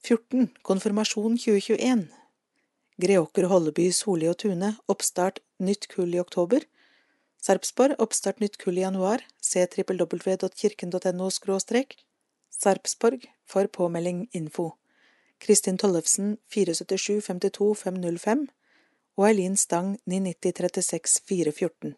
14. 0.02 0.48
Konfirmasjon 0.62 1.36
2021 1.38 2.08
Greåker, 3.00 3.46
Holleby, 3.48 3.90
Solli 3.92 4.26
og 4.28 4.38
Tune 4.42 4.72
Oppstart 4.90 5.38
nytt 5.62 5.86
kull 5.92 6.14
i 6.14 6.20
oktober 6.20 6.66
Sarpsborg 7.40 8.00
Oppstart 8.02 8.40
nytt 8.42 8.58
kull 8.60 8.80
i 8.80 8.82
januar 8.82 9.22
Se 9.40 9.62
www.kirken.no 9.66 11.30
skråstrek 11.30 11.96
Sarpsborg 12.50 13.28
for 13.46 13.70
påmelding 13.70 14.26
info 14.32 14.72
Kristin 15.38 15.78
Tollefsen 15.78 16.36
477 16.48 17.22
52 17.28 17.74
505 17.84 18.46
og 19.16 19.28
Eileen 19.28 19.56
Stang 19.56 19.94
990 20.06 20.52
36 20.58 21.20
414 21.28 21.94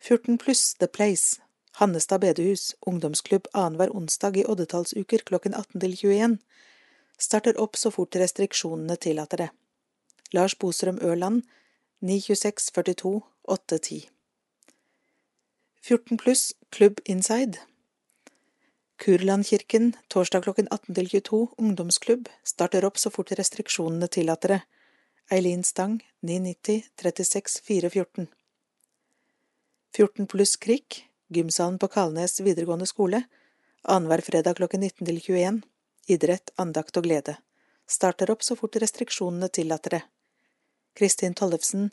14 0.00 0.38
pluss 0.38 0.74
The 0.80 0.88
Place 0.88 1.41
Hannestad 1.80 2.20
bedehus, 2.20 2.74
ungdomsklubb 2.86 3.48
annenhver 3.52 3.94
onsdag 3.96 4.36
i 4.36 4.44
oddetallsuker 4.44 5.24
klokken 5.28 5.54
18 5.54 5.80
til 5.80 5.96
21, 5.96 6.38
starter 7.18 7.60
opp 7.60 7.78
så 7.80 7.90
fort 7.94 8.16
restriksjonene 8.16 8.96
tillater 9.00 9.46
det. 9.46 9.50
Lars 10.32 10.54
Bostrøm 10.54 11.00
Ørland, 11.00 11.42
926 12.00 12.70
42 12.72 13.20
810 13.44 14.08
14 15.82 16.18
pluss 16.18 16.54
Klubb 16.70 17.00
Inside 17.04 17.58
Kurlandkirken, 19.02 19.96
torsdag 20.08 20.44
klokken 20.44 20.68
18 20.70 20.94
til 20.94 21.08
22, 21.10 21.48
ungdomsklubb, 21.58 22.28
starter 22.44 22.84
opp 22.86 23.00
så 23.02 23.10
fort 23.10 23.32
restriksjonene 23.34 24.06
tillater 24.06 24.54
det. 24.54 24.60
Eileen 25.32 25.64
Stang, 25.66 25.96
990 26.22 26.84
36 27.02 27.58
414 27.66 28.28
14 29.96 30.28
pluss 30.30 30.54
Krik, 30.56 31.02
gymsalen 31.34 31.78
på 31.78 31.88
Kalnes 31.92 32.40
videregående 32.40 32.86
skole, 32.86 33.22
annenhver 33.82 34.22
fredag 34.24 34.58
klokken 34.60 34.80
19 34.80 35.06
til 35.06 35.20
21, 35.20 35.60
idrett, 36.12 36.52
andakt 36.56 36.96
og 36.96 37.06
glede, 37.06 37.36
starter 37.88 38.30
opp 38.32 38.44
så 38.46 38.56
fort 38.58 38.78
restriksjonene 38.82 39.48
tillater 39.48 39.98
det. 39.98 40.02
Kristin 40.98 41.34
Tollefsen, 41.34 41.90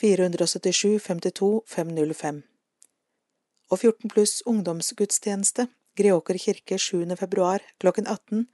477 0.00 0.98
52 1.02 1.50
505 1.66 2.42
Og 3.70 3.78
14 3.80 4.12
pluss 4.14 4.42
ungdomsgudstjeneste, 4.46 5.66
Greåker 5.98 6.38
kirke 6.38 6.78
7. 6.78 7.16
februar 7.16 7.62
klokken 7.82 8.06
18, 8.06 8.46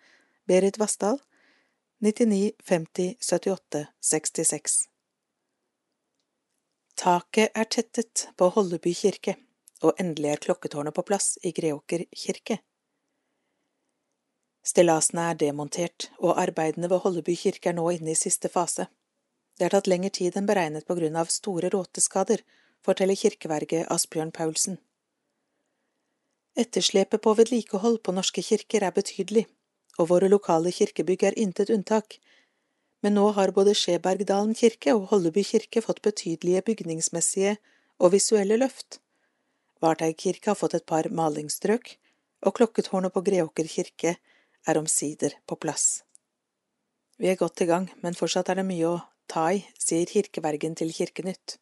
Berit 0.48 0.78
Vassdal, 0.80 1.18
99 2.00 2.52
50 2.64 3.16
78 3.20 3.86
66 4.00 4.88
Taket 6.96 7.52
er 7.54 7.68
tettet 7.68 8.28
på 8.36 8.48
Holleby 8.54 8.94
kirke 8.96 9.36
og 9.82 10.00
endelig 10.00 10.30
er 10.32 10.42
klokketårnet 10.46 10.94
på 10.94 11.04
plass 11.08 11.34
i 11.42 11.52
Greåker 11.56 12.06
kirke. 12.14 12.60
Stillasene 14.64 15.26
er 15.30 15.40
demontert, 15.40 16.08
og 16.18 16.38
arbeidene 16.40 16.88
ved 16.88 17.02
Holleby 17.04 17.34
kirke 17.36 17.72
er 17.72 17.76
nå 17.76 17.84
inne 17.92 18.14
i 18.14 18.18
siste 18.18 18.48
fase. 18.48 18.86
Det 19.58 19.66
har 19.66 19.74
tatt 19.74 19.90
lengre 19.90 20.10
tid 20.10 20.36
enn 20.38 20.48
beregnet 20.48 20.86
på 20.88 20.96
grunn 20.98 21.18
av 21.20 21.32
store 21.32 21.68
råteskader, 21.74 22.40
forteller 22.84 23.18
kirkeverget 23.18 23.90
Asbjørn 23.92 24.32
Paulsen. 24.32 24.78
Etterslepet 26.56 27.20
på 27.20 27.34
vedlikehold 27.34 28.00
på 28.06 28.14
norske 28.14 28.42
kirker 28.46 28.86
er 28.86 28.94
betydelig, 28.94 29.44
og 29.98 30.08
våre 30.10 30.30
lokale 30.30 30.72
kirkebygg 30.72 31.26
er 31.28 31.38
intet 31.38 31.70
unntak, 31.70 32.18
men 33.04 33.18
nå 33.18 33.28
har 33.36 33.52
både 33.52 33.74
Skjebergdalen 33.76 34.54
kirke 34.56 34.94
og 34.96 35.10
Holleby 35.10 35.44
kirke 35.44 35.82
fått 35.84 36.00
betydelige 36.02 36.62
bygningsmessige 36.70 37.58
og 37.98 38.14
visuelle 38.14 38.56
løft. 38.56 39.03
Varteig 39.85 40.41
har 40.47 40.57
fått 40.57 40.74
et 40.78 40.87
par 40.87 41.09
malingsstrøk, 41.12 41.97
og 42.47 42.57
klokketårnet 42.57 43.12
på 43.12 43.22
Greåker 43.26 43.68
kirke 43.68 44.16
er 44.66 44.78
omsider 44.80 45.37
på 45.47 45.59
plass. 45.61 46.05
Vi 47.20 47.28
er 47.28 47.37
godt 47.37 47.61
i 47.61 47.68
gang, 47.68 47.91
men 48.03 48.16
fortsatt 48.16 48.49
er 48.51 48.61
det 48.61 48.66
mye 48.68 48.89
å 48.89 49.03
ta 49.30 49.45
i, 49.53 49.61
sier 49.78 50.09
kirkevergen 50.09 50.74
til 50.78 50.91
Kirkenytt. 50.93 51.59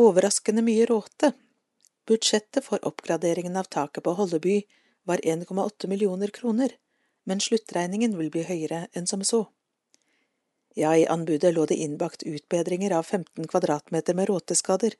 Overraskende 0.00 0.62
mye 0.64 0.86
råte. 0.88 1.32
Budsjettet 2.06 2.64
for 2.64 2.82
oppgraderingen 2.86 3.56
av 3.56 3.68
taket 3.72 4.04
på 4.06 4.14
Holleby 4.16 4.60
var 5.08 5.22
1,8 5.24 5.90
millioner 5.90 6.32
kroner, 6.32 6.72
men 7.24 7.42
sluttregningen 7.42 8.16
vil 8.18 8.30
bli 8.30 8.46
høyere 8.46 8.86
enn 8.94 9.08
som 9.10 9.24
så. 9.24 9.46
Ja, 10.76 10.92
i 10.96 11.06
anbudet 11.08 11.54
lå 11.56 11.64
det 11.66 11.80
innbakt 11.80 12.22
utbedringer 12.22 12.92
av 12.92 13.08
15 13.08 13.48
kvadratmeter 13.48 14.14
med 14.14 14.28
råteskader, 14.28 14.94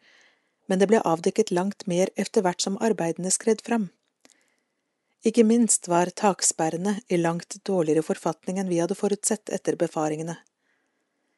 men 0.67 0.79
det 0.79 0.89
ble 0.91 1.03
avdekket 1.05 1.53
langt 1.55 1.87
mer 1.87 2.11
etter 2.17 2.43
hvert 2.43 2.63
som 2.65 2.79
arbeidene 2.83 3.31
skred 3.35 3.63
fram. 3.67 3.89
Ikke 5.27 5.45
minst 5.47 5.89
var 5.91 6.13
taksperrene 6.15 7.01
i 7.09 7.19
langt 7.19 7.59
dårligere 7.67 8.05
forfatning 8.07 8.61
enn 8.61 8.71
vi 8.71 8.79
hadde 8.83 8.99
forutsett 8.99 9.51
etter 9.51 9.79
befaringene. 9.81 10.37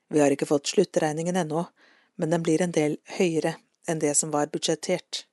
Vi 0.08 0.20
har 0.20 0.32
ikke 0.32 0.48
fått 0.48 0.68
sluttregningen 0.72 1.36
ennå, 1.36 1.64
men 2.16 2.30
den 2.34 2.44
blir 2.44 2.62
en 2.64 2.74
del 2.74 2.98
høyere 3.18 3.54
enn 3.88 4.00
det 4.02 4.14
som 4.18 4.32
var 4.34 4.52
budsjettert. 4.52 5.24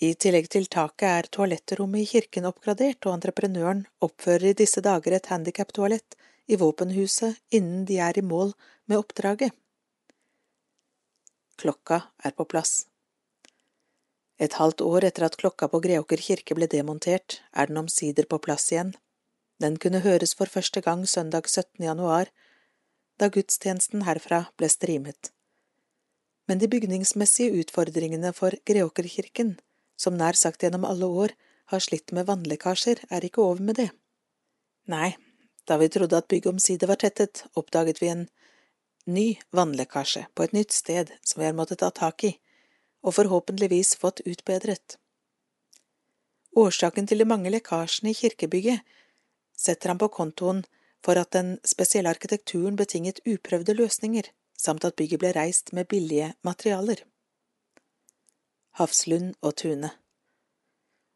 I 0.00 0.14
tillegg 0.16 0.48
til 0.48 0.64
taket 0.72 1.08
er 1.08 1.26
toalettrommet 1.28 2.06
i 2.06 2.08
kirken 2.08 2.48
oppgradert, 2.48 3.04
og 3.04 3.18
entreprenøren 3.18 3.82
oppfører 4.00 4.52
i 4.52 4.56
disse 4.56 4.80
dager 4.80 5.12
et 5.12 5.28
handikaptoalett 5.28 6.16
i 6.48 6.56
våpenhuset 6.56 7.36
innen 7.52 7.84
de 7.84 7.98
er 8.00 8.16
i 8.16 8.24
mål 8.24 8.54
med 8.88 8.96
oppdraget. 8.96 9.52
Klokka 11.60 12.00
er 12.24 12.32
på 12.32 12.46
plass. 12.48 12.86
Et 14.40 14.54
halvt 14.56 14.80
år 14.80 15.04
etter 15.10 15.26
at 15.26 15.36
klokka 15.36 15.66
på 15.68 15.82
Greåker 15.84 16.22
kirke 16.24 16.56
ble 16.56 16.64
demontert, 16.72 17.42
er 17.52 17.68
den 17.68 17.82
omsider 17.82 18.24
på 18.30 18.38
plass 18.40 18.70
igjen. 18.72 18.94
Den 19.60 19.76
kunne 19.76 20.00
høres 20.00 20.32
for 20.38 20.48
første 20.48 20.80
gang 20.80 21.04
søndag 21.04 21.50
17. 21.50 21.84
januar, 21.84 22.30
da 23.20 23.28
gudstjenesten 23.28 24.06
herfra 24.08 24.46
ble 24.56 24.70
streamet. 24.72 25.34
Men 26.48 26.62
de 26.62 26.70
bygningsmessige 26.72 27.52
utfordringene 27.60 28.32
for 28.32 28.56
Greåkerkirken, 28.64 29.58
som 30.00 30.16
nær 30.16 30.38
sagt 30.40 30.64
gjennom 30.64 30.88
alle 30.88 31.12
år 31.24 31.36
har 31.74 31.84
slitt 31.84 32.16
med 32.16 32.24
vannlekkasjer, 32.30 33.04
er 33.12 33.28
ikke 33.28 33.44
over 33.44 33.60
med 33.68 33.76
det. 33.82 33.90
Nei, 34.88 35.12
da 35.68 35.76
vi 35.76 35.92
trodde 35.92 36.16
at 36.16 36.32
bygget 36.32 36.54
omsider 36.56 36.88
var 36.88 37.04
tettet, 37.04 37.44
oppdaget 37.52 38.00
vi 38.00 38.08
en 38.08 38.30
ny 39.14 39.26
vannlekkasje 39.56 40.26
på 40.34 40.46
et 40.46 40.54
nytt 40.56 40.72
sted 40.72 41.12
som 41.22 41.40
vi 41.40 41.48
har 41.48 41.56
måttet 41.58 41.82
ta 41.82 41.90
tak 41.94 42.24
i, 42.24 42.32
og 43.04 43.16
forhåpentligvis 43.16 43.94
fått 44.00 44.22
utbedret. 44.26 44.96
Årsaken 46.56 47.06
til 47.06 47.22
de 47.22 47.28
mange 47.28 47.50
lekkasjene 47.52 48.10
i 48.10 48.18
kirkebygget 48.18 48.82
setter 49.56 49.92
han 49.92 50.00
på 50.00 50.10
kontoen 50.12 50.64
for 51.04 51.16
at 51.20 51.32
den 51.36 51.54
spesielle 51.64 52.10
arkitekturen 52.10 52.76
betinget 52.76 53.22
uprøvde 53.24 53.76
løsninger, 53.76 54.26
samt 54.58 54.84
at 54.84 54.96
bygget 54.96 55.22
ble 55.22 55.32
reist 55.36 55.72
med 55.72 55.88
billige 55.88 56.34
materialer. 56.44 57.04
Hafslund 58.80 59.34
og 59.40 59.56
Tune 59.56 59.90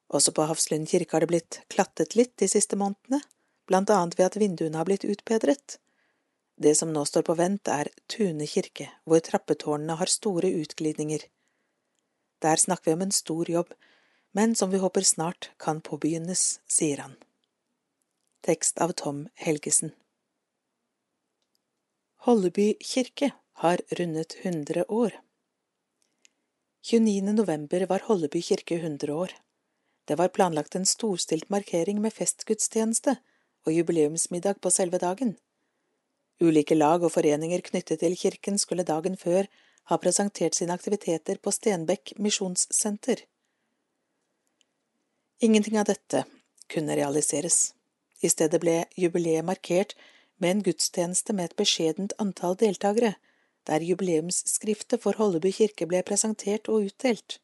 Også 0.09 0.33
på 0.33 0.47
Hafslund 0.49 0.89
kirke 0.89 1.17
har 1.17 1.25
det 1.25 1.31
blitt 1.33 1.61
klattet 1.69 2.17
litt 2.17 2.35
de 2.41 2.49
siste 2.49 2.77
månedene, 2.77 3.21
blant 3.67 3.91
annet 3.91 4.19
ved 4.19 4.27
at 4.31 4.39
vinduene 4.41 4.79
har 4.81 4.89
blitt 4.89 5.05
utbedret. 5.05 5.79
Det 6.57 6.75
som 6.79 6.93
nå 6.93 7.03
står 7.05 7.27
på 7.27 7.35
vent, 7.35 7.69
er 7.69 7.91
Tune 8.07 8.47
kirke, 8.47 8.91
hvor 9.05 9.21
trappetårnene 9.25 9.97
har 9.99 10.11
store 10.11 10.53
utglidninger. 10.63 11.27
Der 12.43 12.57
snakker 12.57 12.91
vi 12.91 12.95
om 12.95 13.03
en 13.03 13.15
stor 13.15 13.51
jobb, 13.51 13.75
men 14.33 14.55
som 14.55 14.71
vi 14.71 14.79
håper 14.79 15.03
snart 15.03 15.51
kan 15.59 15.81
påbegynnes, 15.81 16.61
sier 16.67 17.03
han. 17.03 17.19
Tekst 18.45 18.79
av 18.79 18.93
Tom 18.93 19.29
Helgesen 19.35 19.95
Holleby 22.25 22.75
kirke 22.81 23.31
har 23.61 23.81
rundet 23.99 24.37
100 24.43 24.85
år. 24.89 25.21
29. 26.83 27.33
november 27.33 27.87
var 27.87 28.05
Holleby 28.07 28.43
kirke 28.43 28.75
100 28.75 29.15
år. 29.15 29.33
Det 30.05 30.17
var 30.17 30.29
planlagt 30.29 30.75
en 30.75 30.87
storstilt 30.87 31.51
markering 31.51 32.01
med 32.01 32.13
festgudstjeneste 32.13 33.17
og 33.67 33.73
jubileumsmiddag 33.73 34.61
på 34.61 34.71
selve 34.71 34.99
dagen. 34.99 35.37
Ulike 36.43 36.75
lag 36.75 37.05
og 37.05 37.13
foreninger 37.15 37.63
knyttet 37.69 38.01
til 38.03 38.17
kirken 38.19 38.59
skulle 38.59 38.87
dagen 38.87 39.17
før 39.17 39.47
ha 39.91 39.99
presentert 40.01 40.57
sine 40.57 40.75
aktiviteter 40.75 41.39
på 41.43 41.53
Stenbekk 41.53 42.15
misjonssenter. 42.19 43.23
Ingenting 45.45 45.79
av 45.79 45.87
dette 45.91 46.25
kunne 46.73 46.97
realiseres. 46.97 47.75
I 48.25 48.31
stedet 48.33 48.61
ble 48.63 48.85
jubileet 48.97 49.45
markert 49.45 49.95
med 50.41 50.51
en 50.51 50.65
gudstjeneste 50.67 51.37
med 51.37 51.51
et 51.51 51.57
beskjedent 51.61 52.15
antall 52.19 52.57
deltakere, 52.59 53.15
der 53.69 53.85
jubileumsskriftet 53.85 55.03
for 55.03 55.17
Holleby 55.21 55.53
kirke 55.53 55.87
ble 55.89 56.03
presentert 56.03 56.69
og 56.69 56.89
utdelt. 56.89 57.39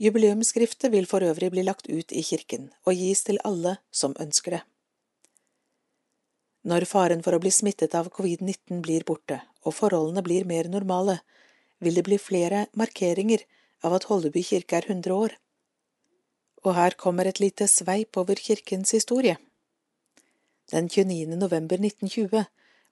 Jubileumsskriftet 0.00 0.92
vil 0.92 1.08
for 1.08 1.24
øvrig 1.24 1.50
bli 1.52 1.64
lagt 1.64 1.88
ut 1.88 2.12
i 2.12 2.22
kirken 2.22 2.70
og 2.84 2.96
gis 3.00 3.24
til 3.24 3.40
alle 3.44 3.78
som 3.90 4.16
ønsker 4.20 4.58
det. 4.58 4.62
Når 6.66 6.82
faren 6.90 7.20
for 7.22 7.36
å 7.36 7.38
bli 7.38 7.52
smittet 7.54 7.94
av 7.94 8.08
covid-19 8.10 8.80
blir 8.82 9.04
borte, 9.06 9.38
og 9.62 9.74
forholdene 9.76 10.22
blir 10.26 10.46
mer 10.50 10.66
normale, 10.66 11.20
vil 11.78 11.94
det 11.94 12.02
bli 12.08 12.18
flere 12.18 12.64
markeringer 12.74 13.44
av 13.86 13.94
at 13.94 14.08
Holleby 14.10 14.42
kirke 14.42 14.80
er 14.80 14.88
100 14.90 15.14
år. 15.14 15.36
Og 16.66 16.74
her 16.74 16.96
kommer 16.98 17.30
et 17.30 17.38
lite 17.38 17.68
sveip 17.70 18.18
over 18.18 18.34
kirkens 18.34 18.90
historie. 18.96 19.36
Den 20.72 20.90
29. 20.90 21.38
november 21.38 21.78
1920 21.78 22.48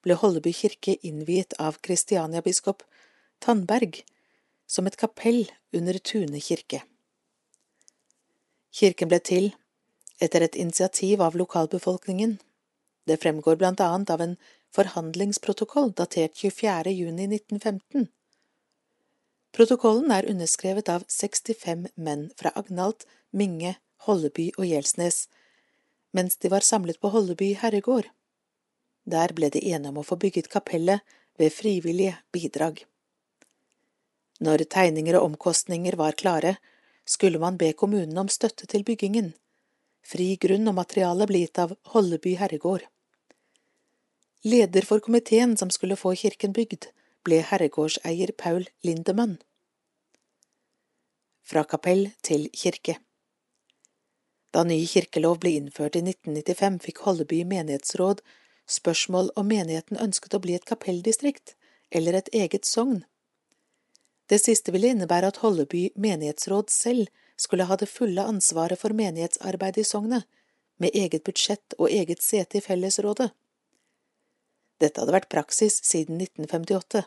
ble 0.07 0.19
Holleby 0.23 0.55
kirke 0.55 0.95
innviet 1.03 1.59
av 1.59 1.81
Kristiania-biskop 1.83 2.87
Tandberg 3.43 4.05
som 4.71 4.87
et 4.87 5.01
kapell 5.01 5.49
under 5.75 5.99
Tune 5.99 6.39
kirke. 6.39 6.85
Kirken 8.71 9.11
ble 9.11 9.19
til 9.19 9.53
etter 10.23 10.47
et 10.47 10.55
initiativ 10.55 11.23
av 11.25 11.35
lokalbefolkningen 11.35 12.39
det 13.05 13.21
fremgår 13.23 13.57
blant 13.57 13.81
annet 13.81 14.11
av 14.11 14.21
en 14.21 14.37
forhandlingsprotokoll 14.75 15.93
datert 15.93 16.37
24. 16.37 16.91
juni 16.91 17.29
1915. 17.29 18.09
Protokollen 19.55 20.11
er 20.11 20.27
underskrevet 20.31 20.89
av 20.91 21.05
65 21.09 21.87
menn 21.95 22.31
fra 22.39 22.51
Agnalt, 22.59 23.07
Minge, 23.31 23.77
Holleby 24.07 24.49
og 24.59 24.67
Gjelsnes, 24.67 25.29
mens 26.15 26.37
de 26.43 26.51
var 26.51 26.67
samlet 26.67 26.99
på 27.01 27.13
Holleby 27.15 27.53
herregård. 27.61 28.09
Der 29.05 29.35
ble 29.37 29.51
de 29.55 29.63
enige 29.71 29.93
om 29.93 30.01
å 30.01 30.07
få 30.07 30.19
bygget 30.19 30.51
kapellet 30.51 31.05
ved 31.39 31.53
frivillige 31.53 32.17
bidrag. 32.35 32.83
Når 34.43 34.67
tegninger 34.75 35.19
og 35.19 35.29
omkostninger 35.31 35.95
var 36.01 36.19
klare, 36.19 36.57
skulle 37.07 37.39
man 37.39 37.59
be 37.61 37.73
kommunen 37.73 38.19
om 38.19 38.33
støtte 38.33 38.67
til 38.67 38.83
byggingen. 38.83 39.35
Fri 40.05 40.35
grunn 40.41 40.67
og 40.69 40.77
materiale 40.81 41.29
ble 41.31 41.45
gitt 41.45 41.61
av 41.63 41.77
Holleby 41.95 42.35
herregård. 42.41 42.89
Leder 44.47 44.83
for 44.83 45.01
komiteen 45.01 45.57
som 45.57 45.71
skulle 45.71 45.97
få 45.97 46.11
kirken 46.21 46.53
bygd, 46.53 46.91
ble 47.25 47.39
herregårdseier 47.49 48.29
Paul 48.37 48.67
Lindemann. 48.85 49.39
Fra 51.49 51.63
kapell 51.65 52.11
til 52.21 52.51
kirke 52.53 52.99
Da 54.53 54.67
ny 54.69 54.77
kirkelov 54.85 55.39
ble 55.41 55.55
innført 55.57 55.97
i 55.97 56.03
1995, 56.05 56.77
fikk 56.85 57.01
Holleby 57.07 57.39
menighetsråd 57.49 58.21
spørsmål 58.69 59.31
om 59.41 59.49
menigheten 59.49 59.97
ønsket 60.05 60.37
å 60.37 60.41
bli 60.45 60.59
et 60.59 60.69
kapelldistrikt 60.69 61.55
eller 61.89 62.19
et 62.19 62.29
eget 62.37 62.69
sogn. 62.69 63.01
Det 64.29 64.43
siste 64.43 64.75
ville 64.77 64.91
innebære 64.93 65.31
at 65.33 65.41
Holleby 65.41 65.87
menighetsråd 65.97 66.69
selv 66.69 67.09
skulle 67.41 67.65
ha 67.65 67.81
det 67.81 67.89
fulle 67.89 68.29
ansvaret 68.29 68.81
for 68.81 68.93
menighetsarbeidet 68.93 69.87
i 69.87 69.89
sognet, 69.89 70.29
med 70.77 70.93
eget 70.93 71.25
budsjett 71.25 71.79
og 71.79 71.89
eget 71.89 72.21
sete 72.21 72.61
i 72.61 72.65
fellesrådet. 72.65 73.31
Dette 74.83 75.01
hadde 75.01 75.15
vært 75.15 75.31
praksis 75.33 75.79
siden 75.87 76.19
1958. 76.21 77.05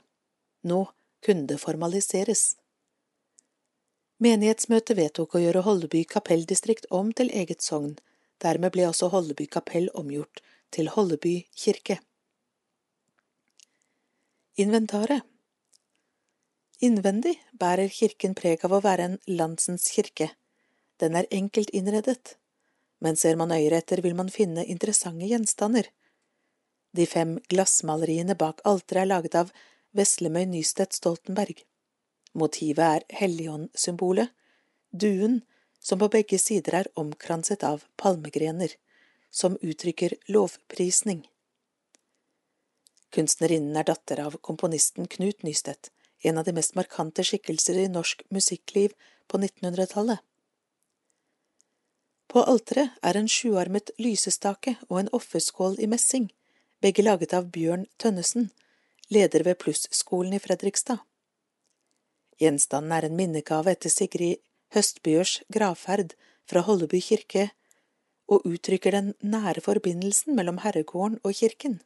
Nå 0.69 0.79
kunne 1.25 1.47
det 1.49 1.59
formaliseres. 1.61 2.55
Menighetsmøtet 4.23 4.97
vedtok 4.97 5.35
å 5.37 5.41
gjøre 5.43 5.63
Holleby 5.67 6.03
kapelldistrikt 6.09 6.87
om 6.89 7.11
til 7.13 7.29
eget 7.29 7.61
sogn, 7.61 7.97
dermed 8.41 8.73
ble 8.73 8.87
også 8.89 9.11
Holleby 9.13 9.45
kapell 9.53 9.91
omgjort 9.93 10.41
til 10.73 10.89
Holleby 10.93 11.35
kirke. 11.53 11.99
Inventaret 14.57 15.21
Innvendig 16.81 17.35
bærer 17.57 17.89
kirken 17.89 18.35
preg 18.37 18.65
av 18.65 18.73
å 18.73 18.81
være 18.85 19.05
en 19.09 19.15
landsens 19.29 19.87
kirke. 19.93 20.31
Den 21.01 21.15
er 21.17 21.29
enkelt 21.33 21.69
innredet, 21.73 22.37
men 23.01 23.17
ser 23.17 23.37
man 23.37 23.49
nøyere 23.53 23.79
etter 23.81 24.01
vil 24.05 24.17
man 24.17 24.29
finne 24.33 24.65
interessante 24.65 25.29
gjenstander. 25.29 25.89
De 26.97 27.05
fem 27.05 27.37
glassmaleriene 27.51 28.33
bak 28.33 28.63
alteret 28.65 29.03
er 29.03 29.09
laget 29.11 29.35
av 29.37 29.51
Veslemøy 29.97 30.47
Nystedt 30.49 30.97
Stoltenberg. 30.97 31.59
Motivet 32.33 32.85
er 32.85 33.05
helligåndsymbolet, 33.19 34.31
duen, 34.91 35.41
som 35.79 36.01
på 36.01 36.09
begge 36.13 36.39
sider 36.41 36.79
er 36.81 36.89
omkranset 36.97 37.63
av 37.63 37.85
palmegrener, 38.01 38.73
som 39.29 39.59
uttrykker 39.61 40.15
lovprisning. 40.33 41.21
Kunstnerinnen 43.13 43.77
er 43.77 43.87
datter 43.87 44.23
av 44.23 44.39
komponisten 44.41 45.07
Knut 45.07 45.45
Nystedt, 45.45 45.91
en 46.25 46.41
av 46.41 46.47
de 46.47 46.55
mest 46.57 46.75
markante 46.75 47.23
skikkelser 47.23 47.77
i 47.77 47.91
norsk 47.91 48.25
musikkliv 48.33 48.95
på 49.29 49.37
1900-tallet. 49.37 50.23
På 52.27 52.43
alteret 52.43 52.97
er 53.05 53.15
en 53.15 53.29
sjuarmet 53.31 53.93
lysestake 54.01 54.75
og 54.89 54.99
en 54.99 55.13
offerskål 55.15 55.77
i 55.79 55.87
messing, 55.87 56.27
begge 56.81 57.03
laget 57.03 57.33
av 57.33 57.49
Bjørn 57.53 57.85
Tønnesen, 57.97 58.51
leder 59.09 59.43
ved 59.43 59.57
Plusskolen 59.61 60.35
i 60.37 60.41
Fredrikstad. 60.41 61.01
Gjenstanden 62.37 62.93
er 62.93 63.07
en 63.07 63.17
minnegave 63.17 63.73
etter 63.73 63.89
Sigrid 63.89 64.43
Høstbjørs 64.75 65.39
gravferd 65.53 66.13
fra 66.47 66.61
Holleby 66.67 66.99
kirke 67.01 67.49
og 68.27 68.45
uttrykker 68.45 68.93
den 68.93 69.13
nære 69.23 69.63
forbindelsen 69.63 70.35
mellom 70.35 70.59
herregården 70.61 71.21
og 71.23 71.33
kirken. 71.39 71.79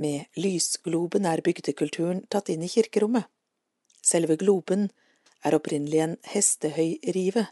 Med 0.00 0.24
lysgloben 0.38 1.26
er 1.26 1.42
bygdekulturen 1.44 2.24
tatt 2.30 2.48
inn 2.50 2.64
i 2.64 2.70
kirkerommet. 2.70 3.26
Selve 4.02 4.36
globen 4.40 4.88
er 5.44 5.54
opprinnelig 5.58 6.00
en 6.02 6.16
hestehøyrive, 6.30 7.46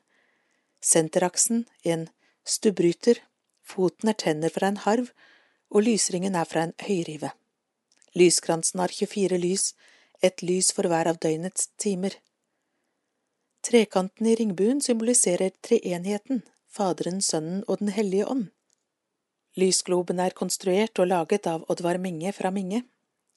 senteraksen 0.80 1.66
en 1.84 2.08
stubbryter, 2.44 3.20
foten 3.62 4.10
er 4.10 4.18
tenner 4.18 4.50
fra 4.50 4.72
en 4.72 4.80
harv 4.86 5.12
og 5.72 5.86
lysringen 5.86 6.36
er 6.36 6.48
fra 6.48 6.66
en 6.68 6.74
høyrive. 6.84 7.32
Lyskransen 8.18 8.80
har 8.82 8.92
24 8.92 9.38
lys, 9.40 9.72
ett 10.22 10.42
lys 10.44 10.70
for 10.76 10.86
hver 10.88 11.08
av 11.08 11.18
døgnets 11.24 11.70
timer. 11.80 12.18
Trekanten 13.64 14.26
i 14.26 14.34
ringbuen 14.36 14.82
symboliserer 14.84 15.54
treenheten, 15.64 16.42
Faderen, 16.72 17.20
Sønnen 17.22 17.64
og 17.68 17.78
Den 17.80 17.92
hellige 17.92 18.26
ånd. 18.26 18.50
Lysgloben 19.56 20.20
er 20.24 20.36
konstruert 20.36 20.98
og 20.98 21.10
laget 21.10 21.46
av 21.46 21.64
Oddvar 21.72 21.98
Minge 22.00 22.32
fra 22.32 22.50
Minge. 22.50 22.82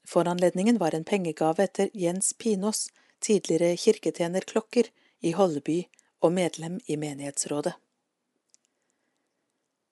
Foranledningen 0.07 0.79
var 0.79 0.95
en 0.95 1.03
pengegave 1.03 1.65
etter 1.65 1.89
Jens 1.93 2.33
Pinås, 2.33 2.87
tidligere 3.19 3.75
kirketjener 3.77 4.47
Klokker 4.47 4.91
i 5.19 5.33
Holleby 5.35 5.81
og 6.21 6.31
medlem 6.33 6.79
i 6.87 6.95
menighetsrådet. 6.95 7.75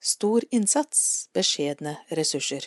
Stor 0.04 0.43
innsats, 0.51 1.30
beskjedne 1.32 1.95
ressurser. 2.12 2.66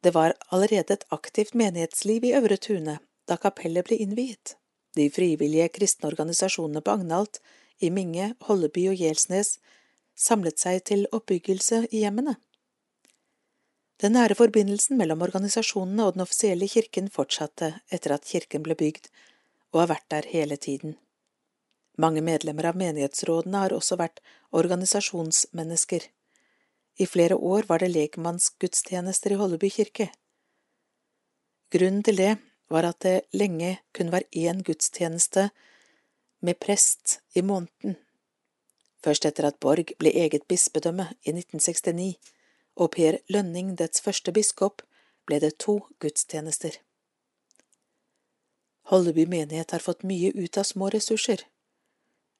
Det 0.00 0.14
var 0.14 0.32
allerede 0.48 0.94
et 0.96 1.04
aktivt 1.12 1.52
menighetsliv 1.54 2.24
i 2.24 2.32
Øvre 2.38 2.56
Tune, 2.56 2.94
da 3.28 3.36
kapellet 3.36 3.84
ble 3.84 3.98
innviet. 4.00 4.54
De 4.96 5.10
frivillige 5.12 5.68
kristne 5.76 6.08
organisasjonene 6.08 6.80
på 6.80 6.94
Agnalt, 6.96 7.42
i 7.84 7.90
Minge, 7.92 8.30
Holleby 8.48 8.86
og 8.94 8.96
Gjelsnes 8.96 9.58
samlet 10.16 10.62
seg 10.62 10.80
til 10.88 11.04
oppbyggelse 11.12 11.82
i 11.90 12.04
hjemmene. 12.06 12.38
Den 14.00 14.16
nære 14.16 14.40
forbindelsen 14.40 14.96
mellom 14.96 15.20
organisasjonene 15.26 16.06
og 16.08 16.16
den 16.16 16.24
offisielle 16.24 16.68
kirken 16.70 17.12
fortsatte 17.12 17.74
etter 17.92 18.16
at 18.16 18.24
kirken 18.30 18.64
ble 18.64 18.76
bygd, 18.78 19.12
og 19.76 19.84
har 19.84 19.96
vært 19.98 20.08
der 20.16 20.32
hele 20.32 20.56
tiden. 20.56 20.96
Mange 21.96 22.22
medlemmer 22.26 22.66
av 22.70 22.78
menighetsrådene 22.78 23.60
har 23.64 23.74
også 23.76 23.98
vært 24.00 24.20
organisasjonsmennesker. 24.50 26.08
I 26.98 27.06
flere 27.06 27.36
år 27.36 27.68
var 27.68 27.82
det 27.82 27.92
lekmannsgudstjenester 27.94 29.34
i 29.34 29.38
Holleby 29.38 29.70
kirke. 29.70 30.08
Grunnen 31.74 32.02
til 32.06 32.18
det 32.18 32.32
var 32.70 32.86
at 32.86 33.00
det 33.02 33.26
lenge 33.34 33.76
kun 33.94 34.10
var 34.10 34.26
én 34.30 34.62
gudstjeneste 34.66 35.48
med 36.40 36.58
prest 36.58 37.20
i 37.34 37.42
måneden. 37.42 37.96
Først 39.04 39.26
etter 39.28 39.46
at 39.46 39.60
Borg 39.60 39.92
ble 39.98 40.10
eget 40.10 40.46
bispedømme 40.48 41.10
i 41.22 41.34
1969 41.34 42.14
og 42.74 42.90
Per 42.96 43.18
Lønning 43.30 43.74
dets 43.78 44.02
første 44.02 44.32
biskop, 44.32 44.82
ble 45.26 45.38
det 45.40 45.54
to 45.62 45.78
gudstjenester. 46.00 46.78
Holleby 48.90 49.24
menighet 49.26 49.70
har 49.72 49.84
fått 49.84 50.04
mye 50.04 50.32
ut 50.34 50.58
av 50.58 50.66
små 50.68 50.90
ressurser. 50.92 51.44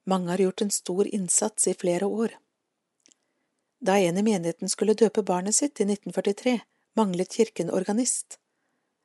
Mange 0.05 0.31
har 0.31 0.37
gjort 0.37 0.61
en 0.61 0.71
stor 0.71 1.07
innsats 1.07 1.67
i 1.67 1.73
flere 1.73 2.05
år. 2.05 2.35
Da 3.79 3.97
en 3.99 4.17
i 4.17 4.23
menigheten 4.23 4.69
skulle 4.69 4.93
døpe 4.93 5.23
barnet 5.23 5.55
sitt 5.55 5.81
i 5.81 5.87
1943, 5.89 6.59
manglet 6.95 7.33
kirken 7.33 7.69
organist. 7.69 8.39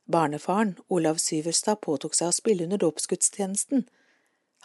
Barnefaren, 0.06 0.76
Olav 0.88 1.16
Syverstad, 1.22 1.80
påtok 1.80 2.14
seg 2.14 2.30
å 2.30 2.36
spille 2.36 2.64
under 2.64 2.80
dåpsgudstjenesten. 2.82 3.84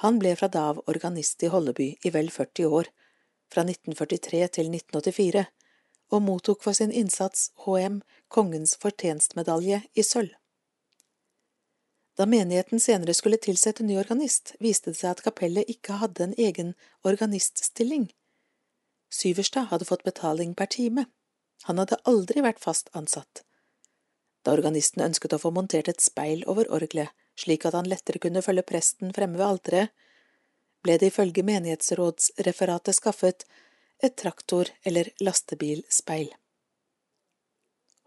Han 0.03 0.19
ble 0.19 0.35
fra 0.35 0.49
da 0.51 0.69
av 0.73 0.81
organist 0.91 1.43
i 1.43 1.51
Holleby 1.51 1.89
i 2.03 2.11
vel 2.11 2.31
40 2.31 2.71
år, 2.79 2.89
fra 3.51 3.63
1943 3.63 4.47
til 4.57 4.71
1984, 4.73 5.45
og 6.11 6.21
mottok 6.21 6.63
for 6.63 6.77
sin 6.77 6.91
innsats 6.91 7.51
HM 7.65 8.01
Kongens 8.27 8.75
fortjenstmedalje 8.81 9.83
i 9.93 10.03
sølv. 10.03 10.33
Da 12.15 12.25
menigheten 12.25 12.79
senere 12.79 13.13
skulle 13.13 13.37
tilsette 13.37 13.83
ny 13.83 13.97
organist, 13.99 14.53
viste 14.59 14.91
det 14.91 14.99
seg 15.01 15.11
at 15.11 15.23
kapellet 15.25 15.67
ikke 15.71 15.99
hadde 15.99 16.23
en 16.23 16.35
egen 16.39 16.71
organiststilling. 17.03 18.07
Syverstad 19.11 19.67
hadde 19.71 19.87
fått 19.89 20.07
betaling 20.07 20.55
per 20.55 20.71
time. 20.71 21.05
Han 21.67 21.81
hadde 21.81 21.99
aldri 22.03 22.43
vært 22.45 22.63
fast 22.63 22.89
ansatt. 22.93 23.43
Da 24.45 24.53
organisten 24.53 25.03
ønsket 25.03 25.35
å 25.35 25.41
få 25.41 25.51
montert 25.51 25.89
et 25.91 26.03
speil 26.03 26.43
over 26.51 26.69
orgelet, 26.71 27.11
slik 27.35 27.65
at 27.65 27.75
han 27.75 27.89
lettere 27.89 28.21
kunne 28.23 28.43
følge 28.45 28.63
presten 28.63 29.11
fremme 29.15 29.39
ved 29.39 29.47
alteret, 29.47 29.91
ble 30.85 30.99
det 31.01 31.09
ifølge 31.11 31.43
menighetsrådsreferatet 31.43 32.95
skaffet 32.95 33.45
et 34.03 34.15
traktor- 34.21 34.71
eller 34.85 35.09
lastebilspeil. 35.19 36.29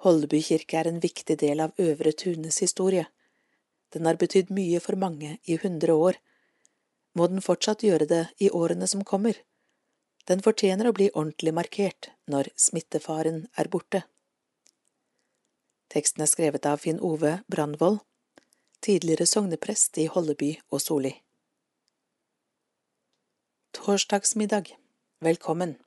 Holdeby 0.06 0.40
kirke 0.46 0.78
er 0.78 0.88
en 0.88 1.00
viktig 1.02 1.36
del 1.42 1.60
av 1.60 1.74
Øvre 1.82 2.12
Tunes 2.14 2.60
historie. 2.62 3.08
Den 3.94 4.06
har 4.06 4.18
betydd 4.20 4.50
mye 4.52 4.80
for 4.84 4.98
mange 5.00 5.38
i 5.44 5.56
hundre 5.62 5.94
år. 5.94 6.18
Må 7.16 7.28
den 7.32 7.44
fortsatt 7.44 7.84
gjøre 7.86 8.08
det 8.08 8.24
i 8.38 8.50
årene 8.50 8.86
som 8.90 9.04
kommer. 9.04 9.38
Den 10.28 10.42
fortjener 10.44 10.88
å 10.88 10.94
bli 10.96 11.08
ordentlig 11.14 11.54
markert 11.56 12.10
når 12.28 12.50
smittefaren 12.56 13.46
er 13.56 13.70
borte. 13.72 14.02
Teksten 15.88 16.20
er 16.20 16.28
skrevet 16.28 16.66
av 16.68 16.82
Finn 16.82 17.00
Ove 17.00 17.38
Brandvold, 17.48 18.02
tidligere 18.84 19.24
sogneprest 19.26 19.96
i 20.02 20.04
Holleby 20.12 20.50
og 20.68 20.82
Soli. 20.84 21.14
Torsdagsmiddag 23.72 24.74
Velkommen. 25.24 25.78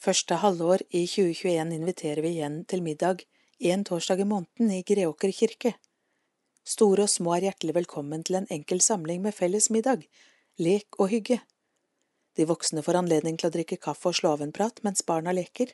Første 0.00 0.40
halvår 0.40 0.86
i 0.88 1.04
2021 1.04 1.76
inviterer 1.76 2.24
vi 2.24 2.32
igjen 2.38 2.62
til 2.64 2.80
middag 2.82 3.26
en 3.60 3.84
torsdag 3.84 4.22
i 4.24 4.26
måneden 4.26 4.72
i 4.72 4.80
Greåker 4.88 5.30
kirke. 5.36 5.74
Store 6.66 7.06
og 7.06 7.10
små 7.10 7.34
er 7.36 7.48
hjertelig 7.48 7.74
velkommen 7.78 8.22
til 8.26 8.36
en 8.40 8.48
enkel 8.52 8.82
samling 8.84 9.22
med 9.24 9.34
felles 9.34 9.70
middag, 9.72 10.04
lek 10.60 10.98
og 11.00 11.08
hygge. 11.12 11.40
De 12.36 12.46
voksne 12.46 12.82
får 12.84 12.98
anledning 13.00 13.38
til 13.40 13.48
å 13.48 13.54
drikke 13.54 13.80
kaffe 13.80 14.10
og 14.10 14.18
slå 14.18 14.34
av 14.36 14.44
en 14.44 14.52
prat 14.52 14.82
mens 14.86 15.02
barna 15.06 15.32
leker. 15.32 15.72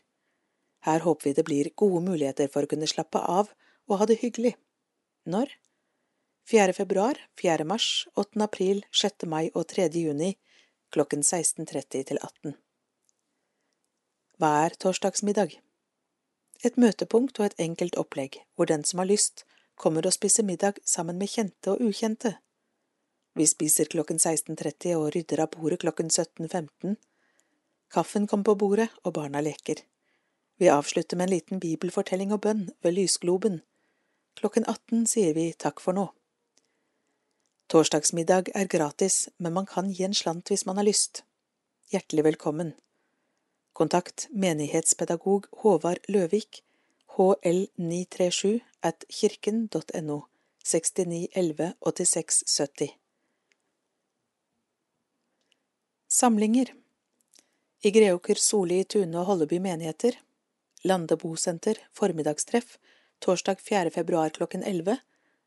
Her 0.86 1.02
håper 1.02 1.28
vi 1.28 1.34
det 1.36 1.44
blir 1.44 1.72
gode 1.74 2.04
muligheter 2.06 2.48
for 2.52 2.64
å 2.64 2.70
kunne 2.70 2.88
slappe 2.90 3.18
av 3.18 3.50
og 3.90 3.98
ha 4.00 4.06
det 4.06 4.20
hyggelig. 4.22 4.54
Når? 5.26 5.50
4. 6.46 6.72
februar, 6.78 7.18
4. 7.42 7.66
mars, 7.66 8.06
8. 8.14 8.38
april, 8.44 8.84
6. 8.94 9.26
mai 9.26 9.50
og 9.54 9.66
3. 9.72 9.88
juni 9.90 10.36
klokken 10.94 11.26
16.30 11.26 12.06
til 12.12 12.20
18. 12.22 12.54
Hva 14.38 14.52
er 14.68 14.76
torsdagsmiddag? 14.78 15.58
Et 16.64 16.78
møtepunkt 16.78 17.40
og 17.40 17.48
et 17.48 17.58
enkelt 17.60 17.98
opplegg, 17.98 18.38
hvor 18.54 18.70
den 18.70 18.84
som 18.86 19.02
har 19.02 19.10
lyst, 19.10 19.42
kommer 19.76 20.06
og 20.08 20.14
spiser 20.16 20.46
middag 20.48 20.80
sammen 20.84 21.18
med 21.20 21.30
kjente 21.30 21.74
og 21.74 21.84
ukjente. 21.84 22.36
Vi 23.36 23.46
spiser 23.46 23.90
klokken 23.92 24.16
16.30 24.16 24.96
og 24.96 25.10
rydder 25.14 25.44
av 25.44 25.52
bordet 25.52 25.82
klokken 25.84 26.08
17.15. 26.08 26.96
Kaffen 27.92 28.26
kommer 28.26 28.48
på 28.48 28.54
bordet, 28.64 28.88
og 29.04 29.12
barna 29.18 29.42
leker. 29.44 29.82
Vi 30.56 30.70
avslutter 30.72 31.16
med 31.16 31.28
en 31.28 31.34
liten 31.34 31.60
bibelfortelling 31.60 32.32
og 32.32 32.40
bønn 32.46 32.62
ved 32.82 32.96
lysgloben. 32.96 33.60
Klokken 34.40 34.64
18 34.64 35.04
sier 35.12 35.36
vi 35.36 35.50
takk 35.52 35.82
for 35.84 35.96
nå. 35.96 36.08
Torsdagsmiddag 37.68 38.48
er 38.54 38.68
gratis, 38.72 39.28
men 39.38 39.52
man 39.52 39.68
kan 39.68 39.90
gi 39.92 40.06
en 40.06 40.16
slant 40.16 40.48
hvis 40.48 40.64
man 40.66 40.80
har 40.80 40.86
lyst. 40.88 41.24
Hjertelig 41.92 42.24
velkommen. 42.24 42.72
Kontakt 43.76 44.28
menighetspedagog 44.32 45.50
Håvard 45.62 46.00
Løvik, 46.08 46.62
hl937 47.16 48.60
at 48.80 49.04
kirken.no, 49.08 50.20
6911 50.64 51.72
8670. 51.80 52.88
Samlinger 56.08 56.74
I 57.82 57.90
Greåker, 57.90 58.34
Soli, 58.34 58.84
Tune 58.84 59.18
og 59.20 59.26
Holleby 59.26 59.58
menigheter 59.58 60.20
Landebosenter 60.86 61.78
formiddagstreff, 61.92 62.76
torsdag 63.18 63.60
4. 63.60 63.90
februar 63.90 64.28
klokken 64.30 64.62
11. 64.62 64.98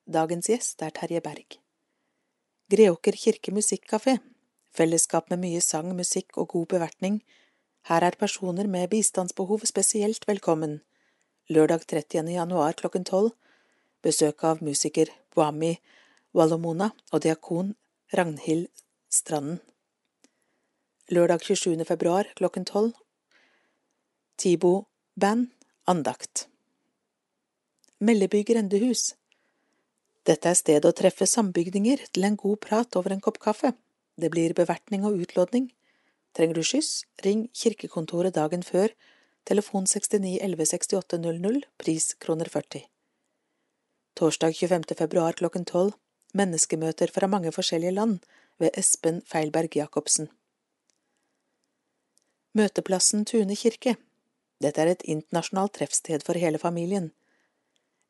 Dagens 0.05 0.49
gjest 0.49 0.81
er 0.81 0.91
Terje 0.91 1.21
Berg. 1.21 1.59
Greåker 2.69 3.15
kirke 3.15 3.53
musikkafé, 3.55 4.17
fellesskap 4.75 5.29
med 5.29 5.39
mye 5.45 5.61
sang, 5.61 5.93
musikk 5.95 6.37
og 6.37 6.49
god 6.55 6.67
bevertning. 6.75 7.21
Her 7.87 8.03
er 8.03 8.17
personer 8.19 8.67
med 8.67 8.89
bistandsbehov 8.89 9.63
spesielt 9.69 10.27
velkommen. 10.27 10.81
Lørdag 11.49 11.87
30. 11.87 12.29
januar 12.29 12.75
klokken 12.77 13.05
tolv. 13.09 13.31
Besøk 14.05 14.43
av 14.45 14.59
musiker 14.61 15.09
Bwami 15.33 15.71
Walomona 16.37 16.91
og 17.09 17.23
diakon 17.25 17.71
Ragnhild 18.13 18.67
Stranden. 19.09 19.57
Lørdag 21.09 21.41
27. 21.41 21.85
februar 21.89 22.29
klokken 22.37 22.69
tolv. 22.69 22.93
Tibo 24.37 24.85
Band 25.17 25.49
Andakt. 25.89 26.45
Melleby 27.97 28.45
grendehus 28.45 29.15
dette 30.29 30.51
er 30.51 30.57
stedet 30.57 30.85
å 30.85 30.93
treffe 30.93 31.25
sambygdinger 31.25 32.03
til 32.13 32.27
en 32.27 32.37
god 32.37 32.59
prat 32.61 32.95
over 32.99 33.15
en 33.15 33.21
kopp 33.25 33.39
kaffe. 33.41 33.71
Det 34.13 34.29
blir 34.29 34.53
bevertning 34.53 35.01
og 35.07 35.17
utlodning. 35.17 35.71
Trenger 36.37 36.59
du 36.59 36.61
skyss, 36.61 37.07
ring 37.25 37.47
kirkekontoret 37.57 38.35
dagen 38.35 38.61
før, 38.61 38.93
telefon 39.49 39.87
69 39.87 40.37
11 40.41 40.65
68 40.65 41.17
00, 41.17 41.61
pris 41.77 42.13
kroner 42.13 42.45
40. 42.45 42.83
Torsdag 44.13 44.53
25. 44.55 44.83
februar 44.97 45.33
klokken 45.33 45.65
12, 45.65 45.91
menneskemøter 46.33 47.09
fra 47.15 47.27
mange 47.27 47.51
forskjellige 47.55 47.95
land 47.95 48.19
ved 48.61 48.77
Espen 48.77 49.23
Feilberg 49.25 49.77
Jacobsen. 49.77 50.29
Møteplassen 52.53 53.25
Tune 53.25 53.55
kirke. 53.55 53.95
Dette 54.61 54.85
er 54.85 54.93
et 54.93 55.05
internasjonalt 55.17 55.77
treffsted 55.79 56.25
for 56.29 56.37
hele 56.37 56.61
familien. 56.61 57.11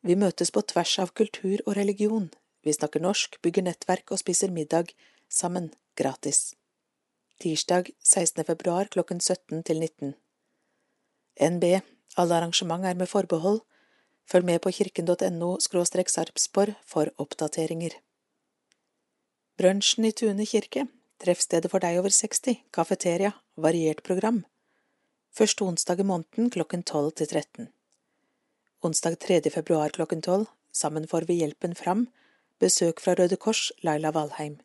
Vi 0.02 0.20
møtes 0.20 0.52
på 0.52 0.60
tvers 0.60 0.98
av 0.98 1.16
kultur 1.16 1.60
og 1.66 1.76
religion, 1.76 2.28
vi 2.64 2.72
snakker 2.76 3.00
norsk, 3.00 3.40
bygger 3.40 3.64
nettverk 3.64 4.12
og 4.12 4.20
spiser 4.20 4.52
middag 4.52 4.92
sammen, 5.28 5.72
gratis. 5.96 6.50
Tirsdag 7.40 7.94
16. 8.04 8.44
februar 8.44 8.92
klokken 8.92 9.20
17 9.20 9.62
til 9.62 9.80
19. 9.80 10.18
NB, 11.38 11.80
alle 12.16 12.34
arrangement 12.34 12.84
er 12.84 12.98
med 12.98 13.08
forbehold, 13.08 13.60
følg 14.26 14.44
med 14.44 14.60
på 14.60 14.70
kirken.no 14.70 15.56
sarpsborg 15.60 16.74
for 16.86 17.10
oppdateringer. 17.18 17.94
Brunsjen 19.58 20.04
i 20.04 20.12
Tune 20.12 20.46
kirke, 20.46 20.86
treffstedet 21.20 21.70
for 21.70 21.80
deg 21.80 21.98
over 21.98 22.10
60, 22.10 22.64
kafeteria, 22.72 23.32
variert 23.56 24.02
program. 24.02 24.44
Første 25.30 25.64
onsdag 25.64 26.00
i 26.00 26.06
måneden 26.06 26.50
klokken 26.50 26.82
12 26.82 27.12
til 27.12 27.26
13. 27.26 27.68
Onsdag 28.82 29.18
3. 29.20 29.50
februar 29.50 29.92
klokken 29.92 30.22
tolv, 30.22 30.46
sammen 30.72 31.06
får 31.06 31.26
vi 31.28 31.42
hjelpen 31.42 31.74
fram, 31.76 32.06
besøk 32.58 33.00
fra 33.00 33.14
Røde 33.14 33.36
Kors, 33.36 33.70
Laila 33.82 34.10
Valheim. 34.10 34.60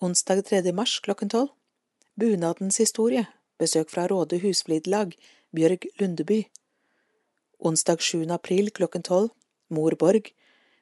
Onsdag 0.00 0.44
3. 0.48 0.72
mars 0.72 0.98
klokken 1.04 1.28
tolv. 1.28 1.52
Bunadens 2.18 2.78
historie, 2.78 3.26
besøk 3.58 3.90
fra 3.90 4.06
Råde 4.06 4.40
husflidslag, 4.40 5.12
Bjørg 5.48 5.86
Lundeby. 5.96 6.42
Onsdag 7.58 8.02
7. 8.04 8.26
april 8.30 8.66
klokken 8.70 9.02
tolv. 9.02 9.30
Mor 9.72 9.94
Borg, 9.96 10.26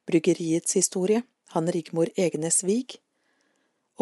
Bryggeriets 0.07 0.75
historie, 0.75 1.23
han 1.55 1.71
Rigmor 1.71 2.09
Egenes 2.19 2.65
Vig. 2.67 2.97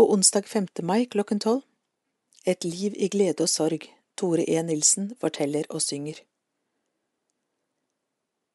Og 0.01 0.13
onsdag 0.15 0.49
5. 0.49 0.69
mai 0.83 1.05
klokken 1.05 1.41
tolv. 1.45 1.67
Et 2.47 2.65
liv 2.65 2.97
i 2.97 3.09
glede 3.13 3.45
og 3.45 3.51
sorg, 3.53 3.85
Tore 4.17 4.47
E. 4.49 4.63
Nilsen 4.63 5.11
forteller 5.21 5.69
og 5.69 5.83
synger. 5.85 6.23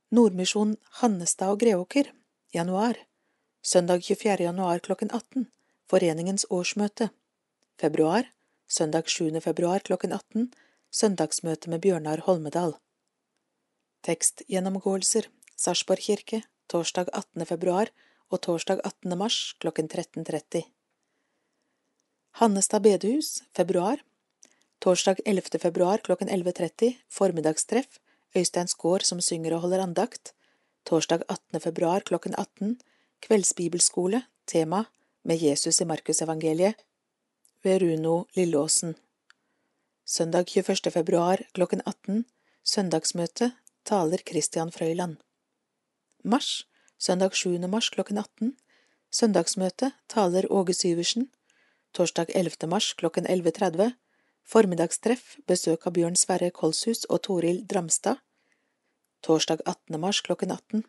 Nordmisjon 0.10 0.78
Hannestad 1.02 1.54
og 1.54 1.60
Greåker, 1.62 2.10
januar. 2.54 2.98
Søndag 3.62 4.02
24. 4.02 4.48
januar 4.50 4.80
klokken 4.80 5.14
18. 5.14 5.46
Foreningens 5.86 6.48
årsmøte. 6.50 7.12
Februar. 7.78 8.26
Søndag 8.68 9.10
7. 9.10 9.42
februar 9.42 9.86
klokken 9.86 10.12
18. 10.12 10.50
Søndagsmøte 10.90 11.70
med 11.70 11.84
Bjørnar 11.84 12.24
Holmedal. 12.26 12.72
Tekstgjennomgåelser. 14.02 15.28
Sarpsborg 15.54 16.02
kirke. 16.02 16.42
Torsdag 16.70 17.12
18. 17.14 17.46
februar 17.46 17.92
og 18.30 18.42
torsdag 18.42 18.82
18. 18.84 19.18
mars 19.18 19.54
klokken 19.62 19.86
13.30. 19.86 20.64
Hannestad 22.42 22.82
bedehus, 22.82 23.44
februar. 23.54 24.02
Torsdag 24.82 25.22
11. 25.26 25.60
februar 25.62 26.02
klokken 26.02 26.30
11.30 26.30 26.96
formiddagstreff, 27.10 28.00
Øystein 28.36 28.68
Skaar 28.68 29.06
som 29.06 29.22
synger 29.22 29.54
og 29.58 29.62
holder 29.68 29.84
andakt. 29.84 30.34
Torsdag 30.86 31.22
18. 31.30 31.62
februar 31.62 32.00
klokken 32.00 32.34
18 32.34 32.80
kveldsbibelskole, 33.22 34.24
tema 34.48 34.86
med 35.24 35.38
Jesus 35.38 35.82
i 35.82 35.86
Markusevangeliet 35.86 36.82
ved 37.64 37.82
Runo 37.82 38.24
Lilleåsen. 38.34 38.96
Søndag 40.10 40.46
21. 40.58 40.90
februar 40.90 41.38
klokken 41.54 41.82
18 41.86 42.24
søndagsmøte 42.66 43.52
taler 43.86 44.18
Christian 44.26 44.72
Frøyland. 44.72 45.18
Mars 46.24 46.66
søndag 46.98 47.36
7. 47.38 47.60
mars 47.70 47.90
klokken 47.94 48.18
18 48.18 48.56
søndagsmøte 49.12 49.92
taler 50.10 50.48
Åge 50.50 50.74
Syversen. 50.74 51.30
Torsdag 51.94 52.26
11. 52.34 52.68
mars 52.68 52.94
klokken 52.94 53.28
11.30 53.28 53.92
Formiddagstreff, 54.46 55.38
besøk 55.46 55.86
av 55.86 55.94
Bjørn 55.94 56.18
Sverre 56.18 56.50
Kolshus 56.50 57.06
og 57.06 57.22
Toril 57.30 57.62
Dramstad. 57.70 58.18
Torsdag 59.22 59.62
18. 59.66 60.00
mars 60.00 60.24
klokken 60.26 60.52
18. 60.58 60.84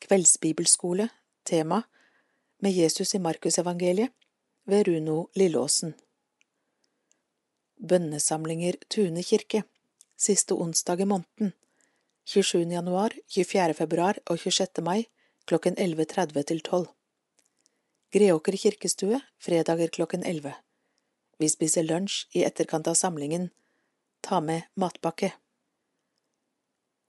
Kveldsbibelskole, 0.00 1.10
tema 1.44 1.82
Med 2.62 2.72
Jesus 2.72 3.14
i 3.14 3.20
Markusevangeliet 3.20 4.16
ved 4.64 4.88
Runo 4.88 5.26
Lilleåsen. 5.36 5.94
Bønnesamlinger 7.78 8.76
Tune 8.88 9.22
kirke, 9.22 9.64
siste 10.16 10.54
onsdag 10.54 11.00
i 11.00 11.04
måneden. 11.04 11.52
27. 12.24 12.70
januar, 12.72 13.12
24. 13.28 13.74
februar 13.74 14.18
og 14.30 14.38
26. 14.38 14.82
mai 14.82 15.06
klokken 15.44 15.74
11.30 15.74 16.42
til 16.42 16.60
12. 16.60 16.86
Greåker 18.14 18.56
kirkestue, 18.56 19.20
fredager 19.38 19.88
klokken 19.88 20.24
11. 20.24 20.54
Vi 21.38 21.48
spiser 21.50 21.82
lunsj 21.82 22.28
i 22.32 22.44
etterkant 22.46 22.88
av 22.88 22.94
samlingen. 22.94 23.50
Ta 24.22 24.40
med 24.40 24.70
matpakke. 24.78 25.32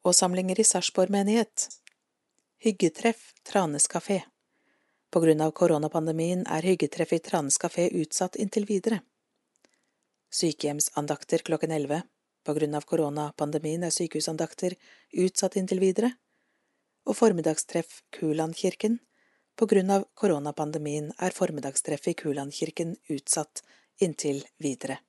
Og 0.04 0.16
samlinger 0.16 0.60
i 0.60 0.66
Sarpsborg 0.66 1.14
menighet. 1.14 1.70
Hyggetreff 2.58 3.34
Tranes 3.46 3.88
kafé. 3.88 4.24
På 5.14 5.22
grunn 5.22 5.42
av 5.46 5.54
koronapandemien 5.56 6.44
er 6.50 6.66
hyggetreff 6.66 7.14
i 7.14 7.22
Tranes 7.24 7.62
kafé 7.62 7.88
utsatt 7.94 8.36
inntil 8.36 8.66
videre. 8.66 9.06
Sykehjemsandakter 10.34 11.44
klokken 11.46 11.72
11. 11.72 12.02
På 12.46 12.54
grunn 12.54 12.76
av 12.78 12.86
koronapandemien 12.86 13.84
er 13.84 13.94
sykehusandakter 13.94 14.76
utsatt 15.26 15.56
inntil 15.58 15.82
videre. 15.82 16.12
Og 17.06 17.18
formiddagstreff 17.18 18.02
Kulandkirken. 18.14 19.00
På 19.56 19.66
grunn 19.72 19.90
av 19.94 20.06
koronapandemien 20.14 21.12
er 21.18 21.34
formiddagstreffet 21.34 22.14
i 22.14 22.18
Kulandkirken 22.22 22.96
utsatt 23.10 23.64
inntil 24.02 24.44
videre. 24.62 25.00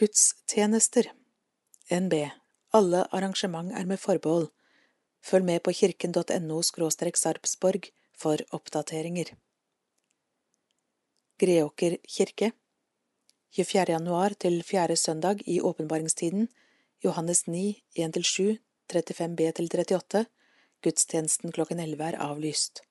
Gudstjenester 0.00 1.10
NB 1.92 2.14
Alle 2.72 3.04
arrangement 3.12 3.74
er 3.76 3.84
med 3.84 4.00
forbehold. 4.00 4.48
Følg 5.20 5.44
med 5.44 5.62
på 5.62 5.74
kirken.no 5.76 6.62
sarpsborg 6.64 7.90
for 8.16 8.40
oppdateringer. 8.56 9.34
Greåker 11.40 11.96
kirke 12.04 12.50
24. 13.56 13.94
januar 13.94 14.34
til 14.36 14.58
4. 14.60 14.96
søndag 14.96 15.38
i 15.48 15.54
åpenbaringstiden 15.64 16.48
Johannes 17.00 17.46
9, 17.46 17.80
1–7, 17.96 18.58
35b–38 18.92 20.24
Gudstjenesten 20.84 21.54
klokken 21.56 21.80
11 21.80 22.10
er 22.10 22.18
avlyst. 22.20 22.82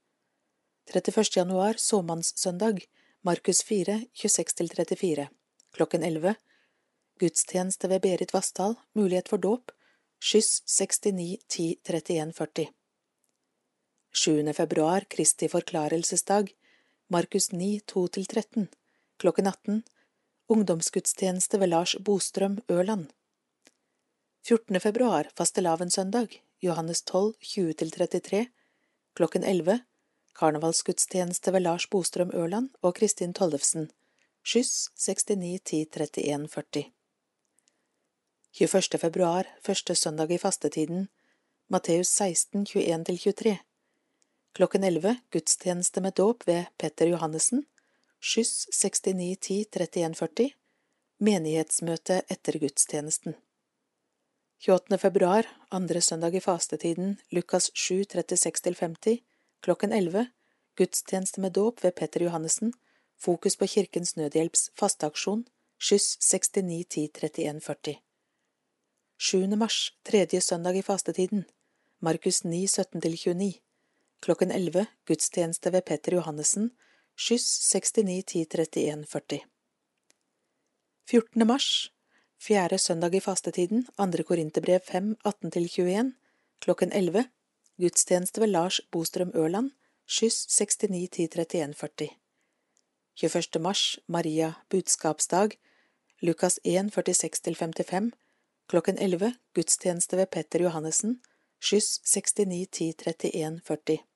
31. 0.89 1.29
januar, 1.37 1.77
såmannssøndag, 1.77 2.81
Markus 3.21 3.61
4, 3.69 3.99
26–34, 4.17 5.27
klokken 5.77 6.03
11, 6.03 6.33
gudstjeneste 7.21 7.89
ved 7.93 8.01
Berit 8.01 8.33
Vassdal, 8.33 8.79
mulighet 8.97 9.29
for 9.29 9.37
dåp, 9.37 9.69
skyss 10.17 10.63
69 10.65 11.37
10 11.47 11.75
31 11.85 12.33
40. 12.33 12.65
7. 14.09 14.53
februar, 14.57 15.05
Kristi 15.05 15.53
forklarelsesdag, 15.53 16.49
Markus 17.11 17.51
9, 17.51 17.79
2–13, 17.85 18.67
klokken 19.17 19.47
18, 19.47 19.83
ungdomsgudstjeneste 20.47 21.57
ved 21.57 21.69
Lars 21.69 21.95
Bostrøm, 21.99 22.59
Ørland. 22.69 23.07
14. 24.45 24.79
februar, 24.79 25.29
fastelavnssøndag, 25.37 26.43
Johannes 26.61 27.01
12, 27.01 27.33
20–33, 27.41 28.45
klokken 29.17 29.43
11, 29.43 29.79
Karnevalsgudstjeneste 30.33 31.51
ved 31.51 31.65
Lars 31.65 31.87
Bostrøm 31.89 32.29
Ørland 32.33 32.69
og 32.81 32.95
Kristin 32.95 33.33
Tollefsen, 33.33 33.89
skyss 34.45 34.91
69 34.95 35.59
10 35.65 35.85
31 35.89 36.47
40. 36.47 36.83
21. 38.59 38.99
februar, 39.01 39.49
første 39.61 39.95
søndag 39.95 40.29
i 40.31 40.37
fastetiden, 40.37 41.07
Matteus 41.69 42.07
16, 42.07 42.67
21–23. 42.69 43.57
Klokken 44.53 44.83
11 44.83 45.15
gudstjeneste 45.29 46.01
med 46.01 46.13
dåp 46.13 46.47
ved 46.47 46.65
Petter 46.77 47.07
Johannessen, 47.07 47.65
skyss 48.19 48.67
69 48.71 49.35
10 49.41 49.65
31 49.71 50.15
40. 50.15 50.49
Menighetsmøte 51.19 52.21
etter 52.27 52.59
gudstjenesten. 52.59 53.35
28. 54.59 54.97
februar, 54.97 55.47
andre 55.71 56.01
søndag 56.01 56.35
i 56.35 56.41
fastetiden, 56.43 57.17
Lukas 57.31 57.71
7, 57.73 58.03
36–50, 58.03 59.21
Klokken 59.61 59.91
11 59.91 60.25
gudstjeneste 60.75 61.41
med 61.41 61.51
dåp 61.51 61.83
ved 61.83 61.95
Petter 61.95 62.23
Johannessen, 62.23 62.73
fokus 63.19 63.55
på 63.55 63.67
Kirkens 63.67 64.15
Nødhjelps 64.15 64.69
fasteaksjon, 64.79 65.45
skyss 65.79 66.17
69 66.23 66.85
10 66.89 67.07
31 67.13 67.61
40. 67.61 67.95
7. 69.19 69.47
mars, 69.55 69.93
tredje 70.03 70.41
søndag 70.41 70.77
i 70.79 70.81
fastetiden, 70.81 71.45
Markus 71.99 72.43
9 72.43 72.65
17–29, 72.65 73.59
klokken 74.19 74.51
11 74.51 74.85
gudstjeneste 75.07 75.71
ved 75.71 75.85
Petter 75.85 76.17
Johannessen, 76.19 76.71
skyss 77.17 77.47
69 77.71 78.23
10 78.23 78.45
31 78.45 79.05
40. 79.07 79.41
14. 81.09 81.47
mars, 81.47 81.91
fjerde 82.39 82.77
søndag 82.77 83.15
i 83.15 83.19
fastetiden, 83.19 83.87
andre 83.97 84.23
Korinterbrev 84.23 84.79
5 84.79 85.15
18–21, 85.23 86.11
klokken 86.59 86.91
11 86.91 87.25
Gudstjeneste 87.79 88.41
ved 88.41 88.49
Lars 88.51 88.81
Bostrøm 88.91 89.29
Ørland, 89.39 89.69
skyss 90.03 90.49
69 90.51 91.09
10 91.15 91.27
31 91.31 91.75
40. 91.79 92.09
21. 93.15 93.61
mars, 93.63 93.99
Maria 94.07 94.53
budskapsdag, 94.69 95.55
Lukas 96.21 96.59
1 96.63 96.91
46–55, 96.91 98.11
klokken 98.67 98.97
11, 98.99 99.31
gudstjeneste 99.55 100.17
ved 100.17 100.27
Petter 100.27 100.59
Johannessen, 100.67 101.21
skyss 101.61 102.01
69 102.03 102.67
10 102.67 102.93
31 102.93 103.61
40. 103.63 104.08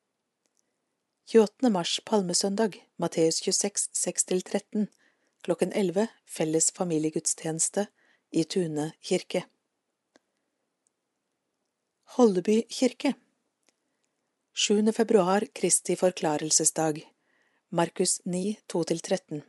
28. 1.26 1.70
mars, 1.72 2.00
palmesøndag, 2.06 2.74
Matteus 3.00 3.40
26 3.40 3.88
6–13, 3.96 4.88
klokken 5.42 5.72
11, 5.72 6.08
felles 6.28 6.68
familiegudstjeneste 6.76 7.86
i 8.32 8.44
Tune 8.44 8.90
kirke. 9.00 9.46
Holleby 12.18 12.58
kirke 12.68 13.14
7. 14.54 14.92
februar 14.94 15.48
Kristi 15.56 15.96
forklarelsesdag 15.96 17.02
Markus 17.70 18.20
9, 18.26 18.58
2–13 18.74 19.42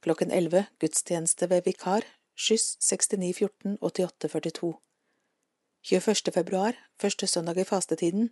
Klokken 0.00 0.30
11 0.30 0.64
gudstjeneste 0.80 1.50
ved 1.50 1.68
vikar, 1.68 2.06
skyss 2.34 2.78
6914 2.80 3.76
8842 3.80 4.72
21. 5.82 6.32
februar, 6.32 6.72
første 6.96 7.26
søndag 7.26 7.60
i 7.60 7.64
fastetiden, 7.64 8.30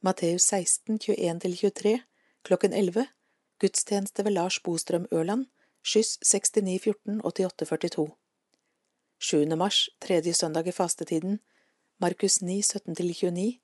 Matteus 0.00 0.42
16, 0.42 0.98
21–23, 1.04 2.00
klokken 2.42 2.72
11, 2.72 3.06
gudstjeneste 3.60 4.24
ved 4.24 4.32
Lars 4.32 4.60
Bostrøm 4.60 5.06
Ørland, 5.12 5.46
skyss 5.84 6.18
69 6.22 6.82
14 6.82 7.20
88 7.24 7.68
42. 7.68 8.08
7. 9.18 9.56
mars, 9.56 9.88
tredje 10.00 10.32
søndag 10.34 10.66
i 10.66 10.72
fastetiden, 10.72 11.40
Markus 11.98 12.42
9, 12.42 12.60
17–29, 12.60 13.60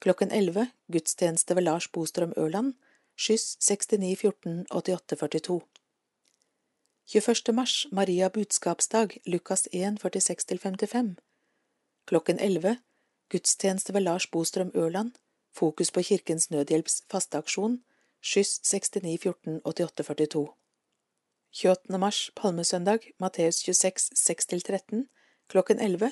klokken 0.00 0.30
11, 0.32 0.70
gudstjeneste 0.92 1.56
ved 1.56 1.62
Lars 1.62 1.88
Bostrøm 1.88 2.32
Ørland, 2.36 2.74
skyss 3.16 3.56
69 3.60 4.18
14 4.20 4.66
88 4.70 5.18
42. 5.18 5.60
21. 7.06 7.54
mars, 7.54 7.86
Maria 7.92 8.28
budskapsdag, 8.28 9.20
Lukas 9.26 9.68
1, 9.72 9.98
46–55. 10.04 11.14
Klokken 12.06 12.40
11, 12.40 12.78
gudstjeneste 13.30 13.94
ved 13.94 14.00
Lars 14.00 14.26
Bostrøm 14.26 14.70
Ørland, 14.74 15.12
fokus 15.52 15.90
på 15.90 16.02
Kirkens 16.02 16.50
Nødhjelps 16.50 17.02
fasteaksjon, 17.10 17.82
skyss 18.24 18.60
69 18.64 19.18
14 19.22 19.60
88 19.64 20.04
42. 20.08 20.48
28. 21.54 21.98
mars, 21.98 22.30
palmesøndag, 22.34 23.10
Matteus 23.22 23.60
26, 23.62 24.10
6–13, 24.16 25.04
klokken 25.46 25.78
11, 25.78 26.10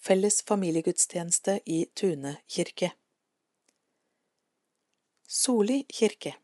felles 0.00 0.42
familiegudstjeneste 0.42 1.60
i 1.66 1.84
Tune 1.94 2.36
kirke. 2.48 2.92
Soli 5.28 5.84
kirke 5.88 6.34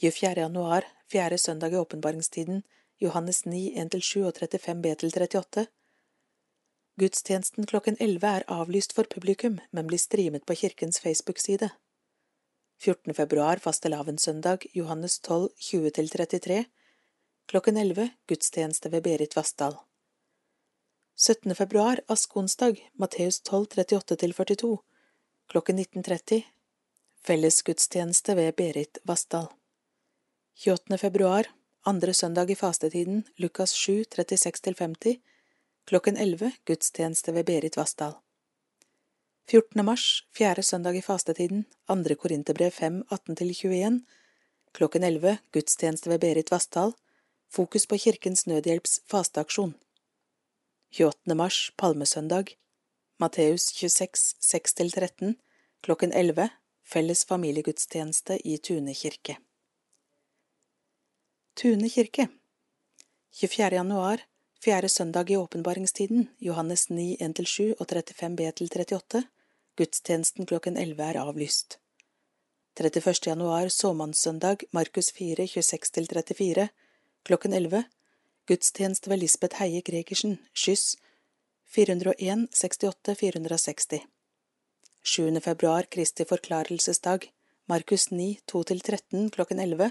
24. 0.00 0.40
januar, 0.40 0.86
fjerde 1.10 1.38
søndag 1.38 1.72
i 1.72 1.76
åpenbaringstiden, 1.76 2.62
Johannes 3.00 3.44
9, 3.44 3.74
1–7 3.76 4.24
og 4.28 4.34
35 4.38 4.82
B–38 4.82 5.66
Gudstjenesten 7.00 7.66
klokken 7.66 7.96
11 8.00 8.26
er 8.28 8.44
avlyst 8.48 8.92
for 8.92 9.08
publikum, 9.08 9.58
men 9.72 9.86
blir 9.88 9.98
streamet 9.98 10.44
på 10.46 10.54
kirkens 10.54 11.00
Facebook-side. 11.00 11.70
14. 12.80 13.12
februar 13.14 13.60
fastelavnssøndag, 13.60 14.62
Johannes 14.72 15.18
12, 15.20 15.48
20–33 15.60 16.62
Klokken 17.46 17.76
11 17.76 18.06
gudstjeneste 18.26 18.88
ved 18.88 19.02
Berit 19.04 19.36
Vassdal. 19.36 19.74
17. 21.16 21.54
februar 21.54 22.00
askonsdag, 22.08 22.80
Matteus 22.96 23.40
12, 23.40 23.66
38–42 23.66 24.70
Klokken 25.52 25.78
19.30 25.78 26.40
Fellesgudstjeneste 27.20 28.36
ved 28.36 28.56
Berit 28.56 29.02
Vassdal. 29.04 29.52
28. 30.64 30.98
februar 30.98 31.52
andre 31.84 32.14
søndag 32.14 32.50
i 32.50 32.54
fastetiden, 32.56 33.26
Lukas 33.36 33.76
7, 33.76 34.04
36–50, 34.16 35.20
klokken 35.84 36.16
11 36.16 36.52
gudstjeneste 36.64 37.36
ved 37.36 37.44
Berit 37.44 37.76
Vassdal. 37.76 38.16
14. 39.50 39.84
mars, 39.84 40.22
fjerde 40.30 40.62
søndag 40.62 40.94
i 40.94 41.00
fastetiden, 41.02 41.64
andre 41.88 42.14
Korinterbrev 42.14 42.70
5, 42.70 43.00
18–21, 43.10 43.96
klokken 44.72 45.02
11 45.02 45.38
gudstjeneste 45.52 46.10
ved 46.10 46.20
Berit 46.22 46.52
Vassdal, 46.52 46.92
fokus 47.50 47.86
på 47.90 47.98
Kirkens 47.98 48.46
Nødhjelps 48.46 49.00
fasteaksjon. 49.10 49.72
28. 50.94 51.34
mars, 51.34 51.72
palmesøndag, 51.76 52.52
Matteus 53.18 53.72
26, 53.74 54.36
6–13, 54.38 55.34
klokken 55.82 56.12
11, 56.12 56.46
felles 56.86 57.24
familiegudstjeneste 57.24 58.38
i 58.46 58.56
Tune 58.58 58.94
kirke. 58.94 59.36
Tune 61.56 61.90
kirke 61.90 62.28
24. 63.32 63.74
januar, 63.74 64.22
fjerde 64.62 64.88
søndag 64.88 65.30
i 65.30 65.36
åpenbaringstiden, 65.36 66.28
Johannes 66.38 66.86
9, 66.90 67.16
1–7 67.18 67.74
og 67.80 67.86
35 67.88 68.36
B–38, 68.36 69.26
gudstjenesten 69.80 70.46
klokken 70.46 70.76
11 70.76 71.04
er 71.10 71.18
avlyst. 71.22 71.78
31. 72.80 73.26
januar, 73.26 73.68
såmannssøndag, 73.68 74.64
Markus 74.76 75.08
4, 75.16 75.46
26–34, 75.46 76.66
klokken 77.24 77.52
11, 77.56 77.84
gudstjeneste 78.48 79.10
ved 79.10 79.22
Lisbeth 79.22 79.60
Heie 79.60 79.80
Gregersen, 79.80 80.36
skyss 80.52 80.96
401 81.72 82.46
68 82.52 83.16
460. 83.22 84.04
7. 85.02 85.40
februar, 85.40 85.88
Kristi 85.88 86.28
forklarelsesdag, 86.28 87.30
Markus 87.68 88.10
9, 88.10 88.36
2–13, 88.52 89.30
klokken 89.30 89.60
11, 89.60 89.90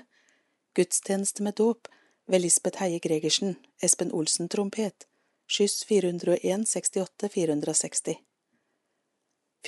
Gudstjeneste 0.77 1.43
med 1.43 1.57
dåp 1.57 1.87
ved 2.27 2.41
Lisbeth 2.41 2.77
Heie 2.83 2.99
Gregersen, 2.99 3.55
Espen 3.81 4.13
Olsen 4.13 4.49
trompet, 4.49 5.07
skyss 5.49 5.83
401 5.89 6.67
68 6.67 7.29
460. 7.33 8.28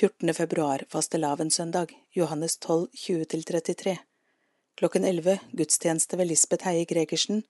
14. 0.00 0.34
februar, 0.34 0.84
fastelavnssøndag, 0.88 1.86
Johannes 2.12 2.56
12, 2.58 2.88
20–33. 2.94 3.96
Klokken 4.74 5.04
11, 5.04 5.38
gudstjeneste 5.52 6.16
ved 6.16 6.26
Lisbeth 6.26 6.64
Heie 6.64 6.84
Gregersen, 6.84 7.42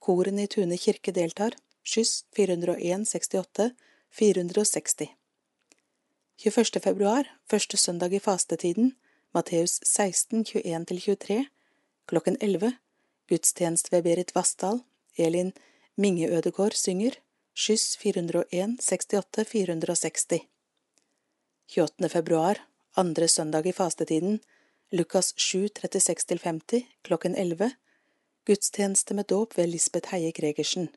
korene 0.00 0.46
i 0.46 0.48
Tune 0.48 0.78
kirke 0.80 1.12
deltar, 1.12 1.52
skyss 1.84 2.24
401 2.36 3.04
68 3.06 3.70
460. 4.10 5.10
21. 6.40 6.80
februar, 6.80 7.28
første 7.44 7.76
søndag 7.76 8.16
i 8.16 8.22
fastetiden, 8.24 8.94
Matteus 9.34 9.78
16, 9.84 10.46
21–23, 10.48 11.44
klokken 12.06 12.36
11, 12.40 12.72
Gudstjeneste 13.28 13.92
ved 13.92 14.02
Berit 14.02 14.34
Vassdal, 14.34 14.80
Elin 15.16 15.52
Minge 15.96 16.28
Ødegård 16.28 16.72
synger, 16.72 17.20
skyss 17.54 17.96
401 18.00 18.80
68 18.80 19.44
460. 19.52 20.51
28. 21.72 22.08
februar, 22.08 22.58
andre 22.94 23.28
søndag 23.28 23.66
i 23.66 23.72
fastetiden, 23.72 24.40
Lukas 24.90 25.32
7 25.36 25.68
36–50, 25.80 26.82
klokken 27.02 27.36
11, 27.36 27.70
gudstjeneste 28.46 29.14
med 29.14 29.26
dåp 29.26 29.56
ved 29.58 29.70
Lisbeth 29.72 30.12
Heie 30.12 30.34
Gregersen, 30.36 30.90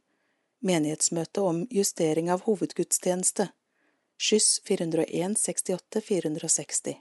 menighetsmøte 0.60 1.46
om 1.48 1.64
justering 1.72 2.28
av 2.28 2.44
hovedgudstjeneste, 2.50 3.48
skyss 4.20 4.60
401 4.68 5.40
68 5.40 6.04
460. 6.12 7.00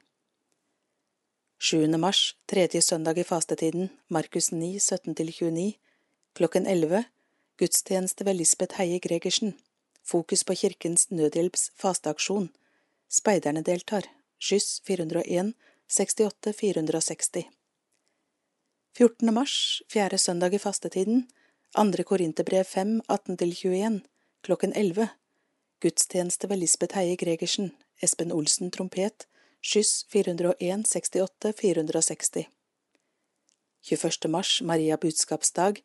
7. 1.58 1.98
mars, 1.98 2.36
tredje 2.46 2.82
søndag 2.82 3.18
i 3.18 3.26
fastetiden, 3.26 3.90
Markus 4.06 4.52
9, 4.52 4.78
17–29, 4.78 5.72
klokken 6.38 6.66
11, 6.66 7.04
gudstjeneste 7.58 8.24
ved 8.24 8.38
Lisbeth 8.38 8.78
Heie 8.78 9.02
Gregersen, 9.02 9.58
fokus 10.04 10.44
på 10.44 10.54
Kirkens 10.62 11.10
Nødhjelps 11.10 11.72
fasteaksjon, 11.74 12.52
speiderne 13.14 13.62
deltar, 13.62 14.08
skyss 14.42 14.80
401 14.86 15.52
68 15.88 16.52
460. 16.52 17.44
14. 18.96 19.34
mars, 19.34 19.82
fjerde 19.90 20.18
søndag 20.18 20.54
i 20.54 20.58
fastetiden, 20.58 21.28
andre 21.74 22.02
Korinterbrev 22.02 22.64
5, 22.64 23.00
18–21, 23.08 24.00
klokken 24.40 24.72
11, 24.76 25.08
gudstjeneste 25.82 26.48
ved 26.48 26.62
Lisbeth 26.62 26.94
Heie 26.94 27.16
Gregersen, 27.16 27.72
Espen 28.02 28.32
Olsen 28.32 28.70
trompet, 28.70 29.26
skyss 29.62 30.06
401 30.12 30.86
68 30.86 31.52
460. 31.60 32.46
21. 33.82 34.30
mars, 34.30 34.60
Maria 34.62 34.96
budskapsdag, 34.96 35.82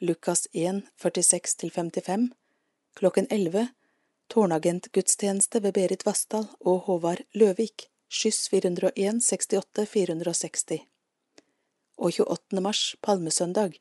Lukas 0.00 0.48
1, 0.52 0.82
46–55, 1.00 2.28
klokken 2.94 3.26
11, 3.30 3.68
tårnagentgudstjeneste 4.28 5.60
ved 5.60 5.74
Berit 5.74 6.06
Vassdal 6.06 6.46
og 6.60 6.86
Håvard 6.86 7.24
Løvik, 7.34 7.88
skyss 8.08 8.48
401 8.52 9.22
68 9.24 9.86
460. 9.88 10.80
Og 11.98 12.12
28. 12.20 12.60
mars, 12.60 12.96
palmesøndag, 13.00 13.78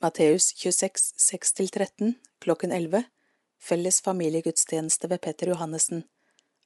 Matteus 0.00 0.52
26, 0.56 1.14
6–13, 1.18 2.14
klokken 2.38 2.72
11, 2.72 3.04
felles 3.58 4.00
familiegudstjeneste 4.00 5.10
ved 5.10 5.20
Petter 5.20 5.50
Johannessen, 5.54 6.04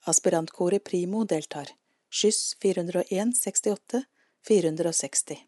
aspirantkoret 0.05 0.85
Primo 0.85 1.25
deltar 1.25 1.73
skyss 2.13 2.57
401 2.61 3.37
68 3.37 4.05
460. 4.49 5.39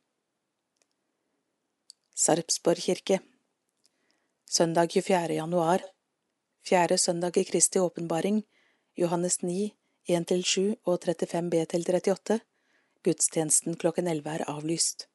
Sarpsborg 2.14 2.78
kirke 2.78 3.18
Søndag 4.50 4.92
24. 4.92 5.34
januar 5.34 5.82
Fjerde 6.64 6.98
søndag 6.98 7.36
i 7.36 7.44
Kristi 7.44 7.78
åpenbaring 7.78 8.42
Johannes 8.96 9.42
9, 9.42 9.74
1–7 10.08 10.74
og 10.88 11.02
35 11.04 11.50
B–38 11.50 12.38
Gudstjenesten 13.04 13.76
klokken 13.76 14.08
11 14.08 14.30
er 14.30 14.44
avlyst. 14.48 15.08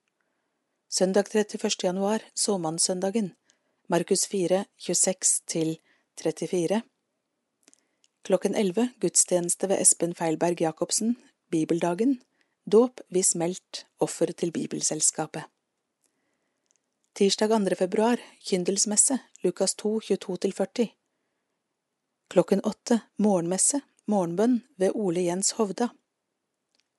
Søndag 0.89 1.23
31. 1.33 1.83
januar, 1.83 2.21
såmannssøndagen, 2.35 3.33
Markus 3.87 4.27
4, 4.27 4.65
26–34 4.77 6.81
Klokken 8.21 8.55
11 8.55 8.89
gudstjeneste 9.01 9.69
ved 9.69 9.81
Espen 9.81 10.13
Feilberg 10.13 10.61
Jacobsen, 10.61 11.17
Bibeldagen, 11.49 12.21
dåp 12.65 13.01
hvis 13.09 13.35
meldt, 13.35 13.87
offer 13.97 14.31
til 14.37 14.51
Bibelselskapet. 14.51 15.43
Tirsdag 17.15 17.49
2. 17.57 17.75
februar, 17.75 18.17
kyndelsmesse, 18.45 19.19
Lukas 19.41 19.75
2, 19.75 19.99
22–40. 20.13 20.98
Klokken 22.29 22.59
åtte, 22.61 22.99
morgenmesse, 23.17 23.79
morgenbønn 24.05 24.59
ved 24.77 24.91
Ole 24.93 25.23
Jens 25.25 25.55
Hovda. 25.57 25.87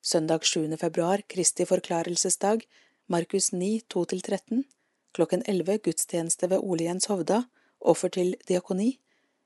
Søndag 0.03 0.43
7. 0.43 0.65
februar, 0.77 1.21
Kristi 1.31 1.63
forklarelsesdag, 1.65 2.65
Markus 3.07 3.53
9, 3.53 3.69
2–13, 3.93 4.65
klokken 5.15 5.45
11 5.47 5.77
gudstjeneste 5.85 6.49
ved 6.51 6.59
Ole 6.59 6.89
Jens 6.89 7.07
Hovda, 7.07 7.45
offer 7.79 8.11
til 8.11 8.35
diakoni, 8.49 8.89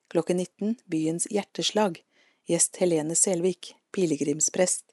klokken 0.09 0.41
19 0.41 0.73
byens 0.89 1.29
hjerteslag, 1.29 2.01
gjest 2.49 2.81
Helene 2.81 3.13
Selvik, 3.13 3.75
pilegrimsprest, 3.93 4.89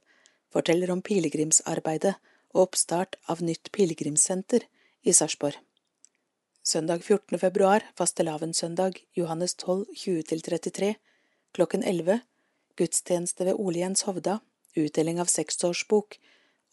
forteller 0.53 0.93
om 0.93 1.01
pilegrimsarbeidet 1.01 2.19
og 2.53 2.67
oppstart 2.67 3.17
av 3.33 3.41
nytt 3.41 3.73
pilegrimssenter 3.73 4.69
i 5.09 5.17
Sarpsborg. 5.17 5.57
Søndag 6.65 7.03
14. 7.03 7.39
februar, 7.39 7.83
fastelavnssøndag, 7.99 8.93
Johannes 9.19 9.55
12, 9.55 9.87
20–33, 9.97 10.95
klokken 11.53 11.83
11, 11.83 12.21
gudstjeneste 12.79 13.45
ved 13.45 13.59
Ole 13.59 13.81
Jens 13.81 14.05
Hovda, 14.07 14.37
utdeling 14.79 15.19
av 15.19 15.27
seksårsbok, 15.27 16.21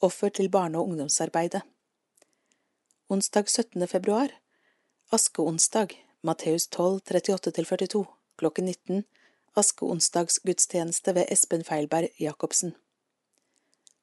offer 0.06 0.30
til 0.30 0.52
barne- 0.54 0.78
og 0.78 0.92
ungdomsarbeidet. 0.92 1.64
Onsdag 3.10 3.50
17. 3.50 3.88
februar, 3.88 4.30
askeonsdag, 5.12 5.98
Matteus 6.22 6.68
12, 6.68 7.02
38–42, 7.10 8.06
klokken 8.38 8.66
19, 8.70 9.04
askeonsdagsgudstjeneste 9.58 11.16
ved 11.16 11.34
Espen 11.34 11.66
Feilberg 11.66 12.14
Jacobsen. 12.20 12.76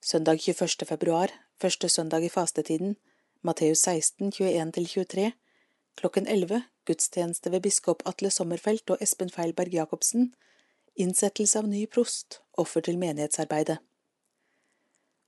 Søndag 0.02 0.42
21. 0.42 0.86
februar, 0.86 1.30
første 1.60 1.88
søndag 1.88 2.24
i 2.24 2.28
fastetiden, 2.28 2.96
Matteus 3.42 3.78
16, 3.78 4.32
21–23, 4.32 5.30
klokken 5.96 6.26
11, 6.26 6.62
gudstjeneste 6.86 7.50
ved 7.50 7.64
biskop 7.66 8.02
Atle 8.08 8.30
Sommerfelt 8.30 8.90
og 8.92 9.02
Espen 9.02 9.32
Feilberg 9.32 9.74
Jacobsen, 9.74 10.30
innsettelse 10.94 11.60
av 11.60 11.68
ny 11.68 11.86
prost, 11.90 12.40
offer 12.56 12.84
til 12.84 12.98
menighetsarbeidet. 13.00 13.78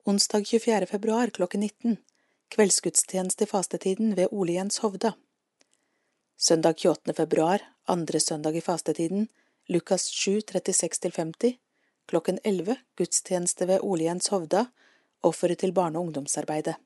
Onsdag 0.09 0.47
24. 0.49 0.87
februar 0.89 1.33
klokken 1.37 1.65
19, 1.67 1.99
kveldsgudstjeneste 2.55 3.45
i 3.45 3.51
fastetiden 3.51 4.15
ved 4.17 4.33
Ole 4.33 4.57
Jens 4.57 4.81
Hovda. 4.85 5.13
Søndag 6.37 6.79
28. 6.81 7.15
februar, 7.19 7.65
andre 7.85 8.21
søndag 8.21 8.57
i 8.57 8.65
fastetiden, 8.65 9.29
Lukas 9.69 10.07
7, 10.15 10.39
36–50, 10.49 11.57
klokken 12.09 12.39
11, 12.45 12.77
gudstjeneste 12.97 13.69
ved 13.69 13.83
Ole 13.83 14.07
Jens 14.09 14.31
Hovda, 14.33 14.67
offeret 15.23 15.59
til 15.59 15.73
barne- 15.73 15.99
og 15.99 16.09
ungdomsarbeidet. 16.09 16.77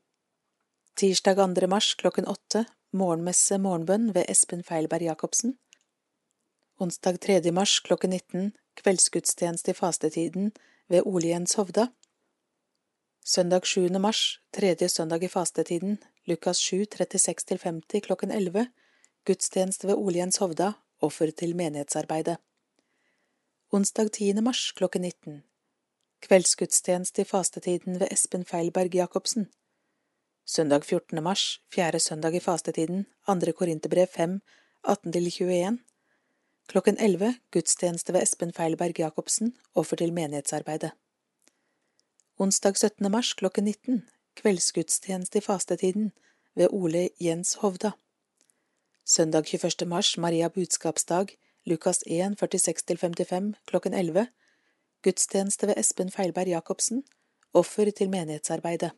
Tirsdag 0.97 1.37
2. 1.37 1.67
mars 1.67 1.95
klokken 1.95 2.27
8, 2.29 2.65
morgenmesse 2.93 3.57
morgenbønn 3.59 4.11
ved 4.15 4.29
Espen 4.29 4.63
Feilberg 4.63 5.03
Jacobsen. 5.07 5.55
Onsdag 6.81 7.21
3. 7.25 7.53
mars 7.53 7.79
klokken 7.81 8.11
19, 8.11 8.53
kveldsgudstjeneste 8.77 9.73
i 9.73 9.75
fastetiden 9.75 10.53
ved 10.93 11.07
Ole 11.07 11.31
Jens 11.33 11.55
Hovda. 11.55 11.87
Søndag 13.25 13.67
7. 13.67 13.89
mars, 14.01 14.41
tredje 14.53 14.89
søndag 14.89 15.23
i 15.23 15.29
fastetiden, 15.29 15.99
Lukas 16.27 16.57
7, 16.57 16.85
36–50 16.95 18.01
klokken 18.01 18.31
11, 18.31 18.67
gudstjeneste 19.25 19.89
ved 19.89 19.95
Ole 19.95 20.19
Jens 20.19 20.37
Hovda, 20.37 20.73
offer 21.01 21.31
til 21.31 21.57
menighetsarbeidet. 21.57 22.37
Onsdag 23.73 24.13
10. 24.13 24.33
mars 24.33 24.73
klokken 24.73 25.03
19, 25.03 25.43
kveldsgudstjeneste 26.21 27.23
i 27.23 27.25
fastetiden 27.25 28.01
ved 28.01 28.09
Espen 28.11 28.45
Feilberg 28.45 28.95
Jacobsen. 28.95 29.49
Søndag 30.47 30.85
14. 30.85 31.23
mars, 31.23 31.61
fjerde 31.71 32.01
søndag 32.01 32.35
i 32.35 32.41
fastetiden, 32.41 33.07
andre 33.27 33.53
Korinterbrev 33.53 34.07
5, 34.07 34.41
18–21, 34.89 35.77
klokken 36.67 36.97
11, 36.99 37.35
gudstjeneste 37.53 38.13
ved 38.13 38.23
Espen 38.23 38.53
Feilberg 38.53 38.99
Jacobsen, 38.99 39.57
offer 39.75 39.97
til 39.97 40.13
menighetsarbeidet. 40.13 40.91
Onsdag 42.39 42.77
17. 42.77 43.11
mars 43.11 43.33
klokken 43.35 43.65
19, 43.65 44.03
kveldsgudstjeneste 44.37 45.39
i 45.39 45.41
fastetiden 45.47 46.13
ved 46.55 46.69
Ole 46.71 47.09
Jens 47.21 47.55
Hovda. 47.55 47.93
Søndag 49.05 49.47
21. 49.55 49.89
mars, 49.89 50.19
Maria 50.19 50.49
budskapsdag, 50.49 51.27
Lukas 51.65 52.03
1, 52.07 52.37
46–55 52.43 53.53
klokken 53.67 53.95
11, 53.95 54.27
gudstjeneste 55.03 55.67
ved 55.67 55.75
Espen 55.77 56.11
Feilberg 56.11 56.49
Jacobsen, 56.49 57.05
offer 57.55 57.91
til 57.91 58.11
menighetsarbeidet. 58.11 58.91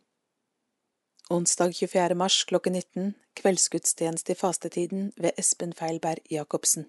Onsdag 1.30 1.72
24. 1.72 2.14
mars 2.14 2.44
klokken 2.44 2.72
19, 2.72 3.14
kveldsgudstjeneste 3.34 4.32
i 4.32 4.36
fastetiden 4.36 5.06
ved 5.16 5.32
Espen 5.40 5.70
Feilberg 5.72 6.20
Jacobsen. 6.28 6.84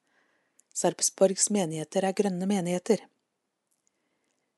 Sarpsborgs 0.71 1.49
menigheter 1.51 2.07
er 2.07 2.15
grønne 2.15 2.47
menigheter. 2.47 3.03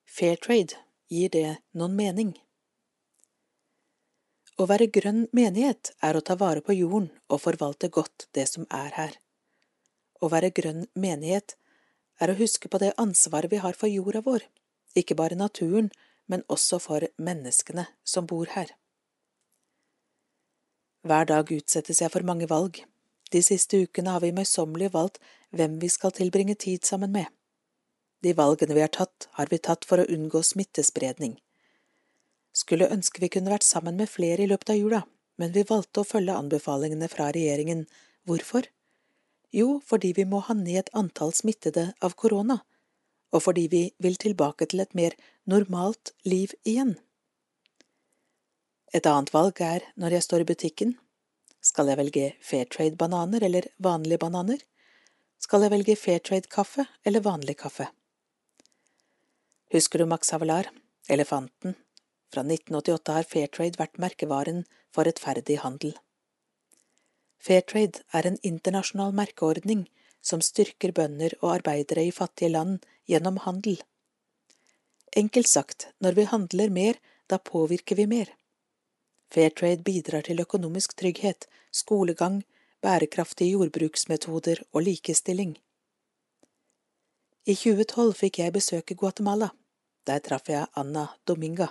Fair 0.05 0.37
trade, 0.37 0.77
gir 1.09 1.33
det 1.33 1.57
noen 1.73 1.97
mening? 1.97 2.35
Å 4.61 4.69
være 4.69 4.91
grønn 4.93 5.25
menighet 5.37 5.95
er 6.05 6.17
å 6.17 6.25
ta 6.29 6.37
vare 6.37 6.61
på 6.61 6.77
jorden 6.77 7.09
og 7.33 7.45
forvalte 7.49 7.89
godt 7.89 8.29
det 8.37 8.49
som 8.53 8.69
er 8.69 8.93
her. 9.01 9.17
Å 10.21 10.29
være 10.33 10.53
grønn 10.61 10.87
menighet 10.93 11.57
er 12.21 12.33
å 12.33 12.39
huske 12.39 12.69
på 12.69 12.85
det 12.85 12.93
ansvaret 13.01 13.53
vi 13.53 13.65
har 13.65 13.77
for 13.77 13.89
jorda 13.89 14.21
vår, 14.29 14.45
ikke 14.93 15.17
bare 15.17 15.41
naturen, 15.41 15.89
men 16.29 16.45
også 16.53 16.85
for 16.85 17.09
menneskene 17.17 17.89
som 18.05 18.29
bor 18.29 18.53
her. 18.53 18.77
Hver 21.07 21.27
dag 21.29 21.51
utsettes 21.55 22.01
jeg 22.03 22.11
for 22.11 22.27
mange 22.27 22.49
valg. 22.51 22.81
De 23.31 23.43
siste 23.45 23.79
ukene 23.85 24.11
har 24.11 24.23
vi 24.25 24.33
møysommelig 24.35 24.89
valgt 24.95 25.21
hvem 25.55 25.77
vi 25.83 25.91
skal 25.93 26.15
tilbringe 26.15 26.57
tid 26.59 26.83
sammen 26.89 27.13
med. 27.15 27.29
De 28.27 28.33
valgene 28.35 28.75
vi 28.75 28.83
har 28.83 28.91
tatt, 28.91 29.29
har 29.39 29.47
vi 29.53 29.61
tatt 29.63 29.87
for 29.87 30.03
å 30.03 30.09
unngå 30.11 30.43
smittespredning. 30.43 31.37
skulle 32.57 32.89
ønske 32.91 33.21
vi 33.21 33.29
kunne 33.29 33.53
vært 33.53 33.69
sammen 33.69 33.99
med 34.01 34.09
flere 34.09 34.43
i 34.43 34.49
løpet 34.49 34.71
av 34.73 34.79
jula, 34.81 35.03
men 35.37 35.53
vi 35.53 35.67
valgte 35.69 36.01
å 36.01 36.09
følge 36.09 36.35
anbefalingene 36.35 37.09
fra 37.13 37.29
regjeringen. 37.37 37.85
Hvorfor? 38.25 38.65
Jo, 39.53 39.83
fordi 39.85 40.15
vi 40.17 40.25
må 40.25 40.41
ha 40.49 40.55
ned 40.57 40.89
antall 40.97 41.35
smittede 41.37 41.93
av 42.01 42.17
korona, 42.17 42.63
og 43.31 43.45
fordi 43.45 43.67
vi 43.69 43.83
vil 44.01 44.17
tilbake 44.17 44.67
til 44.73 44.81
et 44.81 44.97
mer 44.97 45.15
normalt 45.45 46.15
liv 46.25 46.57
igjen. 46.65 46.97
Et 48.95 49.07
annet 49.07 49.33
valg 49.35 49.61
er 49.61 49.87
når 49.99 50.17
jeg 50.17 50.27
står 50.27 50.45
i 50.45 50.49
butikken. 50.53 50.95
Skal 51.61 51.91
jeg 51.91 51.99
velge 51.99 52.27
Fairtrade-bananer 52.47 53.43
eller 53.43 53.67
vanlige 53.83 54.21
bananer? 54.23 54.61
Skal 55.43 55.67
jeg 55.67 55.73
velge 55.75 55.97
Fairtrade-kaffe 55.99 56.87
eller 57.05 57.25
vanlig 57.25 57.57
kaffe? 57.59 57.89
Husker 59.75 59.99
du 59.99 60.07
Max 60.07 60.31
Havelar, 60.31 60.71
elefanten? 61.11 61.75
Fra 62.31 62.43
1988 62.47 63.17
har 63.17 63.27
Fairtrade 63.27 63.81
vært 63.81 63.99
merkevaren 64.03 64.63
for 64.95 65.09
rettferdig 65.09 65.59
handel. 65.65 65.97
Fairtrade 67.43 68.07
er 68.15 68.31
en 68.31 68.39
internasjonal 68.47 69.13
merkeordning 69.15 69.85
som 70.23 70.43
styrker 70.43 70.95
bønder 70.95 71.37
og 71.43 71.53
arbeidere 71.59 72.07
i 72.07 72.15
fattige 72.15 72.55
land 72.55 72.87
gjennom 73.11 73.43
handel. 73.45 73.79
Enkelt 75.17 75.49
sagt, 75.49 75.89
når 76.03 76.19
vi 76.19 76.31
handler 76.31 76.71
mer, 76.71 76.99
da 77.31 77.39
påvirker 77.39 77.99
vi 77.99 78.07
mer. 78.11 78.31
Fairtrade 79.33 79.83
bidrar 79.83 80.27
til 80.27 80.41
økonomisk 80.41 80.97
trygghet, 80.97 81.49
skolegang, 81.73 82.43
bærekraftige 82.83 83.57
jordbruksmetoder 83.57 84.63
og 84.73 84.83
likestilling. 84.83 85.57
I 87.47 87.55
2012 87.55 88.15
fikk 88.15 88.39
jeg 88.43 88.55
besøke 88.55 88.95
Guatemala. 88.95 89.51
Der 90.07 90.19
traff 90.23 90.49
jeg 90.49 90.67
Anna 90.77 91.07
Dominga, 91.27 91.67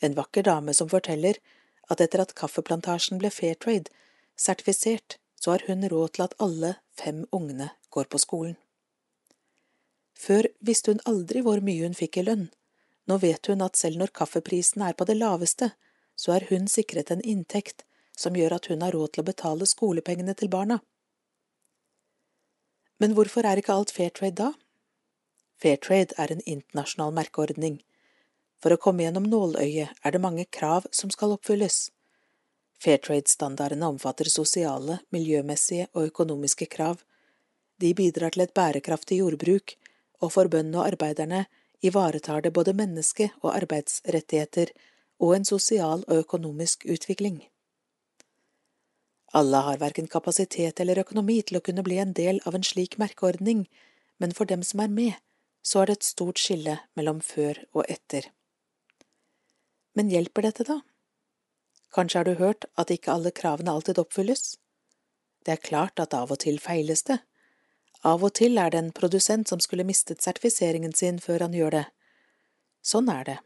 en 0.00 0.16
vakker 0.16 0.42
dame 0.42 0.72
som 0.74 0.88
forteller 0.88 1.36
at 1.92 2.00
etter 2.00 2.22
at 2.22 2.34
kaffeplantasjen 2.38 3.20
ble 3.20 3.30
Fairtrade 3.34 3.92
sertifisert, 4.36 5.18
så 5.40 5.54
har 5.54 5.64
hun 5.66 5.84
råd 5.88 6.14
til 6.16 6.24
at 6.24 6.36
alle 6.40 6.74
fem 6.96 7.24
ungene 7.32 7.70
går 7.90 8.08
på 8.12 8.20
skolen. 8.20 8.56
Før 10.16 10.48
visste 10.60 10.92
hun 10.92 11.04
aldri 11.08 11.40
hvor 11.44 11.62
mye 11.64 11.86
hun 11.86 11.96
fikk 11.96 12.20
i 12.20 12.26
lønn. 12.26 12.48
Nå 13.08 13.16
vet 13.22 13.48
hun 13.48 13.64
at 13.64 13.76
selv 13.80 14.00
når 14.00 14.12
kaffeprisen 14.16 14.84
er 14.84 14.96
på 14.96 15.06
det 15.08 15.16
laveste, 15.16 15.70
så 16.20 16.36
er 16.36 16.48
hun 16.50 16.68
sikret 16.68 17.10
en 17.14 17.22
inntekt 17.24 17.86
som 18.20 18.36
gjør 18.36 18.58
at 18.58 18.68
hun 18.68 18.82
har 18.84 18.92
råd 18.92 19.14
til 19.14 19.24
å 19.24 19.28
betale 19.30 19.68
skolepengene 19.68 20.34
til 20.36 20.50
barna. 20.52 20.80
Men 23.00 23.14
hvorfor 23.16 23.46
er 23.48 23.60
ikke 23.60 23.72
alt 23.72 23.94
Fairtrade 23.96 24.36
da? 24.36 24.50
Fairtrade 25.60 26.16
er 26.20 26.32
en 26.32 26.42
internasjonal 26.44 27.14
merkeordning. 27.16 27.78
For 28.60 28.74
å 28.74 28.80
komme 28.80 29.06
gjennom 29.06 29.28
nåløyet 29.32 30.04
er 30.04 30.12
det 30.12 30.20
mange 30.20 30.44
krav 30.52 30.88
som 30.92 31.12
skal 31.14 31.32
oppfylles. 31.38 31.86
Fairtrade-standardene 32.80 33.88
omfatter 33.88 34.28
sosiale, 34.28 34.98
miljømessige 35.16 35.88
og 35.94 36.10
økonomiske 36.10 36.68
krav. 36.74 37.00
De 37.80 37.94
bidrar 37.96 38.36
til 38.36 38.44
et 38.44 38.54
bærekraftig 38.56 39.22
jordbruk, 39.22 39.76
og 40.20 40.32
for 40.36 40.52
bøndene 40.52 40.82
og 40.82 40.92
arbeiderne 40.92 41.46
ivaretar 41.80 42.44
det 42.44 42.52
både 42.52 42.76
menneske- 42.76 43.30
og 43.40 43.54
arbeidsrettigheter 43.56 44.72
og 45.20 45.36
en 45.36 45.44
sosial 45.44 46.04
og 46.08 46.24
økonomisk 46.24 46.86
utvikling. 46.88 47.42
Alle 49.36 49.62
har 49.62 49.78
verken 49.78 50.08
kapasitet 50.10 50.80
eller 50.80 50.98
økonomi 51.04 51.38
til 51.46 51.60
å 51.60 51.64
kunne 51.64 51.84
bli 51.86 52.00
en 52.02 52.14
del 52.16 52.40
av 52.48 52.56
en 52.56 52.66
slik 52.66 52.96
merkeordning, 52.98 53.66
men 54.18 54.34
for 54.34 54.48
dem 54.50 54.64
som 54.66 54.82
er 54.82 54.90
med, 54.90 55.14
så 55.62 55.82
er 55.82 55.90
det 55.90 56.00
et 56.00 56.08
stort 56.08 56.40
skille 56.40 56.78
mellom 56.98 57.20
før 57.22 57.60
og 57.76 57.84
etter. 57.86 58.26
Men 59.94 60.10
hjelper 60.10 60.48
dette, 60.48 60.66
da? 60.66 60.80
Kanskje 61.94 62.18
har 62.18 62.26
du 62.26 62.40
hørt 62.40 62.66
at 62.78 62.90
ikke 62.90 63.12
alle 63.12 63.30
kravene 63.34 63.70
alltid 63.70 63.98
oppfylles? 64.02 64.56
Det 65.44 65.54
er 65.54 65.62
klart 65.68 66.00
at 66.02 66.14
av 66.14 66.32
og 66.32 66.42
til 66.42 66.58
feiles 66.62 67.02
det. 67.06 67.20
Av 68.06 68.22
og 68.24 68.34
til 68.38 68.58
er 68.58 68.72
det 68.72 68.80
en 68.80 68.92
produsent 68.96 69.50
som 69.50 69.60
skulle 69.60 69.86
mistet 69.86 70.22
sertifiseringen 70.24 70.94
sin 70.96 71.18
før 71.20 71.46
han 71.46 71.56
gjør 71.56 71.76
det. 71.76 71.86
Sånn 72.82 73.10
er 73.12 73.24
det. 73.26 73.38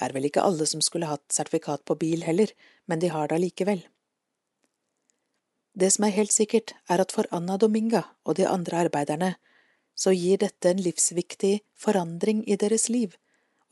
Er 0.00 0.12
vel 0.12 0.28
ikke 0.28 0.44
alle 0.44 0.66
som 0.68 0.82
skulle 0.84 1.08
hatt 1.08 1.32
sertifikat 1.32 1.84
på 1.88 1.96
bil 2.00 2.24
heller, 2.26 2.50
men 2.86 3.00
de 3.00 3.08
har 3.12 3.28
det 3.28 3.38
allikevel. 3.38 3.84
Det 5.76 5.90
som 5.92 6.06
er 6.06 6.16
helt 6.16 6.32
sikkert, 6.32 6.72
er 6.88 7.00
at 7.00 7.12
for 7.12 7.28
Anna 7.36 7.58
Dominga 7.60 8.02
og 8.24 8.36
de 8.38 8.46
andre 8.48 8.86
arbeiderne 8.86 9.34
så 9.96 10.12
gir 10.12 10.40
dette 10.40 10.70
en 10.70 10.80
livsviktig 10.80 11.60
forandring 11.76 12.42
i 12.48 12.56
deres 12.60 12.88
liv, 12.92 13.16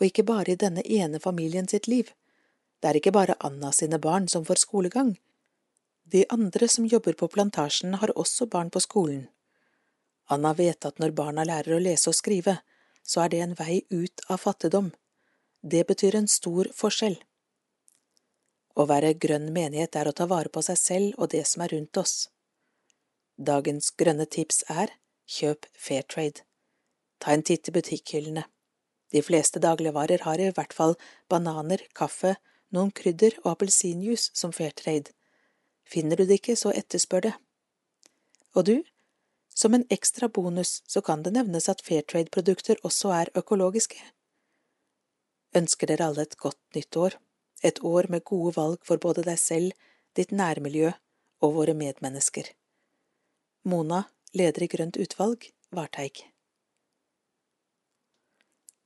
og 0.01 0.09
ikke 0.09 0.25
bare 0.29 0.53
i 0.53 0.61
denne 0.61 0.85
ene 0.85 1.21
familien 1.21 1.69
sitt 1.69 1.89
liv. 1.89 2.11
Det 2.81 2.91
er 2.91 2.99
ikke 3.01 3.13
bare 3.13 3.37
Anna 3.41 3.71
sine 3.73 4.01
barn 4.01 4.29
som 4.29 4.45
får 4.45 4.65
skolegang. 4.65 5.15
De 6.05 6.25
andre 6.29 6.69
som 6.69 6.85
jobber 6.89 7.17
på 7.17 7.29
plantasjen, 7.33 7.95
har 8.01 8.13
også 8.17 8.47
barn 8.53 8.71
på 8.71 8.81
skolen. 8.85 9.29
Anna 10.29 10.53
vet 10.57 10.85
at 10.85 11.01
når 11.01 11.17
barna 11.17 11.45
lærer 11.45 11.77
å 11.77 11.81
lese 11.81 12.11
og 12.13 12.17
skrive, 12.17 12.59
så 13.05 13.25
er 13.25 13.33
det 13.33 13.41
en 13.45 13.57
vei 13.57 13.83
ut 13.93 14.25
av 14.29 14.41
fattigdom. 14.45 14.93
Det 15.67 15.87
betyr 15.89 16.15
en 16.19 16.27
stor 16.29 16.69
forskjell. 16.77 17.15
Å 18.77 18.85
være 18.85 19.15
grønn 19.17 19.47
menighet 19.55 19.97
er 19.97 20.11
å 20.11 20.13
ta 20.13 20.27
vare 20.29 20.51
på 20.53 20.61
seg 20.67 20.77
selv 20.77 21.15
og 21.17 21.31
det 21.33 21.41
som 21.49 21.63
er 21.65 21.73
rundt 21.73 21.97
oss. 21.97 22.27
Dagens 23.41 23.87
grønne 23.97 24.27
tips 24.29 24.59
er 24.69 24.91
Kjøp 25.25 25.65
Fairtrade. 25.73 26.45
Ta 27.17 27.33
en 27.33 27.45
titt 27.49 27.71
i 27.71 27.73
butikkhyllene. 27.73 28.43
De 29.17 29.23
fleste 29.25 29.63
dagligvarer 29.65 30.27
har 30.27 30.43
i 30.43 30.51
hvert 30.53 30.77
fall 30.77 30.99
bananer, 31.33 31.81
kaffe, 31.97 32.35
noen 32.69 32.93
krydder 32.93 33.39
og 33.45 33.55
appelsinjuice 33.55 34.35
som 34.37 34.53
Fairtrade. 34.53 35.15
Finner 35.89 36.21
du 36.21 36.27
det 36.27 36.43
ikke, 36.43 36.59
så 36.61 36.75
etterspør 36.77 37.31
det. 37.31 37.33
Og 38.53 38.69
du? 38.69 38.77
Som 39.49 39.73
en 39.73 39.89
ekstra 39.89 40.29
bonus 40.29 40.83
så 40.85 41.01
kan 41.01 41.25
det 41.25 41.33
nevnes 41.33 41.71
at 41.73 41.81
Fairtrade-produkter 41.89 42.85
også 42.85 43.15
er 43.17 43.33
økologiske. 43.41 44.03
Ønsker 45.55 45.91
dere 45.91 46.09
alle 46.11 46.25
et 46.27 46.37
godt 46.41 46.61
nytt 46.75 46.97
år, 46.99 47.17
et 47.63 47.79
år 47.87 48.09
med 48.11 48.25
gode 48.27 48.55
valg 48.57 48.81
for 48.87 48.99
både 48.99 49.23
deg 49.27 49.39
selv, 49.39 49.73
ditt 50.19 50.33
nærmiljø 50.35 50.91
og 51.45 51.55
våre 51.59 51.75
medmennesker. 51.79 52.49
Mona 53.65 54.05
leder 54.35 54.67
i 54.67 54.71
Grønt 54.71 54.99
utvalg, 55.01 55.47
Varteig. 55.75 56.25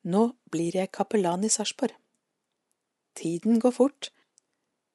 Nå 0.08 0.22
blir 0.52 0.76
jeg 0.76 0.92
kapellan 0.94 1.44
i 1.44 1.50
Sarpsborg. 1.52 1.96
Tiden 3.18 3.58
går 3.60 3.74
fort. 3.74 4.10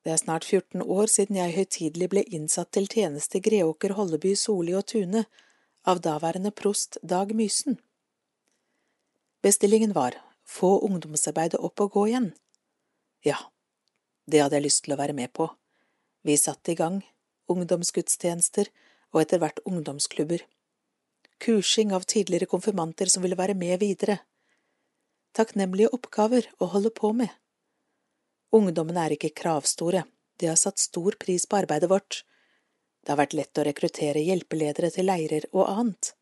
Det 0.03 0.13
er 0.13 0.21
snart 0.21 0.45
14 0.45 0.81
år 0.81 1.09
siden 1.11 1.37
jeg 1.37 1.55
høytidelig 1.57 2.09
ble 2.11 2.23
innsatt 2.37 2.71
til 2.75 2.87
tjeneste 2.91 3.39
i 3.39 3.43
Greåker, 3.43 3.93
Holleby, 3.97 4.33
Soli 4.39 4.73
og 4.77 4.87
Tune 4.93 5.25
av 5.87 6.01
daværende 6.05 6.51
prost 6.55 6.97
Dag 7.03 7.33
Mysen. 7.35 7.77
Bestillingen 9.43 9.93
var 9.95 10.15
få 10.47 10.77
ungdomsarbeidet 10.87 11.59
opp 11.59 11.81
og 11.85 11.97
gå 11.97 12.07
igjen. 12.11 12.31
Ja, 13.23 13.37
det 14.25 14.41
hadde 14.43 14.59
jeg 14.59 14.67
lyst 14.67 14.83
til 14.85 14.95
å 14.95 14.99
være 14.99 15.15
med 15.17 15.33
på. 15.35 15.49
Vi 16.23 16.37
satte 16.39 16.73
i 16.73 16.79
gang, 16.79 17.01
ungdomsgudstjenester, 17.51 18.69
og 19.13 19.21
etter 19.21 19.41
hvert 19.41 19.61
ungdomsklubber. 19.69 20.43
Kursing 21.43 21.93
av 21.93 22.07
tidligere 22.09 22.49
konfirmanter 22.49 23.11
som 23.11 23.23
ville 23.23 23.37
være 23.37 23.55
med 23.57 23.79
videre. 23.83 24.19
Takknemlige 25.35 25.91
oppgaver 25.95 26.47
å 26.61 26.69
holde 26.73 26.93
på 26.93 27.11
med. 27.17 27.29
Ungdommene 28.53 29.05
er 29.05 29.15
ikke 29.15 29.33
kravstore, 29.33 30.05
de 30.39 30.49
har 30.49 30.59
satt 30.59 30.81
stor 30.81 31.17
pris 31.19 31.45
på 31.49 31.57
arbeidet 31.59 31.89
vårt. 31.89 32.23
Det 33.03 33.11
har 33.11 33.19
vært 33.19 33.35
lett 33.37 33.59
å 33.59 33.65
rekruttere 33.67 34.23
hjelpeledere 34.23 34.91
til 34.93 35.09
leirer 35.09 35.47
og 35.51 35.67
annet. 35.67 36.13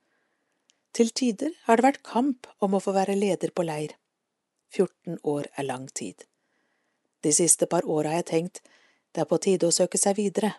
Til 0.91 1.11
tider 1.15 1.53
har 1.67 1.77
det 1.77 1.87
vært 1.87 2.05
kamp 2.07 2.47
om 2.59 2.75
å 2.75 2.81
få 2.83 2.95
være 2.95 3.15
leder 3.15 3.53
på 3.55 3.63
leir. 3.67 3.93
14 4.71 5.19
år 5.23 5.47
er 5.55 5.67
lang 5.67 5.87
tid. 5.87 6.25
De 7.21 7.33
siste 7.33 7.67
par 7.67 7.85
åra 7.85 8.15
har 8.15 8.23
jeg 8.23 8.31
tenkt 8.33 8.61
det 9.11 9.25
er 9.25 9.29
på 9.29 9.41
tide 9.43 9.67
å 9.67 9.75
søke 9.75 9.99
seg 9.99 10.15
videre 10.17 10.55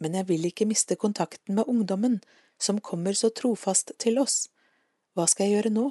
men 0.00 0.16
jeg 0.16 0.28
vil 0.30 0.48
ikke 0.48 0.68
miste 0.68 0.96
kontakten 0.96 1.54
med 1.58 1.68
ungdommen 1.68 2.20
som 2.60 2.80
kommer 2.80 3.16
så 3.16 3.30
trofast 3.36 3.92
til 4.00 4.18
oss. 4.20 4.48
Hva 5.14 5.26
skal 5.28 5.46
jeg 5.46 5.58
gjøre 5.58 5.72
nå? 5.76 5.86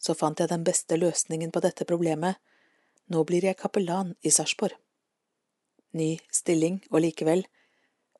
Så 0.00 0.14
fant 0.16 0.40
jeg 0.40 0.48
den 0.48 0.64
beste 0.64 0.96
løsningen 0.96 1.52
på 1.52 1.60
dette 1.64 1.84
problemet. 1.88 2.38
Nå 3.12 3.24
blir 3.28 3.44
jeg 3.44 3.60
kapellan 3.60 4.14
i 4.22 4.32
Sarpsborg. 4.32 4.76
Ny 5.96 6.18
stilling, 6.32 6.80
og 6.92 7.00
likevel, 7.04 7.44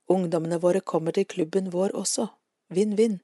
ungdommene 0.09 0.61
våre 0.61 0.81
kommer 0.81 1.17
til 1.17 1.29
klubben 1.29 1.69
vår 1.73 1.93
også, 1.97 2.29
vinn-vinn. 2.73 3.21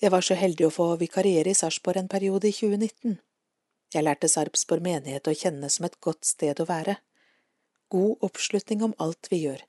Jeg 0.00 0.12
var 0.12 0.24
så 0.24 0.36
heldig 0.36 0.68
å 0.68 0.72
få 0.72 0.86
vikariere 1.00 1.52
i 1.52 1.56
Sarpsborg 1.56 2.00
en 2.00 2.08
periode 2.08 2.48
i 2.48 2.56
2019. 2.56 3.18
Jeg 3.90 4.06
lærte 4.06 4.28
Sarpsborg 4.30 4.84
menighet 4.86 5.26
å 5.26 5.34
kjenne 5.34 5.68
som 5.72 5.86
et 5.88 5.96
godt 6.04 6.28
sted 6.28 6.60
å 6.62 6.66
være. 6.68 6.94
God 7.90 8.22
oppslutning 8.22 8.84
om 8.86 8.94
alt 9.02 9.26
vi 9.32 9.42
gjør, 9.44 9.64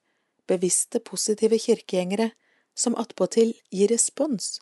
bevisste, 0.46 1.02
positive 1.02 1.58
kirkegjengere 1.58 2.30
som 2.78 2.94
attpåtil 3.02 3.56
gir 3.74 3.90
respons, 3.90 4.60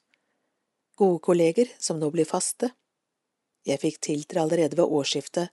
gode 0.95 1.19
kolleger 1.27 1.73
som 1.79 1.99
nå 1.99 2.07
blir 2.15 2.29
faste. 2.29 2.71
Jeg 3.67 3.83
fikk 3.83 3.99
tiltre 4.07 4.45
allerede 4.45 4.79
ved 4.79 4.87
årsskiftet, 4.87 5.51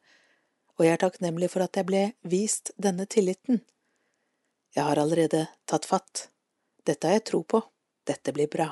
og 0.78 0.86
jeg 0.86 0.94
er 0.94 1.02
takknemlig 1.02 1.50
for 1.50 1.66
at 1.66 1.74
jeg 1.74 1.90
ble 1.90 2.04
vist 2.22 2.70
denne 2.78 3.08
tilliten. 3.10 3.64
Jeg 4.76 4.86
har 4.86 5.02
allerede 5.02 5.48
tatt 5.66 5.88
fatt. 5.88 6.28
Dette 6.86 7.08
har 7.08 7.18
jeg 7.18 7.26
tro 7.32 7.42
på. 7.42 7.64
Dette 8.06 8.30
blir 8.36 8.46
bra. 8.52 8.68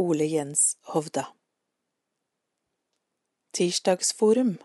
Ole 0.00 0.28
Jens 0.30 0.76
Hovda 0.94 1.35
Tirsdagsforum 3.56 4.58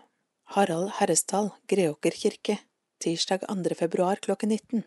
Harald 0.44 0.90
Herresdal, 0.98 1.50
Greåker 1.66 2.10
kirke, 2.10 2.58
tirsdag 3.00 3.40
2. 3.48 3.74
februar 3.74 4.16
klokken 4.16 4.48
19 4.48 4.82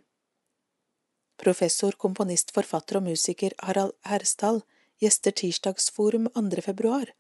Professor, 1.42 1.92
komponist, 1.92 2.52
forfatter 2.54 3.00
og 3.00 3.08
musiker 3.08 3.56
Harald 3.58 3.96
Herresdal 4.06 4.62
gjester 5.02 5.34
Tirsdagsforum 5.34 6.30
2. 6.38 6.62
februar 6.68 7.16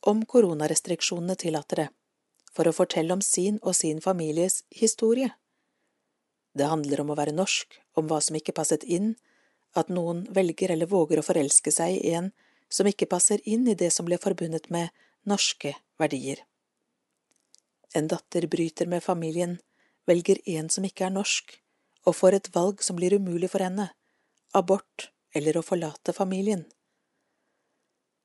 om 0.00 0.24
koronarestriksjonene 0.26 1.38
tillater 1.38 1.84
det, 1.84 1.86
for 2.50 2.66
å 2.66 2.74
fortelle 2.74 3.14
om 3.14 3.22
sin 3.22 3.62
og 3.62 3.78
sin 3.78 4.02
families 4.02 4.64
historie. 4.82 5.30
Det 6.58 6.66
handler 6.66 7.06
om 7.06 7.14
å 7.14 7.20
være 7.22 7.38
norsk, 7.38 7.78
om 7.94 8.10
hva 8.10 8.18
som 8.18 8.42
ikke 8.42 8.58
passet 8.58 8.82
inn, 8.82 9.12
at 9.78 9.94
noen 9.94 10.26
velger 10.34 10.74
eller 10.74 10.90
våger 10.90 11.22
å 11.22 11.28
forelske 11.30 11.70
seg 11.70 12.02
i 12.02 12.18
en 12.18 12.32
som 12.66 12.90
ikke 12.90 13.06
passer 13.06 13.38
inn 13.46 13.70
i 13.70 13.78
det 13.78 13.94
som 13.94 14.10
ble 14.10 14.18
forbundet 14.18 14.72
med 14.74 14.90
norske 15.22 15.76
verdier. 15.98 16.42
En 17.94 18.08
datter 18.08 18.46
bryter 18.46 18.86
med 18.86 19.02
familien, 19.02 19.58
velger 20.06 20.40
en 20.44 20.68
som 20.70 20.84
ikke 20.84 21.06
er 21.08 21.14
norsk, 21.14 21.54
og 22.06 22.16
får 22.16 22.38
et 22.38 22.50
valg 22.54 22.82
som 22.84 22.98
blir 22.98 23.16
umulig 23.16 23.50
for 23.50 23.64
henne, 23.64 23.90
abort 24.54 25.10
eller 25.34 25.56
å 25.56 25.64
forlate 25.66 26.14
familien. 26.16 26.64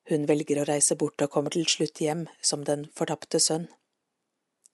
Hun 0.09 0.25
velger 0.29 0.61
å 0.61 0.65
reise 0.67 0.97
bort 0.97 1.21
og 1.21 1.31
kommer 1.31 1.53
til 1.53 1.67
slutt 1.69 2.01
hjem 2.01 2.25
som 2.41 2.65
den 2.67 2.87
fortapte 2.97 3.39
sønn. 3.39 3.67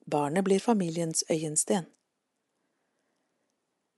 Barnet 0.07 0.45
blir 0.47 0.63
familiens 0.63 1.23
øyensten. 1.29 1.89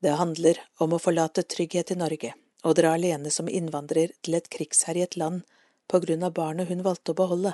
Det 0.02 0.16
handler 0.16 0.62
om 0.80 0.96
å 0.96 1.02
forlate 1.02 1.44
trygghet 1.44 1.92
i 1.92 2.00
Norge 2.00 2.34
og 2.64 2.76
dra 2.80 2.94
alene 2.96 3.32
som 3.32 3.50
innvandrer 3.52 4.14
til 4.24 4.38
et 4.40 4.48
krigsherjet 4.52 5.18
land 5.20 5.44
på 5.92 6.00
grunn 6.04 6.24
av 6.24 6.34
barnet 6.36 6.70
hun 6.70 6.84
valgte 6.86 7.14
å 7.14 7.20
beholde. 7.20 7.54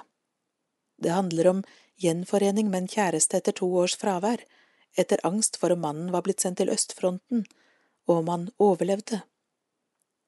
Det 0.98 1.12
handler 1.12 1.48
om 1.48 1.64
gjenforening 2.02 2.70
med 2.72 2.84
en 2.84 2.92
kjæreste 2.92 3.40
etter 3.40 3.56
to 3.56 3.70
års 3.82 3.96
fravær, 4.00 4.44
etter 4.98 5.22
angst 5.28 5.60
for 5.60 5.76
om 5.76 5.82
mannen 5.84 6.12
var 6.12 6.24
blitt 6.26 6.44
sendt 6.44 6.62
til 6.62 6.72
østfronten, 6.72 7.46
og 8.08 8.22
om 8.22 8.32
han 8.32 8.46
overlevde. 8.62 9.22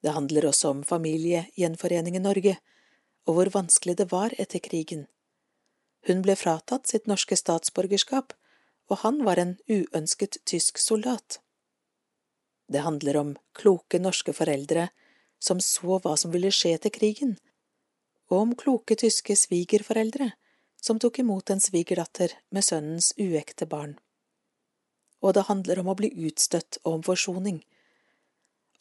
Det 0.04 0.14
handler 0.14 0.50
også 0.50 0.74
om 0.76 0.84
familiegjenforening 0.84 2.18
i 2.20 2.24
Norge, 2.24 2.58
og 3.28 3.38
hvor 3.38 3.52
vanskelig 3.54 3.98
det 4.00 4.12
var 4.12 4.36
etter 4.40 4.64
krigen. 4.64 5.08
Hun 6.08 6.22
ble 6.24 6.38
fratatt 6.40 6.88
sitt 6.88 7.08
norske 7.08 7.36
statsborgerskap, 7.36 8.34
og 8.88 9.02
han 9.04 9.24
var 9.28 9.40
en 9.42 9.58
uønsket 9.68 10.40
tysk 10.48 10.80
soldat. 10.80 11.42
Det 12.72 12.84
handler 12.84 13.18
om 13.18 13.36
kloke 13.56 14.00
norske 14.00 14.34
foreldre 14.36 14.90
som 15.40 15.60
så 15.64 16.00
hva 16.04 16.16
som 16.20 16.32
ville 16.32 16.52
skje 16.52 16.74
etter 16.78 16.94
krigen, 16.94 17.36
og 18.32 18.38
om 18.42 18.56
kloke 18.60 18.96
tyske 19.00 19.36
svigerforeldre 19.40 20.32
som 20.82 21.00
tok 21.00 21.20
imot 21.20 21.50
en 21.50 21.62
svigerdatter 21.62 22.34
med 22.54 22.66
sønnens 22.66 23.14
uekte 23.18 23.66
barn. 23.66 23.98
Og 25.22 25.34
det 25.34 25.48
handler 25.50 25.82
om 25.82 25.90
å 25.92 25.98
bli 25.98 26.12
utstøtt 26.28 26.80
og 26.84 27.00
om 27.00 27.06
forsoning, 27.08 27.64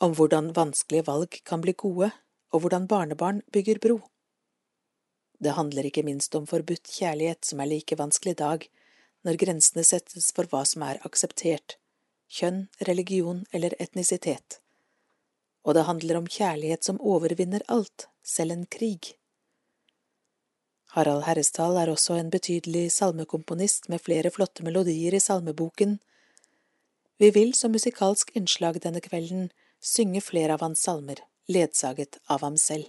om 0.04 0.12
hvordan 0.16 0.52
vanskelige 0.56 1.06
valg 1.06 1.40
kan 1.48 1.62
bli 1.64 1.72
gode, 1.72 2.10
og 2.52 2.62
hvordan 2.62 2.86
barnebarn 2.90 3.40
bygger 3.52 3.80
bro. 3.82 4.00
Det 5.40 5.56
handler 5.56 5.88
ikke 5.88 6.04
minst 6.04 6.34
om 6.36 6.46
forbudt 6.48 6.88
kjærlighet 6.98 7.44
som 7.44 7.60
er 7.60 7.70
like 7.72 7.96
vanskelig 7.98 8.36
i 8.36 8.40
dag, 8.40 8.68
når 9.24 9.40
grensene 9.40 9.84
settes 9.84 10.30
for 10.36 10.48
hva 10.48 10.62
som 10.68 10.84
er 10.86 11.00
akseptert, 11.04 11.76
kjønn, 12.30 12.66
religion 12.88 13.44
eller 13.52 13.74
etnisitet. 13.82 14.60
Og 15.66 15.74
det 15.74 15.86
handler 15.88 16.20
om 16.20 16.28
kjærlighet 16.30 16.86
som 16.86 17.00
overvinner 17.02 17.64
alt, 17.72 18.06
selv 18.22 18.54
en 18.54 18.66
krig. 18.70 19.16
Harald 20.96 21.26
Herresdal 21.26 21.76
er 21.76 21.90
også 21.92 22.14
en 22.16 22.30
betydelig 22.32 22.86
salmekomponist 22.94 23.90
med 23.92 24.00
flere 24.00 24.30
flotte 24.32 24.64
melodier 24.64 25.12
i 25.12 25.20
salmeboken. 25.20 25.98
Vi 27.20 27.28
vil 27.36 27.52
som 27.58 27.74
musikalsk 27.76 28.32
innslag 28.38 28.78
denne 28.80 29.02
kvelden 29.04 29.50
synge 29.84 30.24
flere 30.24 30.56
av 30.56 30.64
hans 30.64 30.86
salmer, 30.88 31.20
ledsaget 31.52 32.16
av 32.32 32.40
ham 32.40 32.56
selv. 32.56 32.88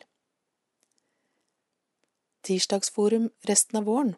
Tirsdagsforum 2.47 3.27
resten 3.49 3.81
av 3.81 3.91
våren 3.91 4.15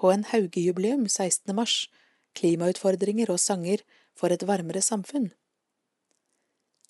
HN 0.00 0.24
Hauge-jubileum 0.32 1.04
16. 1.04 1.52
mars 1.52 1.90
Klimautfordringer 2.32 3.28
og 3.28 3.42
sanger 3.42 3.84
for 4.16 4.32
et 4.32 4.46
varmere 4.48 4.80
samfunn 4.80 5.28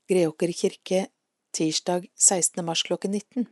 Greåker 0.06 0.54
kirke 0.54 1.08
tirsdag 1.50 2.06
16. 2.14 2.62
mars 2.62 2.86
klokken 2.86 3.18
19 3.18 3.50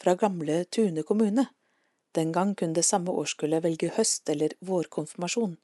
fra 0.00 0.14
gamle 0.16 0.56
Tune 0.72 1.04
kommune. 1.04 1.44
Den 2.16 2.32
gang 2.32 2.54
kunne 2.56 2.72
det 2.78 2.86
samme 2.88 3.12
årskullet 3.12 3.66
velge 3.66 3.90
høst- 3.98 4.32
eller 4.32 4.56
vårkonfirmasjon. 4.64 5.58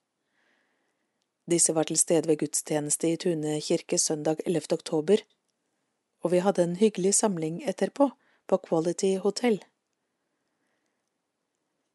Disse 1.48 1.72
var 1.72 1.88
til 1.88 2.02
stede 2.02 2.28
ved 2.28 2.42
gudstjeneste 2.44 3.14
i 3.14 3.16
Tune 3.16 3.56
kirke 3.64 3.96
søndag 3.96 4.44
11. 4.44 4.76
oktober, 4.76 5.24
og 6.20 6.36
vi 6.36 6.44
hadde 6.44 6.68
en 6.68 6.76
hyggelig 6.84 7.14
samling 7.22 7.62
etterpå 7.64 8.12
på 8.46 8.62
Quality 8.68 9.16
Hotel. 9.24 9.62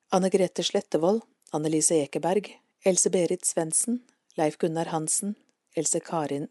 Anne 0.10 0.34
Grete 0.34 0.66
Slettevold, 0.66 1.22
Annelise 1.54 2.02
Ekeberg, 2.02 2.56
Else 2.82 3.14
Berit 3.14 3.46
Svendsen, 3.46 4.02
Leif 4.38 4.58
Gunnar 4.60 4.92
Hansen, 4.92 5.36
Else 5.76 6.00
Karin 6.00 6.50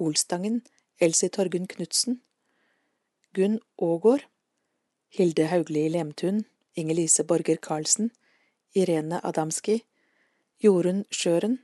Holstangen, 0.00 0.62
Elsie 0.98 1.28
Torgunn 1.28 1.66
Knutsen, 1.68 2.22
Gunn 3.34 3.60
Aagaard, 3.78 4.24
Hilde 5.08 5.50
Haugli 5.50 5.90
Lemtun, 5.90 6.46
Inger-Lise 6.74 7.24
Borger 7.24 7.58
Karlsen, 7.58 8.10
Irene 8.74 9.20
Adamski, 9.22 9.84
Jorunn 10.58 11.04
Sjøren, 11.10 11.58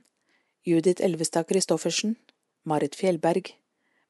Judith 0.63 1.01
Elvestad 1.01 1.47
Christoffersen, 1.47 2.17
Marit 2.63 2.95
Fjellberg, 2.95 3.55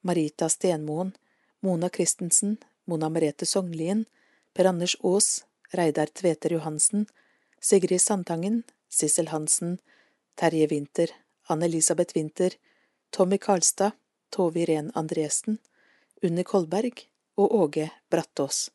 Marita 0.02 0.50
Stenmoen, 0.50 1.14
Mona 1.62 1.90
Christensen, 1.90 2.58
Mona 2.86 3.10
Merete 3.10 3.46
Sognlien, 3.46 4.06
Per 4.54 4.66
Anders 4.66 4.98
Aas, 5.04 5.46
Reidar 5.72 6.08
Tveter 6.08 6.52
Johansen, 6.52 7.08
Sigrid 7.62 8.02
Sandtangen, 8.02 8.66
Sissel 8.90 9.32
Hansen, 9.32 9.80
Terje 10.36 10.70
Winther, 10.70 11.10
Anne-Elisabeth 11.50 12.16
Winther, 12.16 12.54
Tommy 13.10 13.38
Karlstad, 13.38 13.92
Tove 14.30 14.60
Irén 14.60 14.92
Andresen, 14.96 15.60
Unni 16.24 16.44
Kolberg 16.44 17.08
og 17.38 17.56
Åge 17.56 17.92
Brattås. 18.10 18.72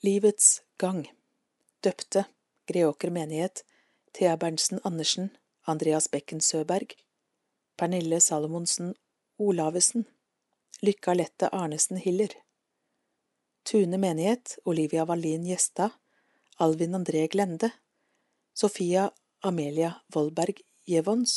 Livets 0.00 0.62
gang. 0.76 1.12
Døpte. 1.80 2.24
Greåker 2.66 3.10
menighet. 3.10 3.64
Thea 4.12 4.36
Berntsen 4.36 4.80
Andersen 4.84 5.30
Andreas 5.66 6.08
Bekken 6.10 6.40
Søberg 6.40 6.94
Pernille 7.76 8.20
Salomonsen 8.20 8.94
Olavesen 9.38 10.04
Lykka 10.80 11.14
Lette 11.14 11.48
Arnesen 11.48 11.96
Hiller. 11.96 12.28
Tune 13.64 13.98
menighet. 13.98 14.58
Olivia 14.64 15.04
Wallin 15.04 15.44
Gjestad 15.44 15.90
Alvin 16.56 16.94
André 16.94 17.26
Glende 17.28 17.70
Sofia 18.54 19.10
Amelia 19.44 19.90
Vollberg 20.08 20.62
Jevons 20.88 21.32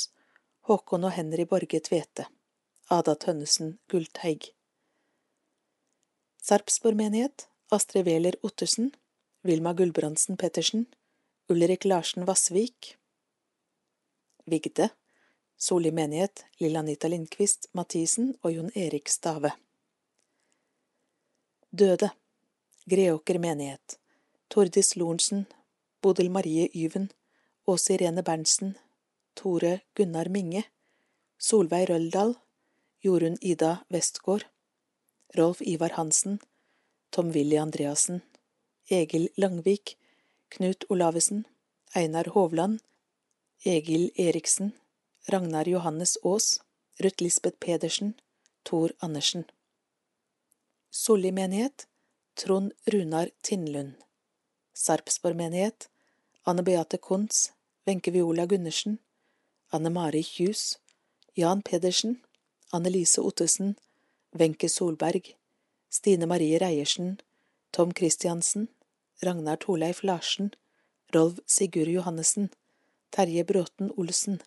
Håkon 0.68 1.04
og 1.04 1.12
Henry 1.12 1.44
Borge 1.44 1.82
Tvete 1.84 2.24
Ada 2.88 3.18
Tønnesen 3.20 3.74
Gullteig 3.92 4.54
Sarpsborg 6.40 6.96
menighet 6.96 7.50
Astrid 7.76 8.08
Wæler 8.08 8.38
Ottersen 8.48 8.94
Vilma 9.44 9.74
Gulbrandsen 9.76 10.40
Pettersen 10.40 10.86
Ulrik 11.52 11.84
Larsen 11.84 12.24
Vassvik. 12.28 12.94
Vigde 14.46 14.88
Soli 15.58 15.92
menighet 15.92 16.46
Lill 16.64 16.80
Anita 16.80 17.12
Lindqvist 17.12 17.68
Mathisen 17.76 18.38
og 18.42 18.56
Jon 18.56 18.72
Erik 18.76 19.12
Stave. 19.12 19.52
Døde 21.76 22.14
Greåker 22.88 23.44
menighet 23.44 24.00
Tordis 24.48 24.96
Lorentzen 24.96 25.44
Bodil 26.00 26.32
Marie 26.32 26.72
Yven 26.72 27.12
Åse 27.70 27.94
Irene 27.94 28.24
Berntsen 28.24 28.78
Tore 29.36 29.82
Gunnar 29.94 30.30
Minge 30.32 30.62
Solveig 31.38 31.90
Røldal 31.90 32.30
Jorunn 33.04 33.36
Ida 33.42 33.72
Westgård 33.92 34.46
Rolf 35.36 35.60
Ivar 35.62 35.92
Hansen 35.98 36.38
Tom 37.10 37.34
Willy 37.36 37.58
Andreassen 37.60 38.22
Egil 38.90 39.28
Langvik 39.36 39.98
Knut 40.56 40.86
Olavesen 40.88 41.44
Einar 41.94 42.30
Hovland 42.38 42.80
Egil 43.66 44.12
Eriksen 44.16 44.72
Ragnar 45.28 45.68
Johannes 45.68 46.18
Aas 46.24 46.62
Ruth 47.04 47.22
Lisbeth 47.22 47.60
Pedersen 47.60 48.16
Tor 48.64 48.96
Andersen. 49.00 49.44
Solli 50.90 51.32
menighet 51.32 51.88
Trond 52.36 52.72
Runar 52.86 53.30
Tinnlund 53.42 54.00
Sarpsborg 54.74 55.36
menighet 55.36 55.90
Anne 56.46 56.64
Beate 56.64 56.98
Kons 56.98 57.52
Wenche 57.88 58.12
Viola 58.12 58.46
Gundersen 58.46 59.00
Anne 59.70 59.90
Mari 59.90 60.22
Kjus 60.22 60.78
Jan 61.36 61.62
Pedersen 61.62 62.22
Annelise 62.74 63.22
Ottesen 63.22 63.78
Wenche 64.34 64.68
Solberg 64.68 65.36
Stine 65.90 66.26
Marie 66.26 66.58
Reiersen 66.58 67.18
Tom 67.72 67.94
Christiansen 67.94 68.68
Ragnar 69.22 69.58
Torleif 69.60 70.04
Larsen 70.04 70.52
Rolv 71.14 71.40
Sigurd 71.46 71.88
Johannessen 71.88 72.50
Terje 73.10 73.46
Bråten 73.46 73.90
Olsen 73.96 74.42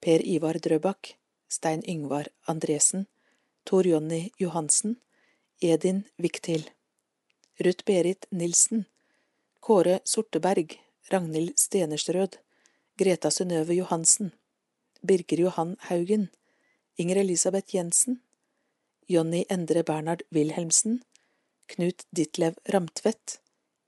Per 0.00 0.20
Ivar 0.24 0.54
Drøbak 0.60 1.16
Stein 1.48 1.82
Yngvar 1.82 2.26
Andresen 2.46 3.08
Tor 3.64 3.84
Jonny 3.84 4.30
Johansen 4.38 5.00
Edin 5.60 6.04
Viktil 6.18 6.70
Ruth 7.58 7.84
Berit 7.84 8.28
Nilsen 8.30 8.86
Kåre 9.60 10.00
Sorteberg 10.04 10.78
Ragnhild 11.10 11.58
Stenerstrød 11.58 12.45
Greta 12.98 13.30
Synnøve 13.30 13.74
Johansen 13.74 14.32
Birger 15.02 15.40
Johan 15.40 15.76
Haugen 15.90 16.30
Inger 16.96 17.16
Elisabeth 17.16 17.74
Jensen 17.74 18.22
Jonny 19.06 19.44
Endre 19.50 19.82
Bernhard 19.82 20.22
Wilhelmsen 20.32 21.02
Knut 21.68 22.06
Ditlev 22.16 22.54
Ramtvedt 22.72 23.40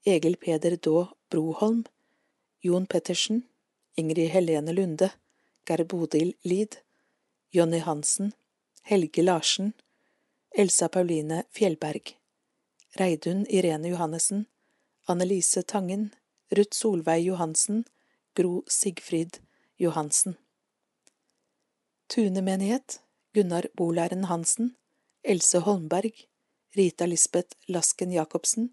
Egil 0.05 0.37
Peder 0.37 0.77
Daa 0.77 1.07
Broholm 1.31 1.85
Jon 2.61 2.87
Pettersen 2.87 3.43
Ingrid 3.97 4.29
Helene 4.29 4.73
Lunde 4.73 5.11
Geir 5.65 5.85
Bodil 5.85 6.35
Lid 6.45 6.77
Jonny 7.51 7.79
Hansen 7.79 8.35
Helge 8.83 9.23
Larsen 9.23 9.73
Elsa 10.51 10.89
Pauline 10.89 11.45
Fjellberg 11.51 12.19
Reidun 13.01 13.47
Irene 13.47 13.89
Johannessen 13.89 14.47
Annelise 15.07 15.63
Tangen 15.63 16.11
Ruth 16.51 16.75
Solveig 16.75 17.25
Johansen 17.25 17.87
Gro 18.39 18.63
Sigfrid 18.71 19.41
Johansen 19.83 20.37
Tune 22.07 22.43
menighet 22.43 23.01
Gunnar 23.35 23.67
Bolæren 23.75 24.25
Hansen 24.31 24.77
Else 25.25 25.59
Holmberg 25.59 26.13
Rita 26.77 27.07
Lisbeth 27.07 27.57
Lasken 27.67 28.13
Jacobsen 28.13 28.71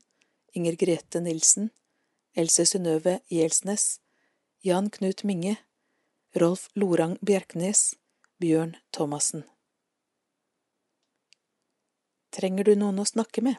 Inger 0.53 0.75
Grete 0.75 1.21
Nilsen 1.21 1.71
Else 2.35 2.65
Synnøve 2.65 3.19
Gjelsnes 3.27 3.99
Jan 4.61 4.89
Knut 4.89 5.23
Minge 5.23 5.57
Rolf 6.35 6.69
Lorang 6.75 7.17
Bjerknes 7.25 7.95
Bjørn 8.37 8.77
Thomassen 8.93 9.47
Trenger 12.29 12.69
du 12.69 12.75
noen 12.77 13.01
å 13.01 13.11
snakke 13.15 13.41
med? 13.41 13.57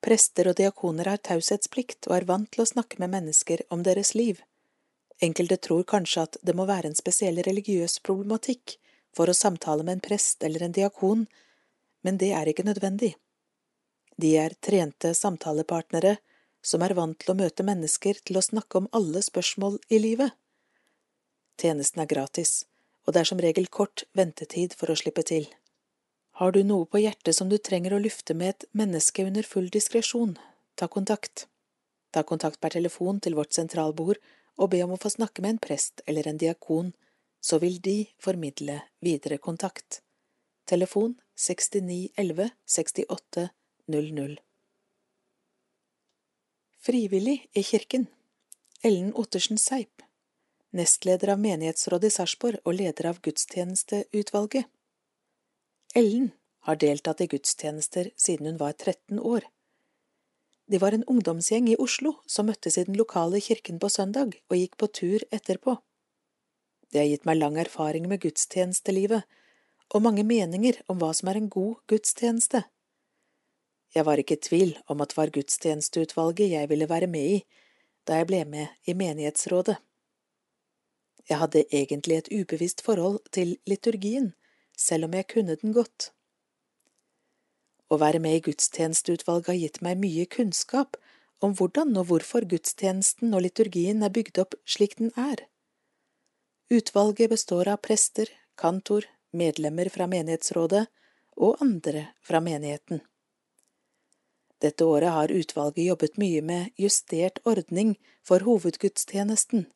Prester 0.00 0.48
og 0.48 0.56
diakoner 0.56 1.12
har 1.12 1.20
taushetsplikt 1.20 2.08
og 2.08 2.22
er 2.22 2.32
vant 2.36 2.48
til 2.54 2.64
å 2.64 2.72
snakke 2.72 3.02
med 3.02 3.12
mennesker 3.18 3.68
om 3.74 3.84
deres 3.84 4.14
liv. 4.14 4.40
Enkelte 5.20 5.56
tror 5.56 5.82
kanskje 5.82 6.24
at 6.28 6.36
det 6.46 6.54
må 6.54 6.66
være 6.68 6.90
en 6.90 6.98
spesiell 6.98 7.40
religiøs 7.42 7.98
problematikk 8.06 8.76
for 9.16 9.30
å 9.30 9.34
samtale 9.34 9.82
med 9.82 9.98
en 9.98 10.04
prest 10.04 10.44
eller 10.46 10.62
en 10.62 10.74
diakon, 10.74 11.26
men 12.06 12.20
det 12.22 12.30
er 12.38 12.50
ikke 12.50 12.66
nødvendig. 12.66 13.16
De 14.18 14.34
er 14.38 14.54
trente 14.62 15.10
samtalepartnere 15.14 16.16
som 16.62 16.82
er 16.82 16.94
vant 16.98 17.18
til 17.18 17.32
å 17.32 17.38
møte 17.38 17.66
mennesker 17.66 18.18
til 18.26 18.38
å 18.38 18.44
snakke 18.44 18.82
om 18.82 18.88
alle 18.94 19.22
spørsmål 19.22 19.78
i 19.94 20.00
livet. 20.02 20.34
Tjenesten 21.58 22.02
er 22.02 22.10
gratis, 22.10 22.64
og 23.06 23.14
det 23.14 23.22
er 23.22 23.30
som 23.30 23.42
regel 23.42 23.66
kort 23.66 24.04
ventetid 24.18 24.74
for 24.78 24.90
å 24.90 24.98
slippe 24.98 25.24
til. 25.26 25.48
Har 26.38 26.54
du 26.54 26.60
noe 26.62 26.86
på 26.86 27.00
hjertet 27.02 27.34
som 27.34 27.48
du 27.50 27.58
trenger 27.58 27.96
å 27.96 28.02
lufte 28.02 28.34
med 28.38 28.54
et 28.54 28.66
menneske 28.78 29.24
under 29.26 29.42
full 29.42 29.66
diskresjon, 29.74 30.36
ta 30.78 30.86
kontakt. 30.86 31.48
Ta 32.14 32.22
kontakt 32.22 32.60
per 32.62 32.76
telefon 32.76 33.18
til 33.20 33.34
vårt 33.34 33.56
sentralbord 33.56 34.20
og 34.58 34.72
be 34.74 34.82
om 34.84 34.94
å 34.94 35.00
få 35.00 35.10
snakke 35.14 35.42
med 35.44 35.56
en 35.56 35.62
prest 35.62 36.02
eller 36.06 36.28
en 36.28 36.40
diakon, 36.40 36.92
så 37.40 37.58
vil 37.62 37.78
de 37.80 38.08
formidle 38.18 38.80
videre 39.04 39.38
kontakt. 39.38 40.02
Telefon 40.68 41.14
69 41.38 42.10
11 42.16 42.50
68 42.66 43.48
00 43.86 44.36
Frivillig 46.78 47.38
i 47.52 47.62
kirken 47.62 48.06
Ellen 48.82 49.14
Ottersen 49.14 49.58
Seip 49.58 50.02
Nestleder 50.76 51.32
av 51.32 51.40
menighetsrådet 51.40 52.10
i 52.10 52.16
Sarpsborg 52.18 52.60
og 52.64 52.76
leder 52.76 53.08
av 53.12 53.22
gudstjenesteutvalget 53.24 54.68
Ellen 55.96 56.30
har 56.68 56.76
deltatt 56.76 57.20
i 57.24 57.26
gudstjenester 57.26 58.10
siden 58.16 58.46
hun 58.46 58.58
var 58.60 58.72
13 58.72 59.18
år. 59.18 59.46
De 60.68 60.78
var 60.78 60.92
en 60.92 61.04
ungdomsgjeng 61.08 61.70
i 61.72 61.78
Oslo 61.80 62.18
som 62.28 62.50
møttes 62.50 62.76
i 62.76 62.84
den 62.84 62.96
lokale 63.00 63.40
kirken 63.40 63.78
på 63.80 63.88
søndag 63.88 64.34
og 64.50 64.56
gikk 64.58 64.76
på 64.76 64.88
tur 65.00 65.24
etterpå. 65.32 65.78
Det 66.92 67.00
har 67.00 67.08
gitt 67.08 67.24
meg 67.28 67.38
lang 67.40 67.56
erfaring 67.60 68.08
med 68.08 68.20
gudstjenestelivet 68.20 69.24
og 69.88 70.04
mange 70.04 70.24
meninger 70.28 70.82
om 70.92 71.00
hva 71.00 71.14
som 71.16 71.30
er 71.32 71.40
en 71.40 71.48
god 71.52 71.80
gudstjeneste. 71.88 72.66
Jeg 73.96 74.04
var 74.04 74.20
ikke 74.20 74.36
i 74.36 74.44
tvil 74.44 74.74
om 74.92 75.00
at 75.00 75.14
det 75.14 75.16
var 75.16 75.32
gudstjenesteutvalget 75.32 76.52
jeg 76.52 76.68
ville 76.68 76.88
være 76.88 77.08
med 77.08 77.38
i 77.38 77.38
da 78.08 78.20
jeg 78.20 78.28
ble 78.28 78.42
med 78.48 78.88
i 78.88 78.96
menighetsrådet. 78.96 79.76
Jeg 81.28 81.40
hadde 81.40 81.64
egentlig 81.72 82.16
et 82.16 82.30
ubevisst 82.32 82.84
forhold 82.84 83.20
til 83.32 83.56
liturgien, 83.68 84.32
selv 84.76 85.08
om 85.08 85.16
jeg 85.16 85.28
kunne 85.28 85.56
den 85.60 85.74
godt. 85.76 86.12
Å 87.88 87.96
være 88.00 88.20
med 88.20 88.36
i 88.36 88.42
gudstjenesteutvalget 88.48 89.52
har 89.52 89.60
gitt 89.60 89.78
meg 89.84 90.00
mye 90.02 90.26
kunnskap 90.28 90.98
om 91.44 91.54
hvordan 91.56 91.96
og 91.96 92.10
hvorfor 92.10 92.44
gudstjenesten 92.50 93.32
og 93.34 93.46
liturgien 93.46 94.02
er 94.04 94.12
bygd 94.12 94.40
opp 94.42 94.58
slik 94.68 94.98
den 94.98 95.12
er. 95.16 95.46
Utvalget 96.68 97.32
består 97.32 97.70
av 97.72 97.80
prester, 97.84 98.28
kantor, 98.60 99.06
medlemmer 99.32 99.88
fra 99.92 100.08
menighetsrådet 100.10 100.84
og 101.38 101.62
andre 101.64 102.08
fra 102.20 102.42
menigheten. 102.44 103.00
Dette 104.58 104.84
året 104.84 105.14
har 105.14 105.32
utvalget 105.32 105.86
jobbet 105.86 106.18
mye 106.18 106.42
med 106.42 106.70
justert 106.76 107.38
ordning 107.46 107.94
for 108.26 108.42
hovedgudstjenesten, 108.44 109.68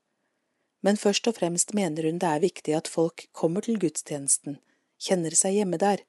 men 0.83 0.99
først 0.99 1.29
og 1.31 1.39
fremst 1.39 1.71
mener 1.79 2.09
hun 2.09 2.19
det 2.19 2.29
er 2.29 2.43
viktig 2.43 2.75
at 2.75 2.91
folk 2.91 3.29
kommer 3.33 3.63
til 3.63 3.79
gudstjenesten, 3.79 4.59
kjenner 4.99 5.37
seg 5.39 5.61
hjemme 5.61 5.79
der, 5.79 6.03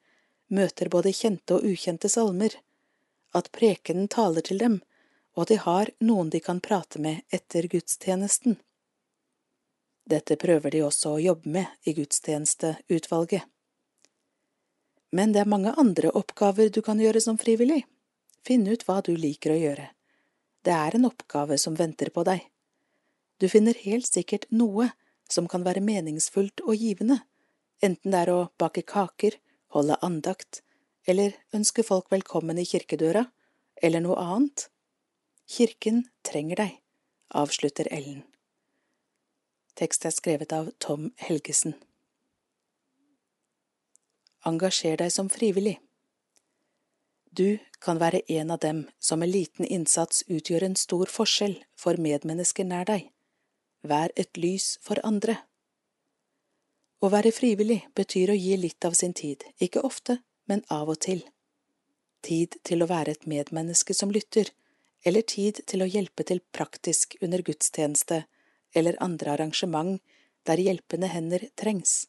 møter 0.54 0.90
både 0.92 1.12
kjente 1.12 1.58
og 1.58 1.66
ukjente 1.68 2.10
salmer, 2.12 2.54
at 3.34 3.50
prekenen 3.52 4.08
taler 4.08 4.44
til 4.46 4.60
dem, 4.62 4.80
og 5.34 5.46
at 5.46 5.50
de 5.50 5.58
har 5.64 5.90
noen 6.06 6.30
de 6.30 6.40
kan 6.40 6.60
prate 6.62 7.00
med 7.02 7.24
etter 7.34 7.66
gudstjenesten. 7.70 8.56
Dette 10.04 10.36
prøver 10.36 10.70
de 10.70 10.84
også 10.84 11.16
å 11.16 11.22
jobbe 11.22 11.50
med 11.50 11.88
i 11.88 11.94
gudstjenesteutvalget. 11.96 13.42
Men 15.14 15.32
det 15.32 15.44
er 15.44 15.50
mange 15.50 15.72
andre 15.80 16.10
oppgaver 16.10 16.70
du 16.74 16.80
kan 16.82 17.00
gjøre 17.00 17.22
som 17.22 17.38
frivillig. 17.38 17.84
Finn 18.44 18.66
ut 18.68 18.82
hva 18.86 19.00
du 19.06 19.14
liker 19.16 19.54
å 19.54 19.60
gjøre. 19.60 19.86
Det 20.64 20.74
er 20.74 20.96
en 20.96 21.08
oppgave 21.08 21.56
som 21.60 21.76
venter 21.78 22.10
på 22.12 22.24
deg. 22.26 22.42
Du 23.40 23.48
finner 23.48 23.78
helt 23.86 24.06
sikkert 24.06 24.46
noe 24.50 24.90
som 25.30 25.48
kan 25.48 25.64
være 25.64 25.82
meningsfullt 25.84 26.62
og 26.66 26.76
givende, 26.76 27.20
enten 27.82 28.12
det 28.12 28.20
er 28.24 28.32
å 28.32 28.40
bake 28.60 28.84
kaker, 28.86 29.38
holde 29.74 29.98
andakt, 30.06 30.62
eller 31.06 31.34
ønske 31.54 31.84
folk 31.86 32.10
velkommen 32.12 32.58
i 32.58 32.66
kirkedøra, 32.68 33.26
eller 33.82 34.04
noe 34.04 34.16
annet. 34.22 34.68
Kirken 35.50 36.04
trenger 36.24 36.62
deg, 36.62 36.76
avslutter 37.34 37.90
Ellen. 37.92 38.22
Tekst 39.74 40.06
er 40.06 40.14
skrevet 40.14 40.54
av 40.54 40.70
Tom 40.78 41.10
Helgesen. 41.18 41.74
Engasjer 44.46 45.00
deg 45.00 45.10
som 45.12 45.30
frivillig. 45.32 45.78
Du 47.34 47.58
kan 47.82 47.98
være 47.98 48.20
en 48.30 48.52
av 48.54 48.60
dem 48.62 48.84
som 49.02 49.18
med 49.18 49.32
liten 49.32 49.66
innsats 49.66 50.22
utgjør 50.30 50.68
en 50.68 50.76
stor 50.78 51.10
forskjell 51.10 51.56
for 51.74 51.98
medmennesker 51.98 52.68
nær 52.68 52.86
deg. 52.86 53.08
Vær 53.82 54.14
et 54.14 54.38
lys 54.38 54.76
for 54.84 55.00
andre. 55.02 55.40
Å 57.04 57.10
være 57.12 57.34
frivillig 57.36 57.82
betyr 57.92 58.30
å 58.32 58.34
gi 58.38 58.54
litt 58.56 58.84
av 58.88 58.94
sin 58.96 59.12
tid, 59.12 59.42
ikke 59.60 59.82
ofte, 59.84 60.22
men 60.48 60.62
av 60.72 60.88
og 60.88 61.02
til. 61.04 61.20
Tid 62.24 62.56
til 62.64 62.80
å 62.80 62.88
være 62.88 63.12
et 63.12 63.26
medmenneske 63.28 63.92
som 63.98 64.14
lytter, 64.14 64.48
eller 65.04 65.26
tid 65.28 65.60
til 65.68 65.84
å 65.84 65.90
hjelpe 65.90 66.24
til 66.24 66.40
praktisk 66.56 67.18
under 67.20 67.44
gudstjeneste 67.44 68.22
eller 68.72 68.96
andre 69.04 69.34
arrangement 69.34 70.00
der 70.48 70.64
hjelpende 70.64 71.12
hender 71.12 71.44
trengs. 71.60 72.06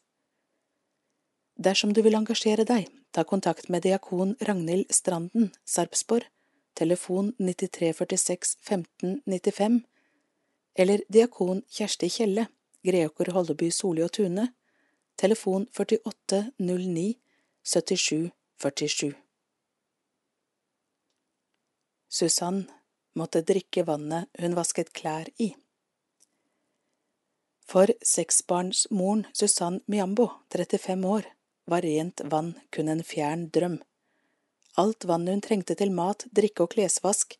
Dersom 1.60 1.92
du 1.92 2.00
vil 2.00 2.16
engasjere 2.16 2.64
deg, 2.64 2.88
ta 3.12 3.28
kontakt 3.28 3.68
med 3.68 3.84
diakon 3.84 4.32
Ragnhild 4.48 4.88
Stranden, 4.92 5.52
Sarpsborg, 5.68 6.24
telefon 6.72 7.34
9346 7.36 8.56
1595, 8.64 9.82
eller 10.76 11.04
diakon 11.12 11.66
Kjersti 11.68 12.08
Kjelle, 12.12 12.48
Greåker 12.84 13.36
Holleby 13.36 13.70
Soli 13.72 14.04
og 14.04 14.16
Tune, 14.16 14.54
telefon 15.16 15.66
4809 15.72 17.14
77 17.62 18.30
47. 18.62 19.14
Susann 22.08 22.70
måtte 23.12 23.42
drikke 23.42 23.84
vannet 23.88 24.28
hun 24.40 24.56
vasket 24.56 24.92
klær 24.92 25.28
i. 25.36 25.54
For 27.66 27.90
seksbarnsmoren 28.02 29.26
Susann 29.32 29.80
Miambo, 29.86 30.28
35 30.52 31.04
år, 31.04 31.24
var 31.64 31.82
rent 31.82 32.20
vann 32.24 32.54
kun 32.70 32.88
en 32.88 33.02
fjern 33.02 33.48
drøm. 33.50 33.80
Alt 34.78 35.04
vannet 35.04 35.34
hun 35.34 35.42
trengte 35.42 35.74
til 35.74 35.90
mat, 35.90 36.28
drikke 36.30 36.66
og 36.66 36.76
klesvask, 36.76 37.34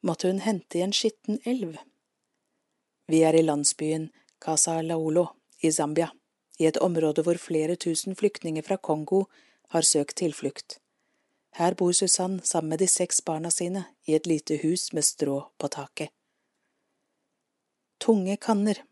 måtte 0.00 0.30
hun 0.30 0.40
hente 0.40 0.78
i 0.78 0.86
en 0.86 0.94
skitten 0.94 1.42
elv. 1.44 1.76
Vi 3.10 3.20
er 3.26 3.36
i 3.36 3.44
landsbyen 3.44 4.08
Casa 4.40 4.80
Laolo 4.80 5.26
i 5.60 5.72
Zambia 5.74 6.08
i 6.58 6.66
et 6.66 6.80
område 6.82 7.22
hvor 7.26 7.38
flere 7.40 7.76
tusen 7.76 8.16
flyktninger 8.18 8.66
fra 8.66 8.76
Kongo 8.76 9.24
har 9.74 9.86
søkt 9.86 10.18
tilflukt. 10.18 10.78
Her 11.58 11.74
bor 11.74 11.92
Susann 11.92 12.40
sammen 12.44 12.74
med 12.74 12.82
de 12.82 12.88
seks 12.90 13.20
barna 13.24 13.50
sine 13.50 13.86
i 14.06 14.14
et 14.14 14.26
lite 14.26 14.58
hus 14.62 14.92
med 14.92 15.06
strå 15.06 15.40
på 15.58 15.70
taket. 15.72 16.12
Tunge 17.98 18.36
kanner, 18.36 18.82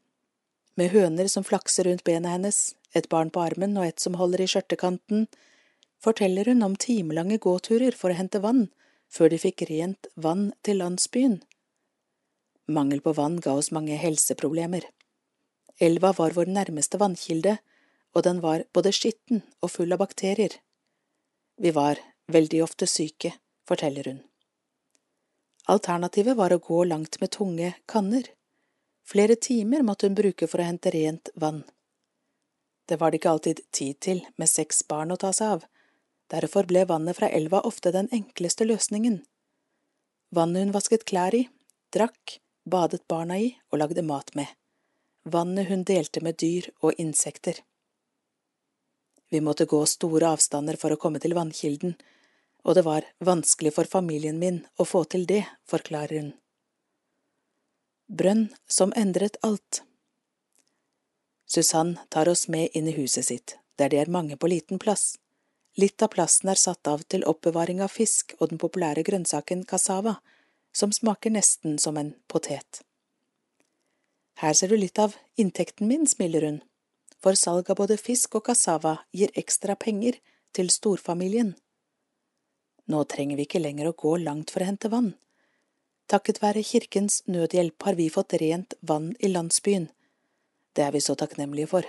med 0.74 0.90
høner 0.90 1.28
som 1.30 1.44
flakser 1.46 1.86
rundt 1.86 2.04
bena 2.04 2.34
hennes, 2.34 2.74
et 2.94 3.08
barn 3.08 3.30
på 3.30 3.40
armen 3.40 3.76
og 3.78 3.86
et 3.86 4.02
som 4.02 4.16
holder 4.18 4.42
i 4.42 4.48
skjørtekanten, 4.50 5.28
forteller 6.02 6.50
hun 6.50 6.64
om 6.66 6.74
timelange 6.76 7.38
gåturer 7.38 7.94
for 7.96 8.12
å 8.12 8.18
hente 8.18 8.42
vann 8.42 8.66
før 9.08 9.30
de 9.30 9.38
fikk 9.38 9.62
rent 9.70 10.08
vann 10.16 10.50
til 10.66 10.82
landsbyen. 10.82 11.38
Mangel 12.66 13.00
på 13.00 13.14
vann 13.14 13.38
ga 13.40 13.54
oss 13.54 13.70
mange 13.70 13.94
helseproblemer. 14.00 14.88
Elva 15.78 16.12
var 16.16 16.32
vår 16.32 16.48
nærmeste 16.48 16.98
vannkilde, 17.00 17.58
og 18.16 18.24
den 18.24 18.40
var 18.40 18.64
både 18.72 18.92
skitten 18.96 19.42
og 19.60 19.70
full 19.74 19.92
av 19.92 20.00
bakterier. 20.00 20.54
Vi 21.60 21.72
var 21.76 22.00
veldig 22.32 22.62
ofte 22.64 22.88
syke, 22.88 23.34
forteller 23.68 24.08
hun. 24.08 24.22
Alternativet 25.68 26.36
var 26.38 26.54
å 26.54 26.62
gå 26.62 26.82
langt 26.88 27.20
med 27.20 27.34
tunge 27.36 27.74
kanner. 27.90 28.24
Flere 29.04 29.36
timer 29.36 29.84
måtte 29.84 30.08
hun 30.08 30.16
bruke 30.16 30.48
for 30.48 30.62
å 30.62 30.68
hente 30.68 30.92
rent 30.94 31.28
vann. 31.34 31.64
Det 32.88 32.96
var 33.00 33.10
det 33.10 33.20
ikke 33.20 33.32
alltid 33.34 33.64
tid 33.74 34.00
til 34.00 34.26
med 34.38 34.48
seks 34.48 34.84
barn 34.88 35.12
å 35.12 35.20
ta 35.20 35.32
seg 35.34 35.56
av, 35.58 35.64
derfor 36.32 36.68
ble 36.70 36.86
vannet 36.88 37.18
fra 37.18 37.28
elva 37.28 37.60
ofte 37.68 37.92
den 37.92 38.08
enkleste 38.14 38.64
løsningen. 38.64 39.24
Vannet 40.30 40.64
hun 40.64 40.74
vasket 40.74 41.04
klær 41.04 41.34
i, 41.34 41.48
drakk, 41.92 42.38
badet 42.64 43.02
barna 43.10 43.38
i 43.42 43.56
og 43.72 43.82
lagde 43.82 44.06
mat 44.06 44.32
med 44.38 44.54
vannet 45.26 45.68
hun 45.68 45.82
delte 45.84 46.22
med 46.22 46.38
dyr 46.38 46.68
og 46.86 46.94
insekter. 47.02 47.58
Vi 49.30 49.40
måtte 49.42 49.66
gå 49.66 49.80
store 49.90 50.30
avstander 50.36 50.78
for 50.78 50.94
å 50.94 51.00
komme 51.02 51.18
til 51.22 51.34
vannkilden, 51.34 51.96
og 52.62 52.78
det 52.78 52.84
var 52.86 53.06
vanskelig 53.26 53.74
for 53.74 53.90
familien 53.90 54.38
min 54.38 54.62
å 54.78 54.86
få 54.86 55.02
til 55.10 55.26
det, 55.26 55.42
forklarer 55.66 56.20
hun. 56.20 56.32
Brønn 58.06 58.48
som 58.70 58.94
endret 58.94 59.38
alt. 59.42 59.82
Susann 61.46 61.96
tar 62.08 62.30
oss 62.30 62.46
med 62.48 62.70
inn 62.74 62.86
i 62.86 62.94
huset 62.94 63.26
sitt, 63.26 63.58
der 63.78 63.90
det 63.90 64.02
er 64.02 64.10
mange 64.10 64.38
på 64.38 64.50
liten 64.50 64.78
plass. 64.78 65.16
Litt 65.76 66.02
av 66.02 66.14
plassen 66.14 66.48
er 66.48 66.58
satt 66.58 66.86
av 66.86 67.02
til 67.10 67.26
oppbevaring 67.26 67.82
av 67.82 67.90
fisk 67.92 68.34
og 68.38 68.54
den 68.54 68.62
populære 68.62 69.02
grønnsaken 69.06 69.66
cassava, 69.66 70.20
som 70.72 70.94
smaker 70.94 71.34
nesten 71.34 71.78
som 71.82 71.98
en 71.98 72.14
potet. 72.30 72.85
Her 74.36 74.52
ser 74.52 74.68
du 74.68 74.76
litt 74.76 74.98
av 75.00 75.14
inntekten 75.40 75.88
min, 75.88 76.06
smiler 76.06 76.44
hun, 76.44 76.58
for 77.24 77.38
salg 77.40 77.70
av 77.72 77.78
både 77.80 77.96
fisk 77.96 78.36
og 78.36 78.44
cassava 78.50 78.98
gir 79.16 79.32
ekstra 79.34 79.76
penger 79.80 80.18
til 80.56 80.68
storfamilien. 80.72 81.54
Nå 82.92 83.04
trenger 83.10 83.38
vi 83.40 83.46
ikke 83.48 83.62
lenger 83.62 83.88
å 83.90 83.96
gå 83.96 84.16
langt 84.22 84.52
for 84.52 84.62
å 84.62 84.68
hente 84.68 84.90
vann. 84.92 85.14
Takket 86.06 86.38
være 86.42 86.62
Kirkens 86.62 87.22
Nødhjelp 87.26 87.82
har 87.82 87.96
vi 87.98 88.10
fått 88.12 88.36
rent 88.42 88.76
vann 88.80 89.14
i 89.18 89.32
landsbyen. 89.32 89.88
Det 90.76 90.84
er 90.84 90.92
vi 90.94 91.02
så 91.02 91.16
takknemlige 91.18 91.72
for. 91.72 91.88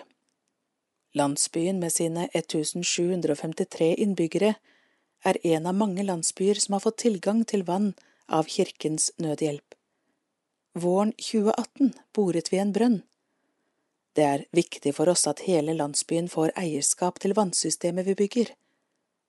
Landsbyen 1.18 1.80
med 1.84 1.94
sine 1.94 2.26
1753 2.34 3.94
innbyggere 4.04 4.56
er 5.26 5.40
en 5.54 5.70
av 5.70 5.78
mange 5.78 6.06
landsbyer 6.08 6.58
som 6.64 6.78
har 6.78 6.86
fått 6.88 7.04
tilgang 7.04 7.44
til 7.46 7.68
vann 7.68 7.92
av 8.28 8.50
Kirkens 8.50 9.12
Nødhjelp. 9.22 9.77
Våren 10.78 11.12
2018 11.12 11.94
boret 12.14 12.54
vi 12.54 12.58
en 12.58 12.72
brønn. 12.74 12.98
Det 14.14 14.24
er 14.24 14.44
viktig 14.54 14.92
for 14.94 15.10
oss 15.10 15.24
at 15.30 15.40
hele 15.48 15.74
landsbyen 15.74 16.28
får 16.30 16.52
eierskap 16.62 17.18
til 17.24 17.34
vannsystemet 17.38 18.06
vi 18.06 18.16
bygger. 18.20 18.52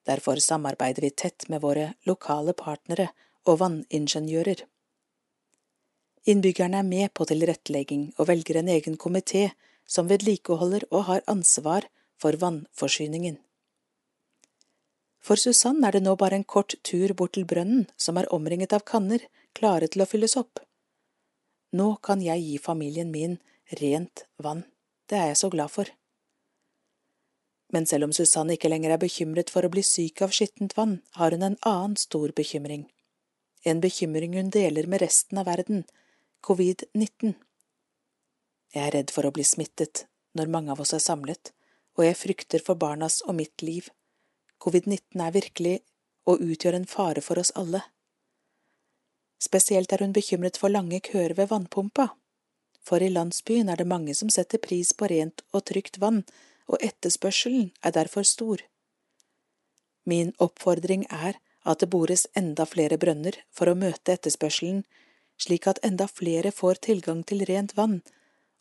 Derfor 0.04 0.42
samarbeider 0.44 1.06
vi 1.06 1.10
tett 1.10 1.48
med 1.48 1.62
våre 1.64 1.94
lokale 2.10 2.52
partnere 2.52 3.08
og 3.48 3.62
vanningeniører. 3.62 4.60
Innbyggerne 6.28 6.82
er 6.82 6.90
med 6.90 7.14
på 7.16 7.24
tilrettelegging 7.32 8.04
og 8.18 8.28
velger 8.28 8.60
en 8.60 8.68
egen 8.76 9.00
komité 9.00 9.48
som 9.88 10.12
vedlikeholder 10.12 10.84
og 10.90 11.08
har 11.08 11.26
ansvar 11.32 11.88
for 12.20 12.36
vannforsyningen. 12.36 13.40
For 15.24 15.40
Susann 15.40 15.80
er 15.84 15.96
det 15.96 16.04
nå 16.04 16.12
bare 16.16 16.36
en 16.36 16.44
kort 16.44 16.76
tur 16.84 17.16
bort 17.16 17.38
til 17.40 17.48
brønnen, 17.48 17.88
som 17.96 18.20
er 18.20 18.28
omringet 18.32 18.76
av 18.76 18.84
kanner, 18.84 19.24
klare 19.56 19.88
til 19.88 20.04
å 20.04 20.12
fylles 20.12 20.36
opp. 20.36 20.67
Nå 21.76 21.96
kan 22.00 22.22
jeg 22.24 22.40
gi 22.40 22.58
familien 22.58 23.10
min 23.12 23.36
rent 23.80 24.24
vann, 24.40 24.64
det 25.08 25.18
er 25.18 25.26
jeg 25.32 25.40
så 25.42 25.50
glad 25.52 25.72
for. 25.72 25.90
Men 27.72 27.84
selv 27.86 28.08
om 28.08 28.14
Susanne 28.16 28.56
ikke 28.56 28.70
lenger 28.72 28.94
er 28.94 29.02
bekymret 29.02 29.50
for 29.52 29.66
å 29.66 29.72
bli 29.72 29.82
syk 29.84 30.22
av 30.24 30.32
skittent 30.32 30.76
vann, 30.78 31.02
har 31.20 31.36
hun 31.36 31.44
en 31.44 31.58
annen 31.68 31.98
stor 32.00 32.32
bekymring. 32.32 32.86
En 33.68 33.82
bekymring 33.84 34.38
hun 34.38 34.48
deler 34.54 34.88
med 34.88 35.02
resten 35.04 35.40
av 35.40 35.48
verden, 35.50 35.84
covid-19. 36.46 37.34
Jeg 38.72 38.84
er 38.86 38.94
redd 38.94 39.12
for 39.12 39.28
å 39.28 39.34
bli 39.34 39.44
smittet 39.44 40.06
når 40.38 40.52
mange 40.54 40.72
av 40.72 40.80
oss 40.80 40.94
er 40.96 41.04
samlet, 41.04 41.52
og 41.98 42.06
jeg 42.06 42.16
frykter 42.16 42.64
for 42.64 42.80
barnas 42.80 43.20
og 43.26 43.36
mitt 43.40 43.64
liv. 43.64 43.90
Covid-19 44.62 45.20
er 45.24 45.34
virkelig 45.36 45.76
og 46.28 46.40
utgjør 46.44 46.78
en 46.78 46.88
fare 46.88 47.24
for 47.24 47.40
oss 47.40 47.52
alle. 47.58 47.82
Spesielt 49.38 49.92
er 49.92 50.02
hun 50.02 50.12
bekymret 50.12 50.58
for 50.58 50.68
lange 50.68 51.00
køer 51.00 51.34
ved 51.38 51.50
vannpumpa, 51.52 52.08
for 52.82 53.02
i 53.04 53.10
landsbyen 53.12 53.68
er 53.68 53.76
det 53.76 53.86
mange 53.86 54.14
som 54.14 54.30
setter 54.30 54.58
pris 54.58 54.92
på 54.92 55.08
rent 55.12 55.44
og 55.52 55.66
trygt 55.70 56.00
vann, 56.02 56.24
og 56.68 56.82
etterspørselen 56.84 57.70
er 57.82 57.94
derfor 57.96 58.26
stor. 58.26 58.62
Min 60.04 60.32
oppfordring 60.38 61.06
er 61.10 61.38
at 61.68 61.80
det 61.80 61.90
bores 61.92 62.26
enda 62.36 62.64
flere 62.66 62.98
brønner 62.98 63.36
for 63.52 63.68
å 63.68 63.76
møte 63.78 64.14
etterspørselen, 64.16 64.84
slik 65.38 65.68
at 65.70 65.80
enda 65.86 66.08
flere 66.10 66.52
får 66.52 66.80
tilgang 66.88 67.22
til 67.28 67.44
rent 67.48 67.76
vann, 67.76 68.00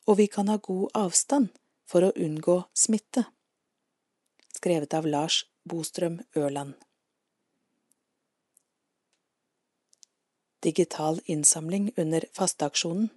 og 0.07 0.19
vi 0.21 0.27
kan 0.27 0.51
ha 0.51 0.57
god 0.57 0.91
avstand 0.93 1.49
for 1.87 2.03
å 2.03 2.13
unngå 2.15 2.61
smitte. 2.75 3.25
Skrevet 4.59 4.93
av 4.93 5.07
Lars 5.07 5.45
Bostrøm 5.67 6.21
Ørland. 6.35 6.75
Digital 10.63 11.19
innsamling 11.25 11.91
under 11.97 12.25
fasteaksjonen 12.33 13.09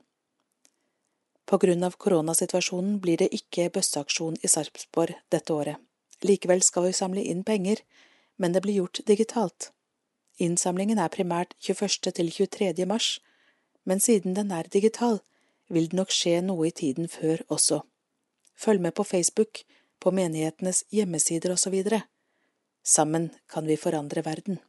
På 1.44 1.58
grunn 1.58 1.84
av 1.84 1.96
koronasituasjonen 1.96 2.98
blir 3.00 3.16
det 3.22 3.30
ikke 3.32 3.70
bøsseaksjon 3.72 4.36
i 4.44 4.50
Sarpsborg 4.52 5.16
dette 5.32 5.56
året. 5.56 5.80
Likevel 6.20 6.60
skal 6.60 6.90
vi 6.90 6.92
samle 6.92 7.24
inn 7.24 7.40
penger, 7.44 7.80
men 8.36 8.52
det 8.52 8.60
blir 8.60 8.82
gjort 8.82 9.00
digitalt. 9.08 9.70
Innsamlingen 10.36 11.00
er 11.00 11.08
primært 11.08 11.56
21. 11.64 12.12
til 12.12 12.30
23. 12.36 12.84
mars, 12.84 13.08
men 13.88 14.04
siden 14.04 14.36
den 14.36 14.52
er 14.52 14.68
digital, 14.68 15.22
vil 15.72 15.88
det 15.88 15.96
nok 15.96 16.12
skje 16.12 16.42
noe 16.44 16.68
i 16.68 16.76
tiden 16.76 17.08
før 17.08 17.40
også. 17.48 17.80
Følg 18.52 18.84
med 18.84 18.92
på 18.92 19.04
Facebook, 19.04 19.64
på 20.00 20.12
menighetenes 20.12 20.84
hjemmesider 20.92 21.56
osv. 21.56 21.82
Sammen 22.84 23.30
kan 23.48 23.64
vi 23.64 23.80
forandre 23.80 24.28
verden. 24.28 24.60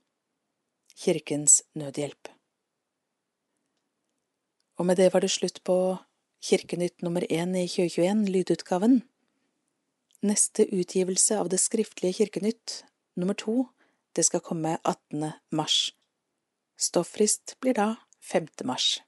Kirkens 0.95 1.63
Nødhjelp. 1.75 2.31
Og 4.81 4.85
med 4.89 4.97
det 4.97 5.11
var 5.13 5.21
det 5.21 5.29
slutt 5.29 5.59
på 5.61 5.75
Kirkenytt 6.41 7.03
nummer 7.05 7.21
én 7.29 7.51
i 7.53 7.67
2021, 7.69 8.23
lydutgaven. 8.33 9.03
Neste 10.25 10.65
utgivelse 10.73 11.37
av 11.37 11.51
det 11.53 11.59
skriftlige 11.61 12.17
Kirkenytt, 12.17 12.79
nummer 13.13 13.37
to, 13.37 13.67
det 14.17 14.25
skal 14.25 14.41
komme 14.41 14.79
18. 14.81 15.35
mars. 15.53 15.93
Stofffrist 16.81 17.59
blir 17.61 17.77
da 17.77 17.87
5. 18.25 18.47
mars. 18.65 19.03